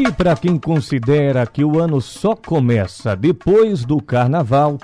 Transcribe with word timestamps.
E 0.00 0.10
para 0.10 0.34
quem 0.34 0.56
considera 0.56 1.46
que 1.46 1.62
o 1.62 1.78
ano 1.78 2.00
só 2.00 2.34
começa 2.34 3.14
depois 3.14 3.84
do 3.84 4.00
carnaval, 4.00 4.78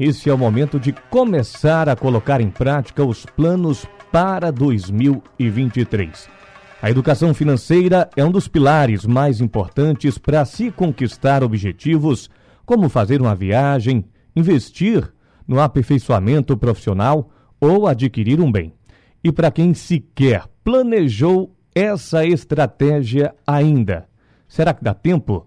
esse 0.00 0.30
é 0.30 0.32
o 0.32 0.38
momento 0.38 0.80
de 0.80 0.94
começar 1.10 1.90
a 1.90 1.94
colocar 1.94 2.40
em 2.40 2.48
prática 2.48 3.04
os 3.04 3.26
planos 3.26 3.84
para 4.10 4.50
2023. 4.50 6.26
A 6.80 6.90
educação 6.90 7.34
financeira 7.34 8.08
é 8.16 8.24
um 8.24 8.30
dos 8.30 8.48
pilares 8.48 9.04
mais 9.04 9.42
importantes 9.42 10.16
para 10.16 10.42
se 10.46 10.70
conquistar 10.70 11.44
objetivos 11.44 12.30
como 12.64 12.88
fazer 12.88 13.20
uma 13.20 13.34
viagem, 13.34 14.06
investir 14.34 15.06
no 15.46 15.60
aperfeiçoamento 15.60 16.56
profissional 16.56 17.28
ou 17.60 17.86
adquirir 17.86 18.40
um 18.40 18.50
bem. 18.50 18.72
E 19.22 19.30
para 19.30 19.50
quem 19.50 19.74
sequer 19.74 20.44
planejou 20.64 21.54
essa 21.74 22.24
estratégia 22.24 23.34
ainda, 23.46 24.10
será 24.52 24.74
que 24.74 24.84
dá 24.84 24.92
tempo? 24.92 25.46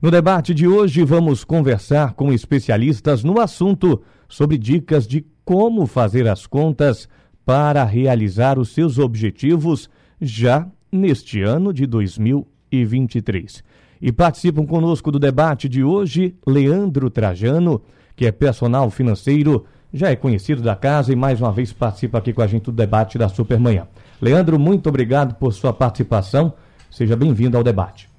No 0.00 0.10
debate 0.10 0.52
de 0.52 0.68
hoje, 0.68 1.02
vamos 1.04 1.42
conversar 1.42 2.12
com 2.12 2.30
especialistas 2.30 3.24
no 3.24 3.40
assunto 3.40 4.02
sobre 4.28 4.58
dicas 4.58 5.06
de 5.06 5.24
como 5.42 5.86
fazer 5.86 6.28
as 6.28 6.46
contas 6.46 7.08
para 7.46 7.82
realizar 7.82 8.58
os 8.58 8.68
seus 8.68 8.98
objetivos 8.98 9.88
já 10.20 10.68
neste 10.90 11.40
ano 11.40 11.72
de 11.72 11.86
2023. 11.86 13.64
E 14.02 14.12
participam 14.12 14.66
conosco 14.66 15.10
do 15.10 15.18
debate 15.18 15.66
de 15.66 15.82
hoje 15.82 16.36
Leandro 16.46 17.08
Trajano, 17.08 17.80
que 18.14 18.26
é 18.26 18.32
personal 18.32 18.90
financeiro, 18.90 19.64
já 19.94 20.10
é 20.10 20.16
conhecido 20.16 20.60
da 20.60 20.76
casa 20.76 21.10
e 21.10 21.16
mais 21.16 21.40
uma 21.40 21.52
vez 21.52 21.72
participa 21.72 22.18
aqui 22.18 22.34
com 22.34 22.42
a 22.42 22.46
gente 22.46 22.64
do 22.64 22.72
debate 22.72 23.16
da 23.16 23.30
Supermanhã. 23.30 23.88
Leandro, 24.20 24.58
muito 24.58 24.90
obrigado 24.90 25.36
por 25.36 25.54
sua 25.54 25.72
participação. 25.72 26.52
Seja 26.90 27.16
bem-vindo 27.16 27.56
ao 27.56 27.64
debate. 27.64 28.11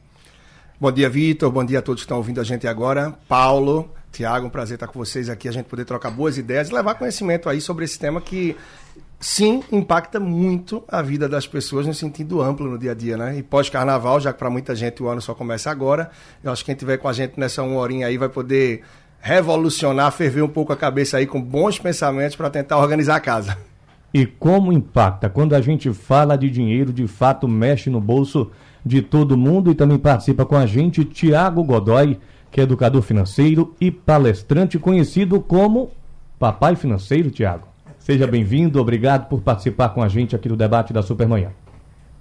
Bom 0.84 0.92
dia, 0.92 1.10
Vitor. 1.10 1.50
Bom 1.50 1.64
dia 1.64 1.80
a 1.80 1.82
todos 1.82 2.02
que 2.02 2.04
estão 2.04 2.18
ouvindo 2.18 2.42
a 2.42 2.44
gente 2.44 2.68
agora. 2.68 3.14
Paulo, 3.26 3.90
Tiago, 4.12 4.48
um 4.48 4.50
prazer 4.50 4.76
estar 4.76 4.86
com 4.86 5.00
vocês 5.00 5.30
aqui, 5.30 5.48
a 5.48 5.52
gente 5.54 5.68
poder 5.68 5.86
trocar 5.86 6.12
boas 6.12 6.38
ideias 6.38 6.68
e 6.68 6.74
levar 6.74 6.96
conhecimento 6.96 7.48
aí 7.48 7.62
sobre 7.62 7.86
esse 7.86 7.98
tema 7.98 8.20
que 8.20 8.54
sim 9.18 9.64
impacta 9.72 10.20
muito 10.20 10.84
a 10.90 11.02
vida 11.02 11.30
das 11.30 11.48
pessoas 11.48 11.88
no 11.88 11.94
sentido 11.94 12.42
amplo 12.42 12.70
no 12.70 12.78
dia 12.78 12.92
a 12.92 12.94
dia, 12.94 13.16
né? 13.16 13.38
E 13.38 13.42
pós-carnaval, 13.42 14.20
já 14.20 14.34
que 14.34 14.40
para 14.40 14.50
muita 14.50 14.76
gente 14.76 15.02
o 15.02 15.08
ano 15.08 15.22
só 15.22 15.34
começa 15.34 15.72
agora, 15.72 16.12
eu 16.44 16.52
acho 16.52 16.66
que 16.66 16.72
quem 16.72 16.76
tiver 16.76 16.98
com 16.98 17.08
a 17.08 17.14
gente 17.14 17.40
nessa 17.40 17.64
uma 17.64 17.80
horinha 17.80 18.08
aí 18.08 18.18
vai 18.18 18.28
poder 18.28 18.84
revolucionar, 19.22 20.12
ferver 20.12 20.42
um 20.42 20.50
pouco 20.50 20.74
a 20.74 20.76
cabeça 20.76 21.16
aí 21.16 21.26
com 21.26 21.42
bons 21.42 21.80
pensamentos 21.80 22.36
para 22.36 22.50
tentar 22.50 22.78
organizar 22.78 23.16
a 23.16 23.22
casa. 23.22 23.58
E 24.14 24.26
como 24.26 24.74
impacta 24.74 25.30
quando 25.30 25.56
a 25.56 25.62
gente 25.62 25.94
fala 25.94 26.38
de 26.38 26.50
dinheiro, 26.50 26.92
de 26.92 27.08
fato 27.08 27.48
mexe 27.48 27.90
no 27.90 28.02
bolso 28.02 28.52
de 28.86 29.02
todo 29.02 29.38
mundo 29.38 29.72
e 29.72 29.76
também 29.76 29.98
participa 29.98 30.46
com 30.46 30.56
a 30.56 30.66
gente 30.66 31.06
Tiago 31.06 31.64
Godoy, 31.64 32.20
que 32.52 32.60
é 32.60 32.64
educador 32.64 33.02
financeiro 33.02 33.74
e 33.80 33.90
palestrante 33.90 34.78
conhecido 34.78 35.40
como 35.40 35.92
Papai 36.38 36.76
Financeiro, 36.76 37.32
Tiago. 37.32 37.68
Seja 37.98 38.28
bem-vindo, 38.28 38.82
obrigado 38.82 39.30
por 39.30 39.42
participar 39.42 39.90
com 39.90 40.04
a 40.04 40.10
gente 40.10 40.36
aqui 40.36 40.50
do 40.50 40.58
debate 40.58 40.92
da 40.92 41.02
Supermanhã. 41.02 41.52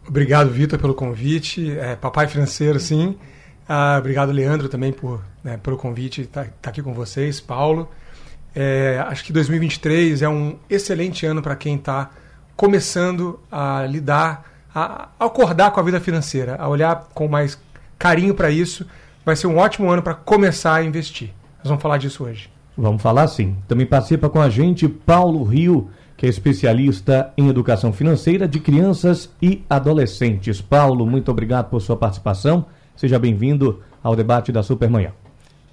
Obrigado, 0.06 0.50
Vitor, 0.50 0.78
pelo 0.78 0.94
convite. 0.94 1.76
É, 1.78 1.96
papai 1.96 2.26
financeiro, 2.26 2.78
sim. 2.78 3.16
Ah, 3.68 3.96
obrigado, 3.98 4.32
Leandro, 4.32 4.68
também 4.68 4.92
por, 4.92 5.22
né, 5.42 5.56
pelo 5.62 5.76
convite 5.76 6.22
estar 6.22 6.44
tá, 6.44 6.50
tá 6.62 6.70
aqui 6.70 6.82
com 6.82 6.92
vocês, 6.92 7.40
Paulo. 7.40 7.88
É, 8.54 9.02
acho 9.08 9.24
que 9.24 9.32
2023 9.32 10.22
é 10.22 10.28
um 10.28 10.56
excelente 10.68 11.24
ano 11.24 11.40
para 11.40 11.56
quem 11.56 11.76
está 11.76 12.10
começando 12.54 13.40
a 13.50 13.86
lidar, 13.86 14.51
a, 14.74 15.08
acordar 15.18 15.70
com 15.70 15.80
a 15.80 15.82
vida 15.82 16.00
financeira, 16.00 16.56
a 16.58 16.68
olhar 16.68 17.08
com 17.14 17.28
mais 17.28 17.58
carinho 17.98 18.34
para 18.34 18.50
isso. 18.50 18.86
Vai 19.24 19.36
ser 19.36 19.46
um 19.46 19.58
ótimo 19.58 19.90
ano 19.90 20.02
para 20.02 20.14
começar 20.14 20.74
a 20.74 20.84
investir. 20.84 21.30
Nós 21.58 21.68
vamos 21.68 21.82
falar 21.82 21.98
disso 21.98 22.24
hoje. 22.24 22.50
Vamos 22.76 23.02
falar 23.02 23.28
sim. 23.28 23.56
Também 23.68 23.86
participa 23.86 24.28
com 24.28 24.40
a 24.40 24.48
gente 24.48 24.88
Paulo 24.88 25.44
Rio, 25.44 25.90
que 26.16 26.26
é 26.26 26.28
especialista 26.28 27.32
em 27.36 27.48
educação 27.48 27.92
financeira 27.92 28.48
de 28.48 28.58
crianças 28.58 29.30
e 29.40 29.62
adolescentes. 29.68 30.60
Paulo, 30.60 31.06
muito 31.06 31.30
obrigado 31.30 31.68
por 31.68 31.80
sua 31.80 31.96
participação. 31.96 32.66
Seja 32.96 33.18
bem-vindo 33.18 33.82
ao 34.02 34.16
debate 34.16 34.50
da 34.50 34.62
Supermanhã. 34.62 35.12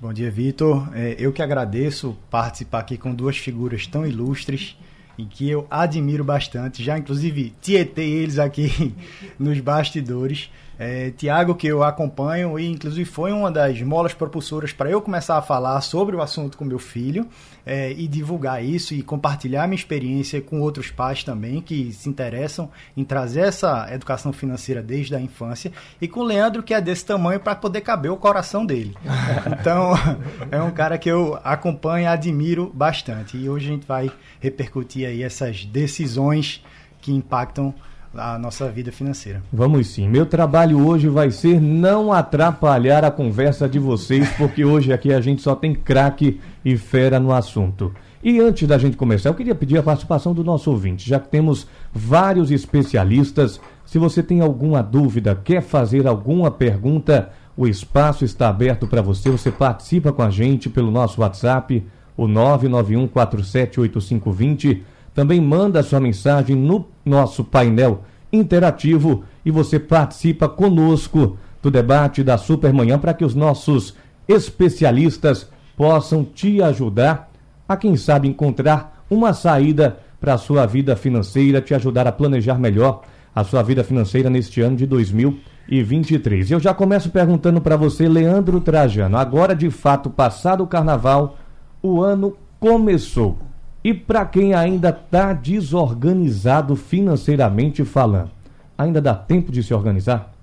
Bom 0.02 0.14
dia, 0.14 0.32
Vitor. 0.32 0.90
É, 0.94 1.16
eu 1.20 1.34
que 1.34 1.42
agradeço 1.42 2.16
participar 2.30 2.80
aqui 2.80 2.98
com 2.98 3.14
duas 3.14 3.38
figuras 3.38 3.86
tão 3.88 4.06
ilustres 4.06 4.78
e 5.20 5.26
que 5.26 5.50
eu 5.50 5.68
admiro 5.70 6.24
bastante. 6.24 6.82
Já, 6.82 6.98
inclusive, 6.98 7.54
tietei 7.62 8.10
eles 8.10 8.40
aqui 8.40 8.96
nos 9.38 9.60
bastidores. 9.60 10.50
É, 10.80 11.12
Tiago, 11.12 11.56
que 11.56 11.68
eu 11.68 11.84
acompanho, 11.84 12.58
e 12.58 12.66
inclusive 12.66 13.04
foi 13.04 13.34
uma 13.34 13.52
das 13.52 13.82
molas 13.82 14.14
propulsoras 14.14 14.72
para 14.72 14.90
eu 14.90 15.02
começar 15.02 15.38
a 15.38 15.42
falar 15.42 15.82
sobre 15.82 16.16
o 16.16 16.22
assunto 16.22 16.58
com 16.58 16.64
meu 16.64 16.80
filho 16.80 17.28
é, 17.66 17.92
e 17.92 18.08
divulgar 18.08 18.64
isso 18.64 18.94
e 18.94 19.04
compartilhar 19.04 19.68
minha 19.68 19.76
experiência 19.76 20.40
com 20.42 20.62
outros 20.62 20.90
pais 20.90 21.22
também 21.22 21.62
que 21.62 21.92
se 21.92 22.08
interessam 22.08 22.72
em 22.96 23.04
trazer 23.04 23.42
essa 23.42 23.94
educação 23.94 24.32
financeira 24.32 24.82
desde 24.82 25.14
a 25.14 25.20
infância. 25.20 25.70
E 26.00 26.08
com 26.08 26.22
o 26.22 26.24
Leandro, 26.24 26.64
que 26.64 26.74
é 26.74 26.80
desse 26.80 27.06
tamanho 27.06 27.42
para 27.42 27.56
poder 27.56 27.82
caber 27.82 28.10
o 28.10 28.18
coração 28.18 28.66
dele. 28.66 28.96
Então, 29.60 29.94
é 30.52 30.62
um 30.62 30.72
cara 30.72 30.98
que 30.98 31.10
eu 31.10 31.38
acompanho 31.44 32.04
e 32.04 32.08
admiro 32.08 32.72
bastante. 32.74 33.36
E 33.36 33.50
hoje 33.50 33.68
a 33.68 33.72
gente 33.72 33.86
vai 33.86 34.12
repercutir 34.40 35.08
aí 35.08 35.24
essas 35.24 35.66
decisões 35.66 36.64
que 37.02 37.12
impactam 37.12 37.74
a 38.14 38.38
nossa 38.40 38.70
vida 38.70 38.92
financeira. 38.92 39.42
Vamos 39.52 39.88
sim. 39.88 40.08
Meu 40.08 40.26
trabalho 40.26 40.86
hoje 40.86 41.08
vai 41.08 41.32
ser 41.32 41.60
não 41.62 42.12
atrapalhar 42.12 43.06
a 43.06 43.12
conversa 43.12 43.70
de 43.70 43.80
vocês, 43.80 44.28
porque 44.38 44.66
hoje 44.66 44.92
aqui 44.92 45.14
a 45.14 45.22
gente 45.22 45.42
só 45.42 45.56
tem 45.56 45.76
craque 45.76 46.40
e 46.64 46.78
fera 46.78 47.20
no 47.20 47.32
assunto. 47.32 47.94
E 48.22 48.38
antes 48.40 48.68
da 48.68 48.78
gente 48.78 48.98
começar, 48.98 49.30
eu 49.30 49.34
queria 49.34 49.56
pedir 49.56 49.78
a 49.78 49.84
participação 49.84 50.34
do 50.34 50.44
nosso 50.44 50.70
ouvinte, 50.70 51.08
já 51.08 51.18
que 51.20 51.30
temos 51.30 51.66
vários 51.94 52.52
especialistas. 52.52 53.62
Se 53.86 53.98
você 53.98 54.22
tem 54.22 54.42
alguma 54.42 54.84
dúvida, 54.84 55.40
quer 55.42 55.62
fazer 55.62 56.06
alguma 56.06 56.52
pergunta, 56.52 57.30
o 57.56 57.66
espaço 57.66 58.26
está 58.26 58.50
aberto 58.50 58.86
para 58.88 59.02
você. 59.02 59.30
Você 59.30 59.50
participa 59.52 60.12
com 60.12 60.22
a 60.22 60.30
gente 60.30 60.70
pelo 60.70 60.92
nosso 60.92 61.22
WhatsApp, 61.22 61.82
o 62.18 62.28
991478520 62.28 64.82
também 65.20 65.42
manda 65.42 65.84
sua 65.84 66.00
mensagem 66.00 66.56
no 66.56 66.86
nosso 67.04 67.44
painel 67.44 68.06
interativo 68.32 69.26
e 69.44 69.52
você 69.52 69.78
participa 69.78 70.48
conosco 70.48 71.38
do 71.62 71.70
debate 71.70 72.24
da 72.24 72.38
Supermanhã 72.38 72.98
para 72.98 73.14
que 73.14 73.26
os 73.26 73.36
nossos 73.36 73.98
especialistas 74.30 75.50
possam 75.76 76.24
te 76.24 76.64
ajudar 76.64 77.30
a, 77.68 77.76
quem 77.76 77.98
sabe, 77.98 78.30
encontrar 78.30 79.04
uma 79.10 79.34
saída 79.34 80.00
para 80.22 80.36
a 80.36 80.38
sua 80.38 80.66
vida 80.66 80.96
financeira, 80.96 81.60
te 81.60 81.76
ajudar 81.76 82.08
a 82.08 82.14
planejar 82.14 82.58
melhor 82.58 83.02
a 83.36 83.44
sua 83.44 83.62
vida 83.62 83.84
financeira 83.84 84.30
neste 84.30 84.62
ano 84.62 84.78
de 84.78 84.86
2023. 84.86 86.50
Eu 86.50 86.62
já 86.62 86.74
começo 86.74 87.10
perguntando 87.10 87.60
para 87.60 87.76
você, 87.76 88.08
Leandro 88.08 88.62
Trajano, 88.62 89.18
agora 89.18 89.54
de 89.54 89.70
fato, 89.70 90.10
passado 90.10 90.64
o 90.64 90.68
carnaval, 90.68 91.38
o 91.84 92.02
ano 92.02 92.38
começou. 92.58 93.49
E 93.84 93.94
para 93.94 94.26
quem 94.26 94.54
ainda 94.54 94.90
está 94.90 95.32
desorganizado 95.32 96.76
financeiramente 96.76 97.86
falando, 97.86 98.32
ainda 98.78 99.02
dá 99.02 99.16
tempo 99.16 99.52
de 99.52 99.64
se 99.64 99.74
organizar? 99.74 100.34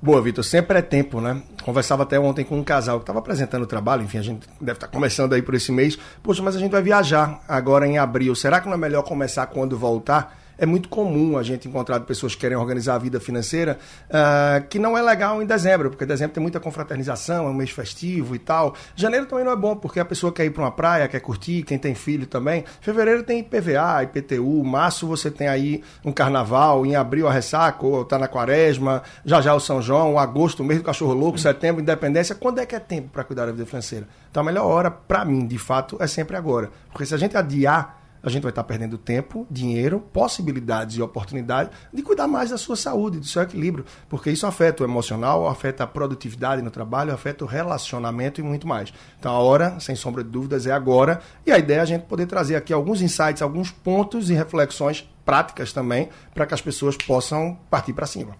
Boa, 0.00 0.20
Vitor, 0.20 0.42
sempre 0.42 0.78
é 0.78 0.82
tempo, 0.82 1.20
né? 1.20 1.40
Conversava 1.62 2.02
até 2.02 2.18
ontem 2.18 2.44
com 2.44 2.58
um 2.58 2.64
casal 2.64 2.98
que 2.98 3.04
estava 3.04 3.20
apresentando 3.20 3.62
o 3.62 3.66
trabalho, 3.66 4.02
enfim, 4.02 4.18
a 4.18 4.22
gente 4.22 4.48
deve 4.60 4.76
estar 4.78 4.88
tá 4.88 4.92
começando 4.92 5.32
aí 5.32 5.42
por 5.42 5.54
esse 5.54 5.70
mês. 5.70 5.96
Poxa, 6.20 6.42
mas 6.42 6.56
a 6.56 6.58
gente 6.58 6.72
vai 6.72 6.82
viajar 6.82 7.40
agora 7.46 7.86
em 7.86 7.98
abril. 7.98 8.34
Será 8.34 8.60
que 8.60 8.66
não 8.66 8.74
é 8.74 8.76
melhor 8.76 9.04
começar 9.04 9.46
quando 9.46 9.78
voltar? 9.78 10.41
É 10.62 10.66
muito 10.66 10.88
comum 10.88 11.36
a 11.36 11.42
gente 11.42 11.66
encontrar 11.66 11.98
pessoas 12.00 12.36
que 12.36 12.40
querem 12.40 12.56
organizar 12.56 12.94
a 12.94 12.98
vida 12.98 13.18
financeira 13.18 13.80
uh, 14.08 14.64
que 14.68 14.78
não 14.78 14.96
é 14.96 15.02
legal 15.02 15.42
em 15.42 15.44
dezembro, 15.44 15.90
porque 15.90 16.06
dezembro 16.06 16.32
tem 16.34 16.40
muita 16.40 16.60
confraternização, 16.60 17.48
é 17.48 17.50
um 17.50 17.52
mês 17.52 17.70
festivo 17.70 18.36
e 18.36 18.38
tal. 18.38 18.72
Janeiro 18.94 19.26
também 19.26 19.44
não 19.44 19.50
é 19.50 19.56
bom, 19.56 19.74
porque 19.74 19.98
a 19.98 20.04
pessoa 20.04 20.32
quer 20.32 20.44
ir 20.44 20.50
para 20.50 20.62
uma 20.62 20.70
praia, 20.70 21.08
quer 21.08 21.18
curtir, 21.18 21.64
quem 21.64 21.78
tem 21.78 21.96
filho 21.96 22.28
também. 22.28 22.62
Fevereiro 22.80 23.24
tem 23.24 23.40
IPVA, 23.40 24.04
IPTU, 24.04 24.62
março 24.62 25.04
você 25.04 25.32
tem 25.32 25.48
aí 25.48 25.82
um 26.04 26.12
carnaval, 26.12 26.86
em 26.86 26.94
abril 26.94 27.26
a 27.26 27.32
ressaca, 27.32 27.84
ou 27.84 28.04
tá 28.04 28.16
na 28.16 28.28
quaresma, 28.28 29.02
já 29.24 29.40
já 29.40 29.52
o 29.54 29.58
São 29.58 29.82
João, 29.82 30.16
agosto, 30.16 30.60
o 30.60 30.64
mês 30.64 30.78
do 30.78 30.84
cachorro 30.84 31.12
louco, 31.12 31.38
setembro, 31.38 31.82
independência. 31.82 32.36
Quando 32.36 32.60
é 32.60 32.66
que 32.66 32.76
é 32.76 32.80
tempo 32.80 33.08
para 33.08 33.24
cuidar 33.24 33.46
da 33.46 33.50
vida 33.50 33.66
financeira? 33.66 34.06
Então 34.30 34.40
a 34.40 34.46
melhor 34.46 34.66
hora, 34.66 34.92
para 34.92 35.24
mim, 35.24 35.44
de 35.44 35.58
fato, 35.58 35.96
é 35.98 36.06
sempre 36.06 36.36
agora. 36.36 36.70
Porque 36.92 37.04
se 37.04 37.12
a 37.12 37.18
gente 37.18 37.36
adiar 37.36 38.01
a 38.22 38.30
gente 38.30 38.42
vai 38.42 38.50
estar 38.50 38.62
perdendo 38.62 38.96
tempo, 38.96 39.46
dinheiro, 39.50 40.00
possibilidades 40.12 40.96
e 40.96 41.02
oportunidades 41.02 41.72
de 41.92 42.02
cuidar 42.02 42.28
mais 42.28 42.50
da 42.50 42.58
sua 42.58 42.76
saúde, 42.76 43.18
do 43.18 43.26
seu 43.26 43.42
equilíbrio, 43.42 43.84
porque 44.08 44.30
isso 44.30 44.46
afeta 44.46 44.82
o 44.82 44.86
emocional, 44.86 45.48
afeta 45.48 45.84
a 45.84 45.86
produtividade 45.86 46.62
no 46.62 46.70
trabalho, 46.70 47.12
afeta 47.12 47.44
o 47.44 47.48
relacionamento 47.48 48.40
e 48.40 48.44
muito 48.44 48.66
mais. 48.66 48.92
Então 49.18 49.32
a 49.32 49.38
hora, 49.38 49.80
sem 49.80 49.96
sombra 49.96 50.22
de 50.22 50.30
dúvidas, 50.30 50.66
é 50.66 50.72
agora, 50.72 51.20
e 51.44 51.50
a 51.50 51.58
ideia 51.58 51.78
é 51.78 51.82
a 51.82 51.86
gente 51.86 52.02
poder 52.02 52.26
trazer 52.26 52.54
aqui 52.54 52.72
alguns 52.72 53.02
insights, 53.02 53.42
alguns 53.42 53.70
pontos 53.70 54.30
e 54.30 54.34
reflexões 54.34 55.08
práticas 55.24 55.72
também, 55.72 56.08
para 56.34 56.46
que 56.46 56.54
as 56.54 56.60
pessoas 56.60 56.96
possam 56.96 57.58
partir 57.68 57.92
para 57.92 58.06
cima. 58.06 58.36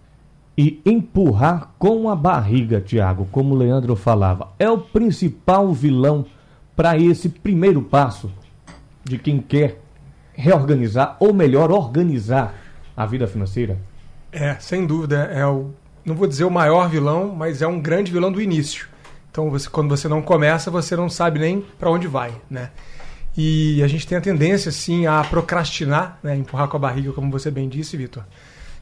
E 0.56 0.80
empurrar 0.84 1.72
com 1.78 2.10
a 2.10 2.14
barriga, 2.14 2.80
Tiago, 2.80 3.26
como 3.32 3.54
o 3.54 3.58
Leandro 3.58 3.96
falava, 3.96 4.52
é 4.58 4.68
o 4.68 4.78
principal 4.78 5.72
vilão 5.72 6.26
para 6.76 6.96
esse 6.98 7.28
primeiro 7.28 7.82
passo 7.82 8.30
de 9.04 9.18
quem 9.18 9.40
quer 9.40 9.80
reorganizar, 10.32 11.16
ou 11.20 11.32
melhor, 11.32 11.70
organizar 11.70 12.54
a 12.96 13.06
vida 13.06 13.26
financeira? 13.26 13.78
É, 14.30 14.54
sem 14.58 14.86
dúvida. 14.86 15.30
É 15.32 15.46
o, 15.46 15.70
não 16.04 16.14
vou 16.14 16.26
dizer 16.26 16.44
o 16.44 16.50
maior 16.50 16.88
vilão, 16.88 17.34
mas 17.34 17.62
é 17.62 17.66
um 17.66 17.80
grande 17.80 18.10
vilão 18.10 18.32
do 18.32 18.40
início. 18.40 18.88
Então, 19.30 19.50
você, 19.50 19.68
quando 19.68 19.88
você 19.88 20.08
não 20.08 20.20
começa, 20.20 20.70
você 20.70 20.94
não 20.94 21.08
sabe 21.08 21.38
nem 21.38 21.60
para 21.78 21.90
onde 21.90 22.06
vai, 22.06 22.32
né? 22.50 22.70
E 23.36 23.82
a 23.82 23.88
gente 23.88 24.06
tem 24.06 24.18
a 24.18 24.20
tendência, 24.20 24.70
sim, 24.70 25.06
a 25.06 25.24
procrastinar, 25.24 26.18
né? 26.22 26.36
empurrar 26.36 26.68
com 26.68 26.76
a 26.76 26.80
barriga, 26.80 27.12
como 27.12 27.30
você 27.30 27.50
bem 27.50 27.68
disse, 27.68 27.96
Vitor. 27.96 28.24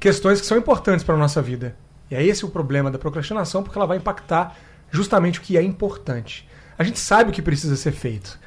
Questões 0.00 0.40
que 0.40 0.46
são 0.46 0.58
importantes 0.58 1.04
para 1.04 1.14
a 1.14 1.18
nossa 1.18 1.40
vida. 1.40 1.76
E 2.10 2.16
é 2.16 2.24
esse 2.24 2.44
o 2.44 2.48
problema 2.48 2.90
da 2.90 2.98
procrastinação, 2.98 3.62
porque 3.62 3.78
ela 3.78 3.86
vai 3.86 3.98
impactar 3.98 4.56
justamente 4.90 5.38
o 5.38 5.42
que 5.42 5.56
é 5.56 5.62
importante. 5.62 6.48
A 6.76 6.82
gente 6.82 6.98
sabe 6.98 7.30
o 7.30 7.32
que 7.32 7.40
precisa 7.40 7.76
ser 7.76 7.92
feito. 7.92 8.40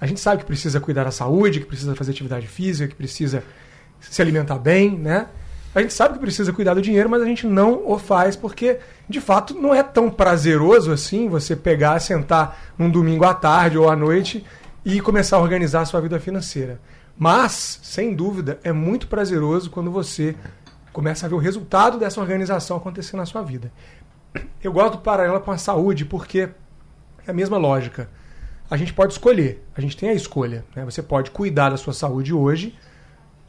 A 0.00 0.06
gente 0.06 0.20
sabe 0.20 0.42
que 0.42 0.46
precisa 0.46 0.80
cuidar 0.80 1.04
da 1.04 1.10
saúde, 1.10 1.60
que 1.60 1.66
precisa 1.66 1.94
fazer 1.94 2.12
atividade 2.12 2.46
física, 2.46 2.88
que 2.88 2.94
precisa 2.94 3.42
se 4.00 4.20
alimentar 4.20 4.58
bem, 4.58 4.96
né? 4.96 5.26
A 5.74 5.82
gente 5.82 5.92
sabe 5.92 6.14
que 6.14 6.20
precisa 6.20 6.52
cuidar 6.52 6.74
do 6.74 6.80
dinheiro, 6.80 7.08
mas 7.08 7.20
a 7.20 7.26
gente 7.26 7.46
não 7.46 7.82
o 7.86 7.98
faz 7.98 8.34
porque, 8.34 8.78
de 9.08 9.20
fato, 9.20 9.54
não 9.54 9.74
é 9.74 9.82
tão 9.82 10.08
prazeroso 10.08 10.90
assim 10.90 11.28
você 11.28 11.54
pegar, 11.54 12.00
sentar 12.00 12.58
num 12.78 12.90
domingo 12.90 13.24
à 13.24 13.34
tarde 13.34 13.76
ou 13.76 13.90
à 13.90 13.94
noite 13.94 14.44
e 14.84 15.00
começar 15.00 15.36
a 15.36 15.40
organizar 15.40 15.82
a 15.82 15.84
sua 15.84 16.00
vida 16.00 16.18
financeira. 16.18 16.80
Mas, 17.18 17.78
sem 17.82 18.14
dúvida, 18.14 18.58
é 18.64 18.72
muito 18.72 19.06
prazeroso 19.06 19.70
quando 19.70 19.90
você 19.90 20.34
começa 20.92 21.26
a 21.26 21.28
ver 21.28 21.34
o 21.34 21.38
resultado 21.38 21.98
dessa 21.98 22.20
organização 22.20 22.78
acontecer 22.78 23.16
na 23.16 23.26
sua 23.26 23.42
vida. 23.42 23.70
Eu 24.62 24.72
gosto 24.72 24.92
do 24.92 24.98
paralelo 24.98 25.40
com 25.40 25.50
a 25.50 25.58
saúde 25.58 26.06
porque 26.06 26.48
é 27.26 27.30
a 27.30 27.34
mesma 27.34 27.58
lógica 27.58 28.08
a 28.70 28.76
gente 28.76 28.92
pode 28.92 29.12
escolher. 29.12 29.64
A 29.76 29.80
gente 29.80 29.96
tem 29.96 30.08
a 30.08 30.14
escolha. 30.14 30.64
Né? 30.74 30.84
Você 30.84 31.02
pode 31.02 31.30
cuidar 31.30 31.70
da 31.70 31.76
sua 31.76 31.92
saúde 31.92 32.34
hoje, 32.34 32.74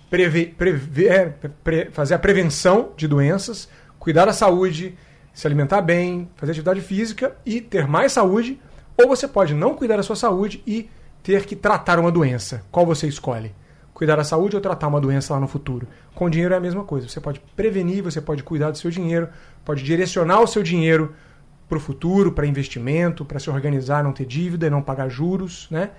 preve, 0.10 0.48
preve, 0.48 1.08
é, 1.08 1.26
pre, 1.64 1.90
fazer 1.92 2.14
a 2.14 2.20
prevenção 2.20 2.92
de 2.96 3.08
doenças, 3.08 3.68
cuidar 4.00 4.26
da 4.26 4.34
saúde, 4.34 4.98
se 5.34 5.46
alimentar 5.46 5.82
bem, 5.82 6.30
fazer 6.36 6.52
atividade 6.52 6.82
física 6.82 7.36
e 7.46 7.62
ter 7.62 7.88
mais 7.88 8.12
saúde. 8.12 8.60
Ou 8.98 9.08
você 9.08 9.28
pode 9.28 9.54
não 9.54 9.76
cuidar 9.76 9.98
da 9.98 10.04
sua 10.04 10.16
saúde 10.16 10.62
e 10.66 10.90
ter 11.22 11.46
que 11.46 11.56
tratar 11.56 12.00
uma 12.00 12.12
doença. 12.12 12.64
Qual 12.72 12.86
você 12.86 13.08
escolhe? 13.08 13.54
Cuidar 13.94 14.16
da 14.16 14.24
saúde 14.24 14.56
ou 14.56 14.62
tratar 14.62 14.88
uma 14.88 15.02
doença 15.02 15.34
lá 15.34 15.40
no 15.40 15.48
futuro? 15.48 15.88
Com 16.14 16.30
dinheiro 16.30 16.54
é 16.54 16.58
a 16.58 16.60
mesma 16.60 16.84
coisa. 16.84 17.10
Você 17.10 17.20
pode 17.20 17.40
prevenir, 17.56 18.04
você 18.04 18.22
pode 18.22 18.44
cuidar 18.44 18.72
do 18.72 18.78
seu 18.78 18.92
dinheiro, 18.92 19.28
pode 19.66 19.84
direcionar 19.84 20.40
o 20.40 20.48
seu 20.48 20.62
dinheiro 20.62 21.16
para 21.68 21.78
o 21.78 21.82
futuro, 21.82 22.32
para 22.32 22.46
investimento, 22.46 23.26
para 23.26 23.40
se 23.40 23.50
organizar, 23.50 24.04
não 24.04 24.14
ter 24.14 24.26
dívida 24.26 24.68
e 24.68 24.70
não 24.70 24.82
pagar 24.82 25.10
juros, 25.10 25.68
né? 25.70 25.92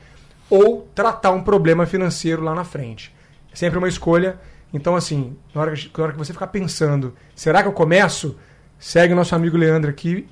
Ou 0.48 0.88
tratar 0.94 1.30
um 1.30 1.42
problema 1.42 1.84
financeiro 1.84 2.42
lá 2.42 2.54
na 2.54 2.64
frente. 2.64 3.14
É 3.52 3.56
sempre 3.56 3.78
uma 3.78 3.88
escolha. 3.88 4.38
Então, 4.72 4.96
assim, 4.96 5.36
na 5.54 5.60
hora, 5.60 5.74
que, 5.74 5.90
na 5.96 6.04
hora 6.04 6.12
que 6.12 6.18
você 6.18 6.32
ficar 6.32 6.46
pensando, 6.46 7.14
será 7.34 7.62
que 7.62 7.68
eu 7.68 7.72
começo? 7.72 8.36
Segue 8.78 9.12
o 9.12 9.16
nosso 9.16 9.34
amigo 9.34 9.56
Leandro 9.56 9.90
aqui, 9.90 10.26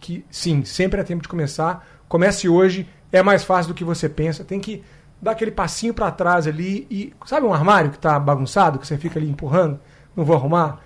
que 0.00 0.24
sim, 0.30 0.64
sempre 0.64 1.00
é 1.00 1.04
tempo 1.04 1.22
de 1.22 1.28
começar. 1.28 1.86
Comece 2.08 2.48
hoje, 2.48 2.88
é 3.12 3.22
mais 3.22 3.44
fácil 3.44 3.72
do 3.72 3.76
que 3.76 3.84
você 3.84 4.08
pensa. 4.08 4.42
Tem 4.42 4.58
que 4.58 4.82
dar 5.20 5.32
aquele 5.32 5.50
passinho 5.50 5.94
para 5.94 6.10
trás 6.10 6.46
ali 6.46 6.86
e. 6.90 7.12
Sabe 7.26 7.46
um 7.46 7.54
armário 7.54 7.90
que 7.90 7.96
está 7.96 8.18
bagunçado, 8.18 8.78
que 8.78 8.86
você 8.86 8.96
fica 8.96 9.18
ali 9.18 9.30
empurrando? 9.30 9.78
Não 10.16 10.24
vou 10.24 10.34
arrumar? 10.34 10.80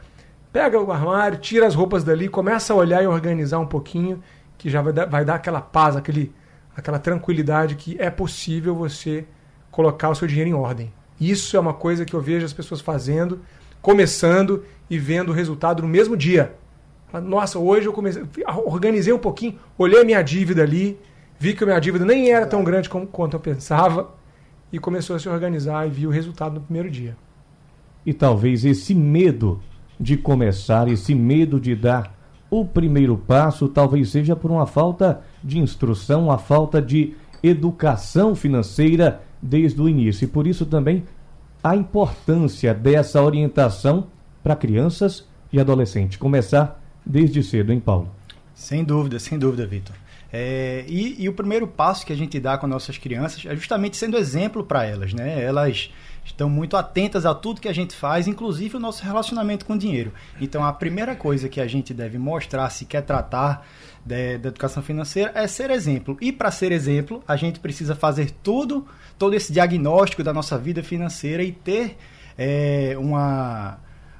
Pega 0.54 0.80
o 0.80 0.92
armário, 0.92 1.38
tira 1.38 1.66
as 1.66 1.74
roupas 1.74 2.04
dali, 2.04 2.28
começa 2.28 2.72
a 2.72 2.76
olhar 2.76 3.02
e 3.02 3.08
organizar 3.08 3.58
um 3.58 3.66
pouquinho, 3.66 4.22
que 4.56 4.70
já 4.70 4.80
vai 4.80 4.92
dar, 4.92 5.06
vai 5.06 5.24
dar 5.24 5.34
aquela 5.34 5.60
paz, 5.60 5.96
aquele, 5.96 6.32
aquela 6.76 7.00
tranquilidade 7.00 7.74
que 7.74 7.96
é 7.98 8.08
possível 8.08 8.72
você 8.72 9.24
colocar 9.68 10.10
o 10.10 10.14
seu 10.14 10.28
dinheiro 10.28 10.48
em 10.48 10.54
ordem. 10.54 10.92
Isso 11.20 11.56
é 11.56 11.60
uma 11.60 11.74
coisa 11.74 12.04
que 12.04 12.14
eu 12.14 12.20
vejo 12.20 12.46
as 12.46 12.52
pessoas 12.52 12.80
fazendo, 12.80 13.40
começando 13.82 14.62
e 14.88 14.96
vendo 14.96 15.30
o 15.30 15.32
resultado 15.32 15.82
no 15.82 15.88
mesmo 15.88 16.16
dia. 16.16 16.54
Nossa, 17.12 17.58
hoje 17.58 17.88
eu 17.88 17.92
comecei, 17.92 18.22
organizei 18.64 19.12
um 19.12 19.18
pouquinho, 19.18 19.58
olhei 19.76 20.04
minha 20.04 20.22
dívida 20.22 20.62
ali, 20.62 20.96
vi 21.36 21.54
que 21.54 21.64
a 21.64 21.66
minha 21.66 21.80
dívida 21.80 22.04
nem 22.04 22.30
era 22.30 22.46
tão 22.46 22.62
grande 22.62 22.88
como, 22.88 23.08
quanto 23.08 23.34
eu 23.34 23.40
pensava 23.40 24.14
e 24.72 24.78
começou 24.78 25.16
a 25.16 25.18
se 25.18 25.28
organizar 25.28 25.84
e 25.84 25.90
vi 25.90 26.06
o 26.06 26.10
resultado 26.10 26.54
no 26.54 26.60
primeiro 26.60 26.88
dia. 26.88 27.16
E 28.06 28.14
talvez 28.14 28.64
esse 28.64 28.94
medo 28.94 29.60
de 29.98 30.16
começar, 30.16 30.88
esse 30.88 31.14
medo 31.14 31.60
de 31.60 31.74
dar 31.74 32.14
o 32.50 32.64
primeiro 32.64 33.16
passo, 33.16 33.68
talvez 33.68 34.10
seja 34.10 34.36
por 34.36 34.50
uma 34.50 34.66
falta 34.66 35.22
de 35.42 35.58
instrução, 35.58 36.24
uma 36.24 36.38
falta 36.38 36.80
de 36.80 37.14
educação 37.42 38.34
financeira 38.34 39.20
desde 39.40 39.80
o 39.80 39.88
início. 39.88 40.24
E 40.24 40.28
por 40.28 40.46
isso 40.46 40.64
também 40.64 41.04
a 41.62 41.74
importância 41.74 42.74
dessa 42.74 43.22
orientação 43.22 44.06
para 44.42 44.54
crianças 44.54 45.26
e 45.52 45.58
adolescentes. 45.58 46.18
Começar 46.18 46.80
desde 47.04 47.42
cedo, 47.42 47.72
hein, 47.72 47.80
Paulo? 47.80 48.10
Sem 48.54 48.84
dúvida, 48.84 49.18
sem 49.18 49.38
dúvida, 49.38 49.66
Vitor. 49.66 49.96
É, 50.32 50.84
e, 50.88 51.22
e, 51.22 51.28
o 51.28 51.32
primeiro 51.32 51.66
passo 51.66 52.04
que 52.04 52.12
a 52.12 52.16
gente 52.16 52.40
dá 52.40 52.58
com 52.58 52.66
nossas 52.66 52.98
crianças 52.98 53.46
é 53.46 53.54
justamente 53.54 53.96
sendo 53.96 54.16
exemplo 54.16 54.64
para 54.64 54.84
elas, 54.84 55.14
né? 55.14 55.40
Elas 55.40 55.92
estão 56.24 56.48
muito 56.48 56.76
atentas 56.76 57.26
a 57.26 57.34
tudo 57.34 57.60
que 57.60 57.68
a 57.68 57.72
gente 57.72 57.94
faz, 57.94 58.26
inclusive 58.26 58.76
o 58.76 58.80
nosso 58.80 59.04
relacionamento 59.04 59.64
com 59.64 59.74
o 59.74 59.78
dinheiro. 59.78 60.12
Então, 60.40 60.64
a 60.64 60.72
primeira 60.72 61.14
coisa 61.14 61.48
que 61.48 61.60
a 61.60 61.66
gente 61.66 61.92
deve 61.92 62.18
mostrar 62.18 62.68
se 62.70 62.84
quer 62.84 63.02
tratar 63.02 63.66
da 64.04 64.18
educação 64.18 64.82
financeira 64.82 65.32
é 65.34 65.46
ser 65.46 65.70
exemplo. 65.70 66.16
E 66.20 66.32
para 66.32 66.50
ser 66.50 66.72
exemplo, 66.72 67.22
a 67.28 67.36
gente 67.36 67.60
precisa 67.60 67.94
fazer 67.94 68.30
tudo, 68.42 68.86
todo 69.18 69.34
esse 69.34 69.52
diagnóstico 69.52 70.22
da 70.22 70.32
nossa 70.32 70.58
vida 70.58 70.82
financeira 70.82 71.42
e 71.42 71.52
ter 71.52 71.96
é, 72.36 72.94
uma, 72.98 73.78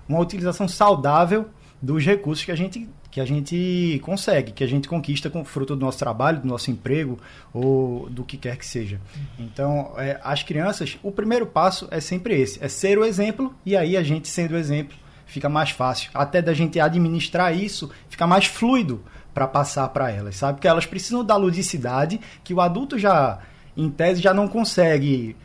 uma 0.09 0.21
utilização 0.21 0.69
saudável 0.69 1.49
dos 1.81 2.05
recursos 2.05 2.45
que 2.45 2.53
a 2.53 2.57
gente 2.57 2.89
que 3.15 3.21
a 3.21 3.25
gente 3.25 4.01
consegue, 4.03 4.51
que 4.51 4.65
a 4.65 4.67
gente 4.67 4.89
conquista 4.89 5.31
com 5.31 5.45
fruto 5.45 5.77
do 5.77 5.87
nosso 5.87 5.97
trabalho, 5.97 6.41
do 6.41 6.49
nosso 6.49 6.69
emprego 6.73 7.17
ou 7.53 8.11
do 8.11 8.25
que 8.25 8.37
quer 8.37 8.57
que 8.57 8.67
seja. 8.67 9.01
Então, 9.39 9.93
é, 9.97 10.19
as 10.25 10.43
crianças, 10.43 10.99
o 11.01 11.13
primeiro 11.13 11.47
passo 11.47 11.87
é 11.93 12.01
sempre 12.01 12.35
esse, 12.35 12.59
é 12.61 12.67
ser 12.67 12.99
o 12.99 13.05
exemplo 13.05 13.55
e 13.65 13.77
aí 13.77 13.97
a 13.97 14.03
gente 14.03 14.27
sendo 14.27 14.55
o 14.55 14.57
exemplo 14.57 14.97
fica 15.27 15.49
mais 15.49 15.71
fácil, 15.71 16.11
até 16.13 16.43
da 16.43 16.53
gente 16.53 16.81
administrar 16.81 17.57
isso, 17.57 17.89
fica 18.09 18.27
mais 18.27 18.47
fluido 18.47 19.01
para 19.33 19.47
passar 19.47 19.89
para 19.91 20.11
elas, 20.11 20.35
sabe? 20.35 20.55
Porque 20.55 20.67
elas 20.67 20.85
precisam 20.85 21.25
da 21.25 21.37
ludicidade 21.37 22.21
que 22.43 22.53
o 22.53 22.61
adulto 22.61 22.99
já 22.99 23.39
em 23.77 23.91
tese 23.91 24.21
já 24.21 24.35
não 24.35 24.49
consegue 24.49 25.37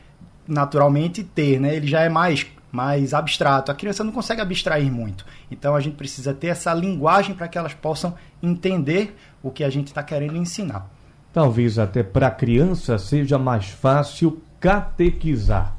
naturalmente 0.47 1.23
ter, 1.23 1.59
né? 1.59 1.75
Ele 1.75 1.85
já 1.85 2.01
é 2.01 2.09
mais 2.09 2.47
mais 2.71 3.13
abstrato. 3.13 3.71
A 3.71 3.75
criança 3.75 4.03
não 4.03 4.11
consegue 4.11 4.41
abstrair 4.41 4.91
muito. 4.91 5.25
Então 5.49 5.75
a 5.75 5.79
gente 5.79 5.95
precisa 5.95 6.33
ter 6.33 6.47
essa 6.47 6.73
linguagem 6.73 7.35
para 7.35 7.47
que 7.47 7.57
elas 7.57 7.73
possam 7.73 8.13
entender 8.41 9.15
o 9.41 9.51
que 9.51 9.63
a 9.63 9.69
gente 9.69 9.87
está 9.87 10.03
querendo 10.03 10.37
ensinar. 10.37 10.89
Talvez 11.33 11.77
até 11.77 12.03
para 12.03 12.27
a 12.27 12.31
criança 12.31 12.97
seja 12.97 13.37
mais 13.37 13.69
fácil 13.69 14.41
catequizar. 14.59 15.75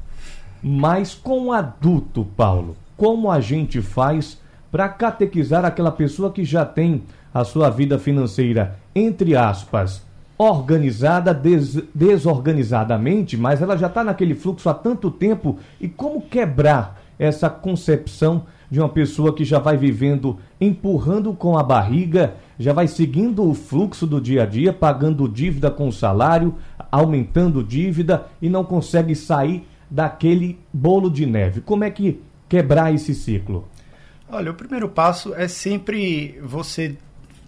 Mas 0.61 1.13
com 1.15 1.47
o 1.47 1.51
adulto, 1.51 2.23
Paulo, 2.23 2.77
como 2.95 3.31
a 3.31 3.41
gente 3.41 3.81
faz 3.81 4.39
para 4.71 4.87
catequizar 4.87 5.65
aquela 5.65 5.91
pessoa 5.91 6.31
que 6.31 6.45
já 6.45 6.65
tem 6.65 7.03
a 7.33 7.43
sua 7.43 7.69
vida 7.69 7.97
financeira, 7.97 8.77
entre 8.93 9.35
aspas, 9.35 10.05
organizada 10.41 11.33
des 11.33 11.75
desorganizadamente, 11.93 13.37
mas 13.37 13.61
ela 13.61 13.77
já 13.77 13.87
está 13.87 14.03
naquele 14.03 14.33
fluxo 14.33 14.69
há 14.69 14.73
tanto 14.73 15.11
tempo. 15.11 15.59
E 15.79 15.87
como 15.87 16.21
quebrar 16.21 17.01
essa 17.19 17.49
concepção 17.49 18.45
de 18.69 18.79
uma 18.79 18.89
pessoa 18.89 19.35
que 19.35 19.43
já 19.43 19.59
vai 19.59 19.77
vivendo 19.77 20.39
empurrando 20.59 21.33
com 21.33 21.57
a 21.57 21.63
barriga, 21.63 22.35
já 22.57 22.73
vai 22.73 22.87
seguindo 22.87 23.47
o 23.47 23.53
fluxo 23.53 24.07
do 24.07 24.21
dia 24.21 24.43
a 24.43 24.45
dia, 24.45 24.71
pagando 24.71 25.27
dívida 25.27 25.69
com 25.69 25.91
salário, 25.91 26.55
aumentando 26.91 27.63
dívida 27.63 28.25
e 28.41 28.49
não 28.49 28.63
consegue 28.63 29.13
sair 29.13 29.67
daquele 29.89 30.57
bolo 30.73 31.09
de 31.09 31.25
neve. 31.25 31.61
Como 31.61 31.83
é 31.83 31.91
que 31.91 32.21
quebrar 32.47 32.93
esse 32.93 33.13
ciclo? 33.13 33.67
Olha, 34.29 34.51
o 34.51 34.53
primeiro 34.53 34.87
passo 34.87 35.33
é 35.35 35.47
sempre 35.47 36.39
você 36.41 36.97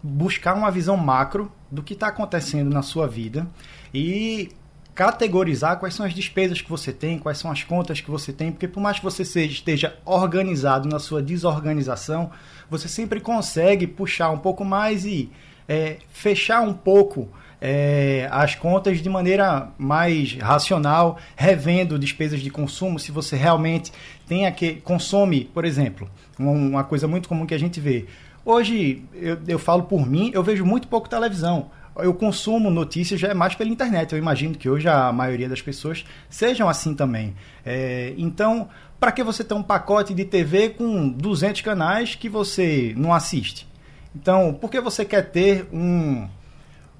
buscar 0.03 0.53
uma 0.53 0.69
visão 0.69 0.97
macro 0.97 1.49
do 1.73 1.81
que 1.81 1.93
está 1.93 2.07
acontecendo 2.07 2.69
na 2.71 2.83
sua 2.83 3.07
vida 3.07 3.47
e 3.93 4.51
categorizar 4.93 5.79
quais 5.79 5.95
são 5.95 6.05
as 6.05 6.13
despesas 6.13 6.61
que 6.61 6.69
você 6.69 6.93
tem, 6.93 7.17
quais 7.17 7.39
são 7.39 7.49
as 7.49 7.63
contas 7.63 7.99
que 7.99 8.11
você 8.11 8.31
tem, 8.31 8.51
porque 8.51 8.67
por 8.67 8.79
mais 8.79 8.99
que 8.99 9.03
você 9.03 9.25
seja, 9.25 9.51
esteja 9.51 9.97
organizado 10.05 10.87
na 10.87 10.99
sua 10.99 11.21
desorganização, 11.21 12.29
você 12.69 12.87
sempre 12.87 13.19
consegue 13.19 13.87
puxar 13.87 14.29
um 14.29 14.37
pouco 14.37 14.63
mais 14.63 15.03
e 15.03 15.31
é, 15.67 15.97
fechar 16.09 16.61
um 16.61 16.73
pouco 16.73 17.27
é, 17.59 18.27
as 18.29 18.53
contas 18.53 19.01
de 19.01 19.09
maneira 19.09 19.69
mais 19.77 20.37
racional, 20.37 21.17
revendo 21.35 21.97
despesas 21.97 22.41
de 22.41 22.51
consumo, 22.51 22.99
se 22.99 23.11
você 23.11 23.35
realmente 23.35 23.91
tem 24.27 24.45
aquele, 24.45 24.79
consome, 24.81 25.45
por 25.45 25.65
exemplo, 25.65 26.07
uma 26.37 26.83
coisa 26.83 27.07
muito 27.07 27.27
comum 27.27 27.47
que 27.47 27.53
a 27.53 27.59
gente 27.59 27.79
vê. 27.79 28.05
Hoje, 28.45 29.03
eu, 29.13 29.37
eu 29.47 29.59
falo 29.59 29.83
por 29.83 30.05
mim, 30.05 30.31
eu 30.33 30.43
vejo 30.43 30.65
muito 30.65 30.87
pouco 30.87 31.07
televisão 31.07 31.69
eu 31.97 32.13
consumo 32.13 32.69
notícias 32.69 33.19
já 33.19 33.29
é 33.29 33.33
mais 33.33 33.55
pela 33.55 33.69
internet. 33.69 34.13
Eu 34.13 34.17
imagino 34.17 34.55
que 34.55 34.69
hoje 34.69 34.87
a 34.87 35.11
maioria 35.11 35.47
das 35.47 35.61
pessoas 35.61 36.03
sejam 36.29 36.67
assim 36.67 36.95
também. 36.95 37.35
É, 37.65 38.13
então, 38.17 38.67
para 38.99 39.11
que 39.11 39.23
você 39.23 39.43
ter 39.43 39.53
um 39.53 39.61
pacote 39.61 40.13
de 40.13 40.25
TV 40.25 40.69
com 40.69 41.09
200 41.09 41.61
canais 41.61 42.15
que 42.15 42.27
você 42.27 42.93
não 42.97 43.13
assiste? 43.13 43.67
Então, 44.15 44.53
por 44.53 44.69
que 44.69 44.79
você 44.79 45.05
quer 45.05 45.29
ter 45.29 45.67
um, 45.71 46.27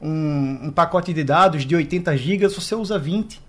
um, 0.02 0.68
um 0.68 0.72
pacote 0.72 1.14
de 1.14 1.24
dados 1.24 1.66
de 1.66 1.76
80 1.76 2.16
GB 2.16 2.50
se 2.50 2.56
você 2.56 2.76
usa 2.76 3.00
20? 3.00 3.42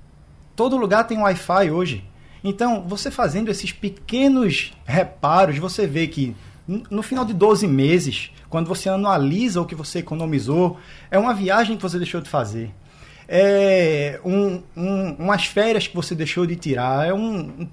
Todo 0.57 0.77
lugar 0.77 1.07
tem 1.07 1.19
Wi-Fi 1.19 1.71
hoje. 1.71 2.05
Então, 2.43 2.83
você 2.87 3.11
fazendo 3.11 3.51
esses 3.51 3.73
pequenos 3.73 4.73
reparos, 4.85 5.59
você 5.59 5.87
vê 5.87 6.07
que 6.07 6.37
no 6.67 7.03
final 7.03 7.25
de 7.25 7.35
12 7.35 7.67
meses, 7.67 8.31
quando 8.49 8.69
você 8.69 8.89
anualiza 8.89 9.61
o 9.61 9.67
que 9.67 9.75
você 9.75 9.99
economizou, 9.99 10.79
é 11.11 11.19
uma 11.19 11.35
viagem 11.35 11.77
que 11.77 11.83
você 11.83 11.99
deixou 11.99 12.21
de 12.21 12.29
fazer. 12.29 12.75
É 13.29 14.21
um, 14.25 14.63
um, 14.77 15.13
umas 15.19 15.47
férias 15.47 15.87
que 15.87 15.95
você 15.95 16.15
deixou 16.15 16.47
de 16.47 16.57
tirar. 16.57 17.07
É 17.07 17.13
um, 17.13 17.69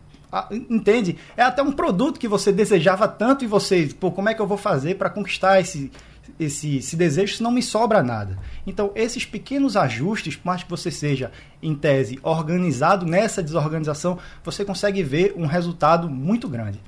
entende? 0.70 1.18
É 1.36 1.44
até 1.44 1.62
um 1.62 1.72
produto 1.72 2.20
que 2.20 2.28
você 2.28 2.52
desejava 2.52 3.08
tanto 3.08 3.44
e 3.44 3.48
você, 3.48 3.90
pô, 4.00 4.12
como 4.12 4.30
é 4.30 4.34
que 4.34 4.42
eu 4.42 4.48
vou 4.48 4.58
fazer 4.58 4.96
para 4.96 5.10
conquistar 5.10 5.60
esse, 5.60 5.92
esse, 6.40 6.78
esse 6.78 6.96
desejo 6.96 7.36
se 7.36 7.44
não 7.44 7.52
me 7.52 7.62
sobra 7.62 8.02
nada? 8.02 8.38
Então, 8.66 8.92
esses 8.96 9.26
pequenos 9.26 9.76
ajustes, 9.78 10.36
por 10.36 10.48
mais 10.48 10.64
que 10.64 10.70
você 10.70 10.90
seja, 10.90 11.32
em 11.62 11.76
tese, 11.76 12.20
organizado 12.24 13.06
nessa 13.06 13.44
desorganização, 13.44 14.18
você 14.44 14.64
consegue 14.66 15.04
ver 15.04 15.34
um 15.38 15.46
resultado 15.46 16.10
muito 16.10 16.48
grande. 16.48 16.80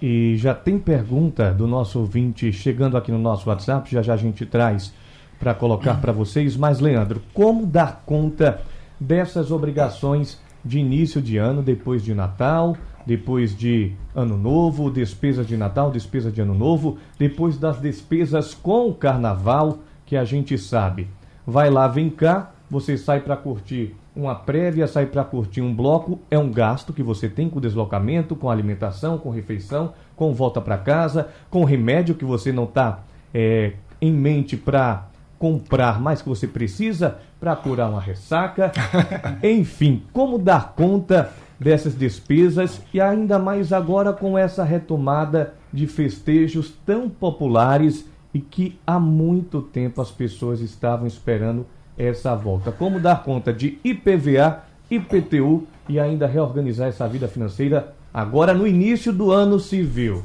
E 0.00 0.36
já 0.38 0.54
tem 0.54 0.78
pergunta 0.78 1.52
do 1.52 1.66
nosso 1.66 1.98
ouvinte 1.98 2.52
chegando 2.52 2.96
aqui 2.96 3.12
no 3.12 3.18
nosso 3.18 3.48
WhatsApp, 3.50 3.90
já 3.90 4.00
já 4.00 4.14
a 4.14 4.16
gente 4.16 4.46
traz 4.46 4.94
para 5.38 5.54
colocar 5.54 6.00
para 6.00 6.12
vocês. 6.12 6.56
Mas, 6.56 6.80
Leandro, 6.80 7.22
como 7.34 7.66
dar 7.66 8.02
conta 8.06 8.62
dessas 8.98 9.50
obrigações 9.50 10.40
de 10.64 10.78
início 10.78 11.20
de 11.20 11.36
ano, 11.36 11.62
depois 11.62 12.02
de 12.02 12.14
Natal, 12.14 12.76
depois 13.06 13.56
de 13.56 13.92
Ano 14.14 14.36
Novo, 14.36 14.90
despesas 14.90 15.46
de 15.46 15.56
Natal, 15.56 15.90
despesa 15.90 16.30
de 16.30 16.40
Ano 16.40 16.54
Novo, 16.54 16.98
depois 17.18 17.56
das 17.56 17.80
despesas 17.80 18.54
com 18.54 18.88
o 18.88 18.94
Carnaval, 18.94 19.80
que 20.06 20.16
a 20.16 20.24
gente 20.24 20.56
sabe. 20.56 21.08
Vai 21.46 21.70
lá, 21.70 21.88
vem 21.88 22.10
cá, 22.10 22.52
você 22.70 22.96
sai 22.96 23.20
para 23.20 23.36
curtir 23.36 23.94
uma 24.20 24.34
prévia, 24.34 24.86
sair 24.86 25.06
para 25.06 25.24
curtir 25.24 25.60
um 25.60 25.74
bloco, 25.74 26.20
é 26.30 26.38
um 26.38 26.50
gasto 26.50 26.92
que 26.92 27.02
você 27.02 27.28
tem 27.28 27.48
com 27.48 27.60
deslocamento, 27.60 28.36
com 28.36 28.50
alimentação, 28.50 29.18
com 29.18 29.30
refeição, 29.30 29.94
com 30.14 30.34
volta 30.34 30.60
para 30.60 30.76
casa, 30.78 31.28
com 31.48 31.64
remédio 31.64 32.14
que 32.14 32.24
você 32.24 32.52
não 32.52 32.64
está 32.64 33.00
é, 33.32 33.72
em 34.00 34.12
mente 34.12 34.56
para 34.56 35.08
comprar 35.38 36.00
mais 36.00 36.20
que 36.20 36.28
você 36.28 36.46
precisa 36.46 37.18
para 37.40 37.56
curar 37.56 37.88
uma 37.88 38.00
ressaca. 38.00 38.70
Enfim, 39.42 40.02
como 40.12 40.38
dar 40.38 40.74
conta 40.74 41.32
dessas 41.58 41.94
despesas 41.94 42.80
e 42.92 43.00
ainda 43.00 43.38
mais 43.38 43.72
agora 43.72 44.12
com 44.12 44.36
essa 44.36 44.64
retomada 44.64 45.54
de 45.72 45.86
festejos 45.86 46.72
tão 46.84 47.08
populares 47.08 48.06
e 48.34 48.40
que 48.40 48.78
há 48.86 49.00
muito 49.00 49.62
tempo 49.62 50.00
as 50.00 50.10
pessoas 50.10 50.60
estavam 50.60 51.06
esperando 51.06 51.66
essa 52.08 52.34
volta. 52.34 52.72
Como 52.72 53.00
dar 53.00 53.22
conta 53.22 53.52
de 53.52 53.78
IPVA, 53.84 54.64
IPTU 54.90 55.66
e 55.88 55.98
ainda 55.98 56.26
reorganizar 56.26 56.88
essa 56.88 57.06
vida 57.08 57.28
financeira 57.28 57.94
agora 58.12 58.54
no 58.54 58.66
início 58.66 59.12
do 59.12 59.30
ano 59.30 59.58
civil. 59.58 60.24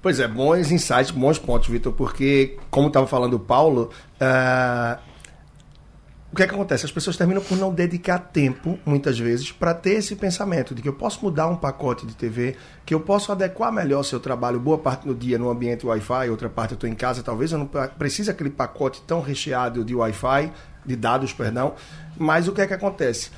Pois 0.00 0.20
é, 0.20 0.28
bons 0.28 0.70
insights, 0.70 1.10
bons 1.10 1.38
pontos, 1.38 1.68
Vitor, 1.68 1.92
porque, 1.92 2.56
como 2.70 2.88
estava 2.88 3.06
falando 3.06 3.34
o 3.34 3.40
Paulo, 3.40 3.90
uh, 4.20 4.98
o 6.32 6.36
que, 6.36 6.42
é 6.42 6.46
que 6.46 6.54
acontece? 6.54 6.84
As 6.84 6.92
pessoas 6.92 7.16
terminam 7.16 7.42
por 7.42 7.56
não 7.56 7.72
dedicar 7.72 8.18
tempo, 8.18 8.78
muitas 8.84 9.18
vezes, 9.18 9.50
para 9.50 9.72
ter 9.72 9.94
esse 9.94 10.14
pensamento 10.14 10.74
de 10.74 10.82
que 10.82 10.88
eu 10.88 10.92
posso 10.92 11.24
mudar 11.24 11.46
um 11.46 11.56
pacote 11.56 12.06
de 12.06 12.14
TV, 12.14 12.56
que 12.84 12.92
eu 12.92 13.00
posso 13.00 13.32
adequar 13.32 13.72
melhor 13.72 14.02
seu 14.02 14.20
trabalho, 14.20 14.60
boa 14.60 14.76
parte 14.76 15.06
do 15.06 15.14
dia 15.14 15.38
no 15.38 15.48
ambiente 15.48 15.86
Wi-Fi, 15.86 16.28
outra 16.28 16.48
parte 16.48 16.72
eu 16.72 16.76
estou 16.76 16.90
em 16.90 16.94
casa, 16.94 17.22
talvez 17.22 17.52
eu 17.52 17.58
não 17.58 17.66
precise 17.66 18.30
aquele 18.30 18.50
pacote 18.50 19.02
tão 19.06 19.20
recheado 19.20 19.84
de 19.84 19.94
Wi-Fi, 19.94 20.52
de 20.86 20.96
dados, 20.96 21.32
perdão. 21.32 21.74
Mas 22.16 22.48
o 22.48 22.52
que 22.52 22.60
é 22.60 22.66
que 22.66 22.74
acontece? 22.74 23.30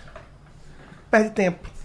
Perde 1.11 1.31
tempo. 1.31 1.77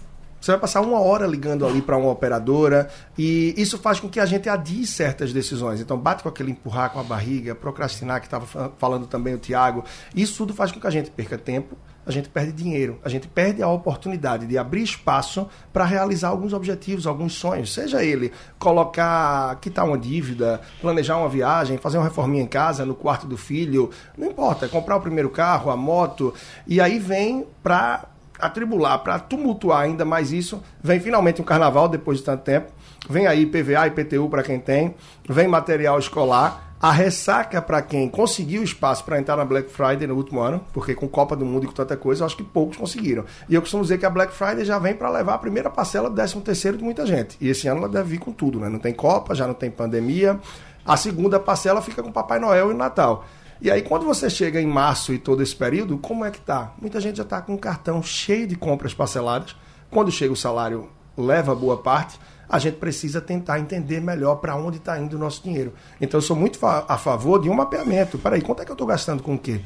Você 0.44 0.50
vai 0.50 0.60
passar 0.60 0.82
uma 0.82 1.00
hora 1.00 1.26
ligando 1.26 1.66
ali 1.66 1.80
para 1.80 1.96
uma 1.96 2.10
operadora 2.10 2.90
e 3.16 3.54
isso 3.56 3.78
faz 3.78 3.98
com 3.98 4.10
que 4.10 4.20
a 4.20 4.26
gente 4.26 4.46
adie 4.46 4.86
certas 4.86 5.32
decisões. 5.32 5.80
Então, 5.80 5.96
bate 5.96 6.22
com 6.22 6.28
aquele 6.28 6.50
empurrar 6.50 6.90
com 6.90 7.00
a 7.00 7.02
barriga, 7.02 7.54
procrastinar, 7.54 8.20
que 8.20 8.26
estava 8.26 8.70
falando 8.76 9.06
também 9.06 9.32
o 9.32 9.38
Tiago. 9.38 9.82
Isso 10.14 10.36
tudo 10.36 10.52
faz 10.52 10.70
com 10.70 10.78
que 10.78 10.86
a 10.86 10.90
gente 10.90 11.10
perca 11.10 11.38
tempo, 11.38 11.78
a 12.04 12.10
gente 12.10 12.28
perde 12.28 12.52
dinheiro, 12.52 13.00
a 13.02 13.08
gente 13.08 13.26
perde 13.26 13.62
a 13.62 13.68
oportunidade 13.68 14.46
de 14.46 14.58
abrir 14.58 14.82
espaço 14.82 15.48
para 15.72 15.86
realizar 15.86 16.28
alguns 16.28 16.52
objetivos, 16.52 17.06
alguns 17.06 17.32
sonhos. 17.32 17.72
Seja 17.72 18.04
ele 18.04 18.30
colocar, 18.58 19.58
quitar 19.62 19.86
uma 19.86 19.96
dívida, 19.96 20.60
planejar 20.78 21.16
uma 21.16 21.28
viagem, 21.30 21.78
fazer 21.78 21.96
uma 21.96 22.04
reforminha 22.04 22.42
em 22.42 22.46
casa, 22.46 22.84
no 22.84 22.94
quarto 22.94 23.26
do 23.26 23.38
filho, 23.38 23.88
não 24.14 24.28
importa, 24.28 24.68
comprar 24.68 24.96
o 24.96 25.00
primeiro 25.00 25.30
carro, 25.30 25.70
a 25.70 25.76
moto, 25.76 26.34
e 26.66 26.82
aí 26.82 26.98
vem 26.98 27.46
para 27.62 28.08
atribular, 28.38 28.98
para 28.98 29.18
tumultuar 29.18 29.82
ainda 29.82 30.04
mais 30.04 30.32
isso, 30.32 30.62
vem 30.82 31.00
finalmente 31.00 31.40
um 31.40 31.44
carnaval 31.44 31.88
depois 31.88 32.18
de 32.18 32.24
tanto 32.24 32.42
tempo, 32.42 32.72
vem 33.08 33.26
aí 33.26 33.46
PVA 33.46 33.86
e 33.86 33.88
IPTU 33.88 34.28
para 34.28 34.42
quem 34.42 34.58
tem, 34.58 34.94
vem 35.28 35.48
material 35.48 35.98
escolar, 35.98 36.74
a 36.84 36.90
ressaca 36.90 37.62
para 37.62 37.80
quem 37.80 38.08
conseguiu 38.10 38.62
espaço 38.62 39.04
para 39.04 39.18
entrar 39.18 39.36
na 39.36 39.44
Black 39.46 39.70
Friday 39.70 40.06
no 40.06 40.14
último 40.14 40.40
ano, 40.40 40.62
porque 40.70 40.94
com 40.94 41.08
Copa 41.08 41.34
do 41.34 41.42
Mundo 41.42 41.64
e 41.64 41.66
com 41.66 41.72
tanta 41.72 41.96
coisa, 41.96 42.22
eu 42.22 42.26
acho 42.26 42.36
que 42.36 42.42
poucos 42.42 42.76
conseguiram. 42.76 43.24
E 43.48 43.54
eu 43.54 43.62
costumo 43.62 43.82
dizer 43.82 43.96
que 43.96 44.04
a 44.04 44.10
Black 44.10 44.34
Friday 44.34 44.66
já 44.66 44.78
vem 44.78 44.92
para 44.92 45.08
levar 45.08 45.32
a 45.32 45.38
primeira 45.38 45.70
parcela 45.70 46.10
do 46.10 46.16
13 46.16 46.40
terceiro 46.42 46.76
de 46.76 46.84
muita 46.84 47.06
gente. 47.06 47.38
E 47.40 47.48
esse 47.48 47.66
ano 47.68 47.78
ela 47.78 47.88
deve 47.88 48.10
vir 48.10 48.18
com 48.18 48.32
tudo, 48.32 48.60
né? 48.60 48.68
Não 48.68 48.78
tem 48.78 48.92
Copa, 48.92 49.34
já 49.34 49.46
não 49.46 49.54
tem 49.54 49.70
pandemia. 49.70 50.38
A 50.84 50.94
segunda 50.98 51.40
parcela 51.40 51.80
fica 51.80 52.02
com 52.02 52.12
Papai 52.12 52.38
Noel 52.38 52.70
e 52.70 52.74
Natal. 52.74 53.24
E 53.64 53.70
aí, 53.70 53.80
quando 53.80 54.04
você 54.04 54.28
chega 54.28 54.60
em 54.60 54.66
março 54.66 55.10
e 55.10 55.18
todo 55.18 55.42
esse 55.42 55.56
período, 55.56 55.96
como 55.96 56.22
é 56.22 56.30
que 56.30 56.38
tá? 56.38 56.74
Muita 56.78 57.00
gente 57.00 57.16
já 57.16 57.22
está 57.22 57.40
com 57.40 57.54
um 57.54 57.56
cartão 57.56 58.02
cheio 58.02 58.46
de 58.46 58.56
compras 58.56 58.92
parceladas. 58.92 59.56
Quando 59.90 60.12
chega 60.12 60.34
o 60.34 60.36
salário, 60.36 60.90
leva 61.16 61.54
boa 61.54 61.78
parte 61.78 62.20
a 62.46 62.58
gente 62.58 62.76
precisa 62.76 63.22
tentar 63.22 63.58
entender 63.58 64.02
melhor 64.02 64.34
para 64.34 64.54
onde 64.54 64.76
está 64.76 64.98
indo 64.98 65.16
o 65.16 65.18
nosso 65.18 65.42
dinheiro. 65.42 65.72
Então, 65.98 66.18
eu 66.18 66.22
sou 66.22 66.36
muito 66.36 66.58
a 66.62 66.98
favor 66.98 67.40
de 67.40 67.48
um 67.48 67.54
mapeamento. 67.54 68.18
Peraí, 68.18 68.42
quanto 68.42 68.60
é 68.60 68.66
que 68.66 68.70
eu 68.70 68.74
estou 68.74 68.86
gastando 68.86 69.22
com 69.22 69.34
o 69.34 69.38
quê? 69.38 69.62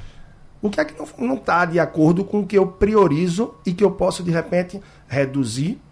O 0.63 0.71
que 0.71 0.81
é 0.81 0.85
que 0.85 0.95
não 1.19 1.35
está 1.35 1.65
de 1.65 1.81
acordo 1.81 2.25
com 2.25 2.39
o 2.39 2.47
que 2.47 2.57
eu 2.57 2.69
priorizo 2.69 3.57
e 3.67 3.73
que 3.73 3.83
eu 3.83 3.91
posso, 3.91 4.23
de 4.23 4.31
repente, 4.31 4.81
reduzir 5.09 5.83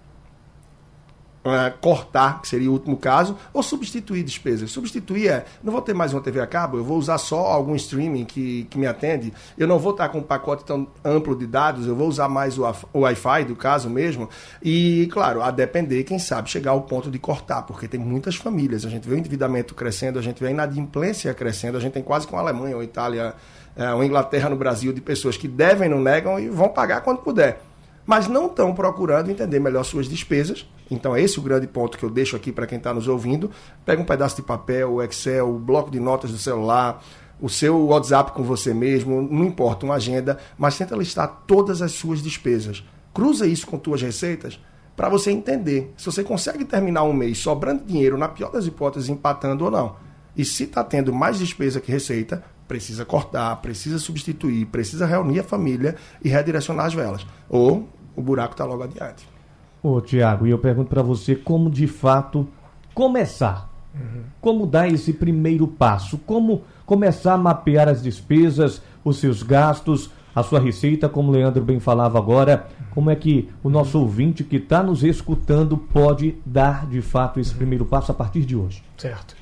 uh, 1.47 1.79
cortar, 1.81 2.43
que 2.43 2.49
seria 2.49 2.69
o 2.69 2.73
último 2.73 2.97
caso, 2.97 3.37
ou 3.53 3.63
substituir 3.63 4.23
despesas. 4.25 4.71
Substituir 4.71 5.29
é, 5.29 5.45
não 5.63 5.73
vou 5.73 5.81
ter 5.81 5.95
mais 5.95 6.13
uma 6.13 6.21
TV 6.21 6.41
a 6.41 6.47
cabo, 6.47 6.77
eu 6.77 6.85
vou 6.85 6.99
usar 6.99 7.19
só 7.19 7.39
algum 7.39 7.75
streaming 7.77 8.25
que, 8.25 8.65
que 8.65 8.77
me 8.77 8.87
atende, 8.87 9.33
eu 9.57 9.67
não 9.67 9.79
vou 9.79 9.93
estar 9.93 10.09
com 10.09 10.19
um 10.19 10.23
pacote 10.23 10.65
tão 10.65 10.89
amplo 11.05 11.37
de 11.37 11.47
dados, 11.47 11.87
eu 11.87 11.95
vou 11.95 12.09
usar 12.09 12.29
mais 12.29 12.59
o, 12.59 12.65
o 12.93 13.01
Wi-Fi, 13.01 13.45
do 13.45 13.55
caso 13.57 13.89
mesmo, 13.89 14.29
e, 14.63 15.09
claro, 15.13 15.43
a 15.43 15.51
depender, 15.51 16.03
quem 16.05 16.19
sabe, 16.19 16.51
chegar 16.51 16.73
ao 16.73 16.83
ponto 16.83 17.11
de 17.11 17.19
cortar, 17.19 17.63
porque 17.63 17.87
tem 17.87 18.01
muitas 18.01 18.37
famílias, 18.37 18.85
a 18.85 18.89
gente 18.89 19.09
vê 19.09 19.15
o 19.15 19.19
endividamento 19.19 19.75
crescendo, 19.75 20.19
a 20.19 20.23
gente 20.23 20.43
vê 20.43 20.49
a 20.49 20.51
inadimplência 20.51 21.33
crescendo, 21.33 21.79
a 21.79 21.81
gente 21.81 21.93
tem 21.93 22.03
quase 22.03 22.27
com 22.27 22.37
a 22.37 22.41
Alemanha 22.41 22.77
ou 22.77 22.83
Itália, 22.83 23.35
é, 23.77 23.93
ou 23.93 24.03
Inglaterra 24.03 24.49
no 24.49 24.57
Brasil, 24.57 24.93
de 24.93 25.01
pessoas 25.01 25.37
que 25.37 25.47
devem, 25.47 25.89
não 25.89 26.01
negam 26.01 26.39
e 26.39 26.49
vão 26.49 26.69
pagar 26.69 27.03
quando 27.03 27.19
puder. 27.19 27.61
Mas 28.05 28.29
não 28.29 28.47
estão 28.47 28.73
procurando 28.73 29.31
entender 29.31 29.59
melhor 29.59 29.85
suas 29.85 30.09
despesas 30.09 30.67
Então, 30.91 31.15
é 31.17 31.21
esse 31.21 31.39
o 31.39 31.43
grande 31.43 31.67
ponto 31.67 31.99
que 31.99 32.05
eu 32.05 32.11
deixo 32.11 32.37
aqui 32.37 32.53
para 32.53 32.67
quem 32.67 32.79
está 32.79 32.95
nos 32.95 33.09
ouvindo. 33.09 33.51
Pega 33.85 34.01
um 34.01 34.05
pedaço 34.05 34.37
de 34.37 34.43
papel, 34.43 34.95
o 34.95 35.03
Excel, 35.03 35.49
o 35.49 35.59
bloco 35.59 35.91
de 35.91 35.99
notas 35.99 36.31
do 36.31 36.39
celular, 36.39 37.03
o 37.41 37.49
seu 37.49 37.87
WhatsApp 37.87 38.33
com 38.33 38.43
você 38.43 38.73
mesmo, 38.73 39.21
não 39.21 39.45
importa, 39.45 39.85
uma 39.85 39.97
agenda, 39.97 40.39
mas 40.57 40.79
tenta 40.79 40.97
listar 40.97 41.43
todas 41.47 41.83
as 41.83 41.93
suas 41.93 42.23
despesas. 42.23 42.85
Cruza 43.13 43.47
isso 43.47 43.67
com 43.67 43.79
tuas 43.79 44.01
receitas 44.01 44.59
para 44.97 45.09
você 45.09 45.31
entender 45.31 45.93
se 45.97 46.07
você 46.07 46.25
consegue 46.25 46.65
terminar 46.65 47.03
um 47.03 47.13
mês 47.13 47.39
sobrando 47.39 47.85
dinheiro, 47.85 48.17
na 48.17 48.29
pior 48.29 48.51
das 48.51 48.67
hipóteses, 48.67 49.09
empatando 49.09 49.65
ou 49.65 49.71
não. 49.71 49.97
E 50.35 50.45
se 50.45 50.65
está 50.65 50.83
tendo 50.83 51.13
mais 51.13 51.39
despesa 51.39 51.81
que 51.81 51.93
receita, 51.93 52.43
precisa 52.67 53.05
cortar, 53.05 53.55
precisa 53.57 53.99
substituir, 53.99 54.67
precisa 54.67 55.07
reunir 55.07 55.41
a 55.41 55.45
família 55.45 55.97
e 56.23 56.29
redirecionar 56.29 56.87
as 56.87 56.95
velas. 56.95 57.27
Ou 57.49 57.89
o 58.15 58.23
buraco 58.23 58.55
está 58.55 58.65
logo 58.65 58.83
adiante. 58.83 59.36
Ô, 59.83 60.01
Tiago, 60.01 60.47
e 60.47 60.51
eu 60.51 60.59
pergunto 60.59 60.91
para 60.91 61.03
você 61.03 61.35
como 61.35 61.71
de 61.71 61.87
fato 61.87 62.49
começar. 62.95 63.71
Uhum. 63.95 64.23
Como 64.41 64.67
dar 64.67 64.89
esse 64.89 65.13
primeiro 65.13 65.67
passo? 65.67 66.19
Como 66.19 66.65
começar 66.85 67.35
a 67.35 67.39
mapear 67.39 67.89
as 67.89 68.03
despesas, 68.03 68.83
os 69.05 69.19
seus 69.19 69.43
gastos, 69.43 70.11
a 70.35 70.43
sua 70.43 70.61
receita, 70.61 71.09
como 71.09 71.31
o 71.31 71.33
Leandro 71.33 71.65
bem 71.65 71.81
falava 71.81 72.19
agora? 72.19 72.69
Como 72.91 73.11
é 73.11 73.17
que 73.17 73.49
o 73.63 73.71
nosso 73.71 73.99
ouvinte 73.99 74.45
que 74.45 74.57
está 74.57 74.83
nos 74.83 75.03
escutando 75.03 75.79
pode 75.79 76.37
dar 76.45 76.87
de 76.87 77.01
fato 77.01 77.41
esse 77.41 77.55
primeiro 77.55 77.87
passo 77.87 78.13
a 78.13 78.15
partir 78.15 78.45
de 78.45 78.55
hoje? 78.55 78.83
Certo. 78.99 79.35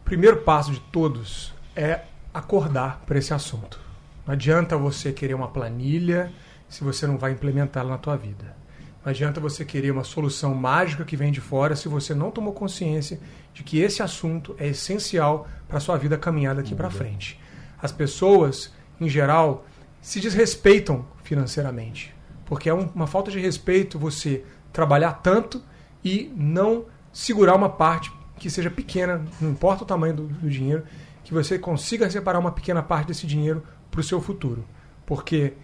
O 0.00 0.04
primeiro 0.04 0.38
passo 0.38 0.72
de 0.72 0.80
todos 0.80 1.52
é 1.76 2.00
acordar 2.32 3.02
para 3.04 3.18
esse 3.18 3.34
assunto. 3.34 3.78
Não 4.26 4.32
adianta 4.32 4.76
você 4.76 5.12
querer 5.12 5.34
uma 5.34 5.48
planilha 5.48 6.32
se 6.68 6.82
você 6.82 7.06
não 7.06 7.18
vai 7.18 7.32
implementá-la 7.32 7.90
na 7.90 7.98
tua 7.98 8.16
vida. 8.16 8.56
Não 9.04 9.10
adianta 9.10 9.40
você 9.40 9.64
querer 9.64 9.90
uma 9.90 10.04
solução 10.04 10.54
mágica 10.54 11.04
que 11.04 11.16
vem 11.16 11.32
de 11.32 11.40
fora 11.40 11.74
se 11.74 11.88
você 11.88 12.14
não 12.14 12.30
tomou 12.30 12.52
consciência 12.52 13.18
de 13.52 13.64
que 13.64 13.80
esse 13.80 14.02
assunto 14.02 14.54
é 14.58 14.68
essencial 14.68 15.48
para 15.66 15.78
a 15.78 15.80
sua 15.80 15.96
vida 15.96 16.16
caminhar 16.16 16.54
daqui 16.54 16.74
para 16.74 16.88
frente. 16.88 17.38
As 17.80 17.90
pessoas, 17.90 18.72
em 19.00 19.08
geral, 19.08 19.66
se 20.00 20.20
desrespeitam 20.20 21.04
financeiramente, 21.24 22.14
porque 22.46 22.68
é 22.68 22.74
uma 22.74 23.06
falta 23.08 23.30
de 23.30 23.40
respeito 23.40 23.98
você 23.98 24.44
trabalhar 24.72 25.14
tanto 25.14 25.60
e 26.04 26.32
não 26.36 26.84
segurar 27.12 27.56
uma 27.56 27.68
parte 27.68 28.12
que 28.38 28.48
seja 28.48 28.70
pequena, 28.70 29.24
não 29.40 29.50
importa 29.50 29.82
o 29.84 29.86
tamanho 29.86 30.14
do, 30.14 30.26
do 30.26 30.48
dinheiro, 30.48 30.84
que 31.24 31.34
você 31.34 31.58
consiga 31.58 32.10
separar 32.10 32.38
uma 32.38 32.52
pequena 32.52 32.82
parte 32.82 33.08
desse 33.08 33.26
dinheiro 33.26 33.62
para 33.90 34.00
o 34.00 34.04
seu 34.04 34.20
futuro. 34.20 34.64
Porque 35.06 35.54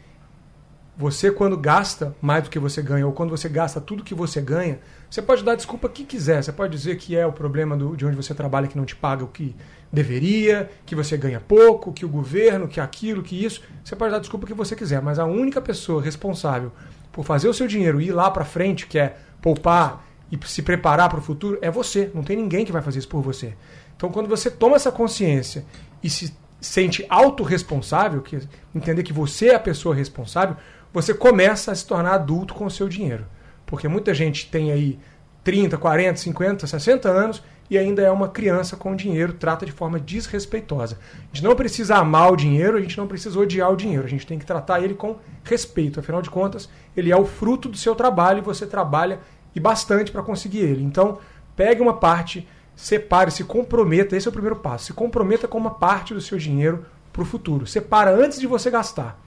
você, 0.99 1.31
quando 1.31 1.57
gasta 1.57 2.13
mais 2.21 2.43
do 2.43 2.51
que 2.51 2.59
você 2.59 2.83
ganha, 2.83 3.07
ou 3.07 3.13
quando 3.13 3.31
você 3.31 3.49
gasta 3.49 3.81
tudo 3.81 4.03
que 4.03 4.17
você 4.17 4.41
ganha, 4.41 4.81
você 5.09 5.23
pode 5.23 5.45
dar 5.45 5.55
desculpa 5.55 5.89
que 5.89 6.05
quiser. 6.05 6.43
Você 6.43 6.51
pode 6.51 6.77
dizer 6.77 6.97
que 6.97 7.17
é 7.17 7.25
o 7.25 7.33
problema 7.33 7.77
do, 7.77 7.97
de 7.97 8.05
onde 8.05 8.17
você 8.17 8.35
trabalha 8.35 8.67
que 8.67 8.77
não 8.77 8.85
te 8.85 8.97
paga 8.97 9.23
o 9.23 9.29
que 9.29 9.55
deveria, 9.93 10.69
que 10.85 10.97
você 10.97 11.17
ganha 11.17 11.39
pouco, 11.39 11.93
que 11.93 12.05
o 12.05 12.09
governo, 12.09 12.67
que 12.67 12.81
aquilo, 12.81 13.23
que 13.23 13.45
isso. 13.45 13.63
Você 13.85 13.95
pode 13.95 14.11
dar 14.11 14.19
desculpa 14.19 14.45
que 14.45 14.53
você 14.53 14.75
quiser, 14.75 15.01
mas 15.01 15.21
a 15.21 15.25
única 15.25 15.61
pessoa 15.61 16.03
responsável 16.03 16.73
por 17.13 17.25
fazer 17.25 17.49
o 17.49 17.55
seu 17.55 17.69
dinheiro 17.69 18.01
ir 18.01 18.11
lá 18.11 18.29
para 18.29 18.45
frente, 18.45 18.89
que 18.89 18.99
é 18.99 19.17
poupar 19.41 20.05
e 20.33 20.39
se 20.47 20.63
preparar 20.63 21.09
para 21.09 21.21
o 21.21 21.23
futuro, 21.23 21.59
é 21.63 21.71
você. 21.71 22.11
Não 22.13 22.25
tem 22.25 22.37
ninguém 22.37 22.65
que 22.65 22.73
vai 22.73 22.83
fazer 22.83 22.99
isso 22.99 23.09
por 23.09 23.23
você. 23.23 23.55
Então, 23.97 24.11
quando 24.11 24.29
você 24.29 24.51
toma 24.51 24.75
essa 24.75 24.91
consciência 24.91 25.65
e 26.03 26.11
se 26.11 26.37
sente 26.61 27.07
autorresponsável, 27.09 28.21
que 28.21 28.41
entender 28.75 29.05
que 29.05 29.13
você 29.13 29.51
é 29.51 29.55
a 29.55 29.61
pessoa 29.61 29.95
responsável, 29.95 30.57
você 30.93 31.13
começa 31.15 31.73
a 31.73 31.75
se 31.75 31.87
tornar 31.87 32.15
adulto 32.15 32.55
com 32.55 32.67
o 32.67 32.71
seu 32.71 32.89
dinheiro. 32.89 33.27
Porque 33.67 33.89
muita 33.89 34.15
gente 34.15 34.51
tem 34.51 34.73
aí 34.73 34.99
30, 35.45 35.77
40, 35.77 36.17
50, 36.17 36.67
60 36.67 37.09
anos 37.09 37.43
e 37.71 37.77
ainda 37.77 38.03
é 38.03 38.11
uma 38.11 38.29
criança 38.29 38.77
com 38.77 38.97
dinheiro, 38.97 39.35
trata 39.35 39.67
de 39.67 39.73
forma 39.73 40.01
desrespeitosa. 40.01 40.99
A 41.17 41.35
gente 41.35 41.45
não 41.45 41.55
precisa 41.55 41.97
amar 41.97 42.33
o 42.33 42.37
dinheiro, 42.37 42.79
a 42.79 42.81
gente 42.81 42.97
não 42.97 43.07
precisa 43.07 43.39
odiar 43.39 43.71
o 43.71 43.77
dinheiro, 43.77 44.05
a 44.05 44.09
gente 44.09 44.27
tem 44.27 44.39
que 44.39 44.47
tratar 44.47 44.81
ele 44.81 44.95
com 44.95 45.17
respeito. 45.45 46.01
Afinal 46.01 46.23
de 46.23 46.31
contas, 46.31 46.69
ele 46.97 47.13
é 47.13 47.17
o 47.17 47.27
fruto 47.27 47.69
do 47.69 47.77
seu 47.77 47.95
trabalho 47.95 48.39
e 48.39 48.43
você 48.43 48.67
trabalha 48.67 49.21
e 49.55 49.61
bastante 49.61 50.11
para 50.11 50.23
conseguir 50.23 50.61
ele. 50.61 50.83
Então, 50.83 51.19
pegue 51.55 51.83
uma 51.83 51.95
parte, 51.95 52.49
separe, 52.75 53.31
se 53.31 53.45
comprometa, 53.45 54.17
esse 54.17 54.27
é 54.27 54.31
o 54.31 54.33
primeiro 54.33 54.57
passo. 54.57 54.87
Se 54.87 54.93
comprometa 54.93 55.47
com 55.47 55.59
uma 55.59 55.75
parte 55.75 56.15
do 56.15 56.21
seu 56.21 56.39
dinheiro 56.39 56.87
para 57.13 57.23
o 57.23 57.27
futuro. 57.27 57.67
Separa 57.67 58.15
antes 58.15 58.41
de 58.41 58.47
você 58.47 58.71
gastar. 58.71 59.21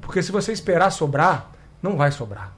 Porque 0.00 0.22
se 0.22 0.32
você 0.32 0.52
esperar 0.52 0.90
sobrar, 0.90 1.50
não 1.82 1.96
vai 1.96 2.10
sobrar. 2.10 2.52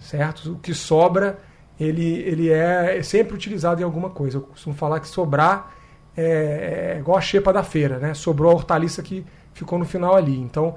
Certo? 0.00 0.52
O 0.52 0.58
que 0.58 0.74
sobra, 0.74 1.38
ele, 1.78 2.20
ele 2.20 2.50
é 2.50 3.02
sempre 3.02 3.34
utilizado 3.34 3.80
em 3.80 3.84
alguma 3.84 4.10
coisa. 4.10 4.38
Eu 4.38 4.42
costumo 4.42 4.74
falar 4.74 5.00
que 5.00 5.08
sobrar 5.08 5.74
é, 6.16 6.94
é 6.94 6.98
igual 6.98 7.16
a 7.16 7.20
xepa 7.20 7.52
da 7.52 7.62
feira, 7.62 7.98
né? 7.98 8.14
Sobrou 8.14 8.50
a 8.50 8.54
hortaliça 8.54 9.02
que 9.02 9.24
ficou 9.54 9.78
no 9.78 9.84
final 9.84 10.16
ali. 10.16 10.36
Então, 10.36 10.76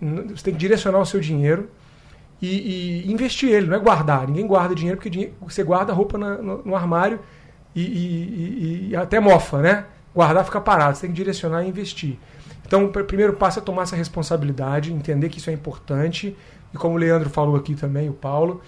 você 0.00 0.44
tem 0.44 0.54
que 0.54 0.60
direcionar 0.60 0.98
o 0.98 1.06
seu 1.06 1.20
dinheiro 1.20 1.70
e, 2.40 3.04
e 3.06 3.12
investir 3.12 3.50
ele, 3.50 3.66
não 3.66 3.76
é 3.76 3.78
guardar. 3.78 4.26
Ninguém 4.26 4.46
guarda 4.46 4.74
dinheiro 4.74 4.98
porque 5.00 5.32
você 5.40 5.62
guarda 5.62 5.92
a 5.92 5.94
roupa 5.94 6.18
na, 6.18 6.36
no, 6.36 6.62
no, 6.64 6.76
armário 6.76 7.18
e, 7.74 7.80
e, 7.80 8.88
e, 8.90 8.96
até 8.96 9.18
mofa, 9.18 9.60
né? 9.60 9.86
Guardar 10.14 10.44
fica 10.44 10.60
parado. 10.60 10.96
Você 10.96 11.02
tem 11.02 11.10
que 11.10 11.16
direcionar 11.16 11.64
e 11.64 11.68
investir. 11.68 12.18
Então, 12.66 12.84
o 12.84 12.90
primeiro 13.04 13.34
passo 13.34 13.60
é 13.60 13.62
tomar 13.62 13.82
essa 13.82 13.94
responsabilidade, 13.94 14.92
entender 14.92 15.28
que 15.28 15.38
isso 15.38 15.48
é 15.48 15.52
importante 15.52 16.36
e, 16.74 16.76
como 16.76 16.96
o 16.96 16.98
Leandro 16.98 17.30
falou 17.30 17.54
aqui 17.54 17.76
também, 17.76 18.10
o 18.10 18.12
Paulo, 18.12 18.60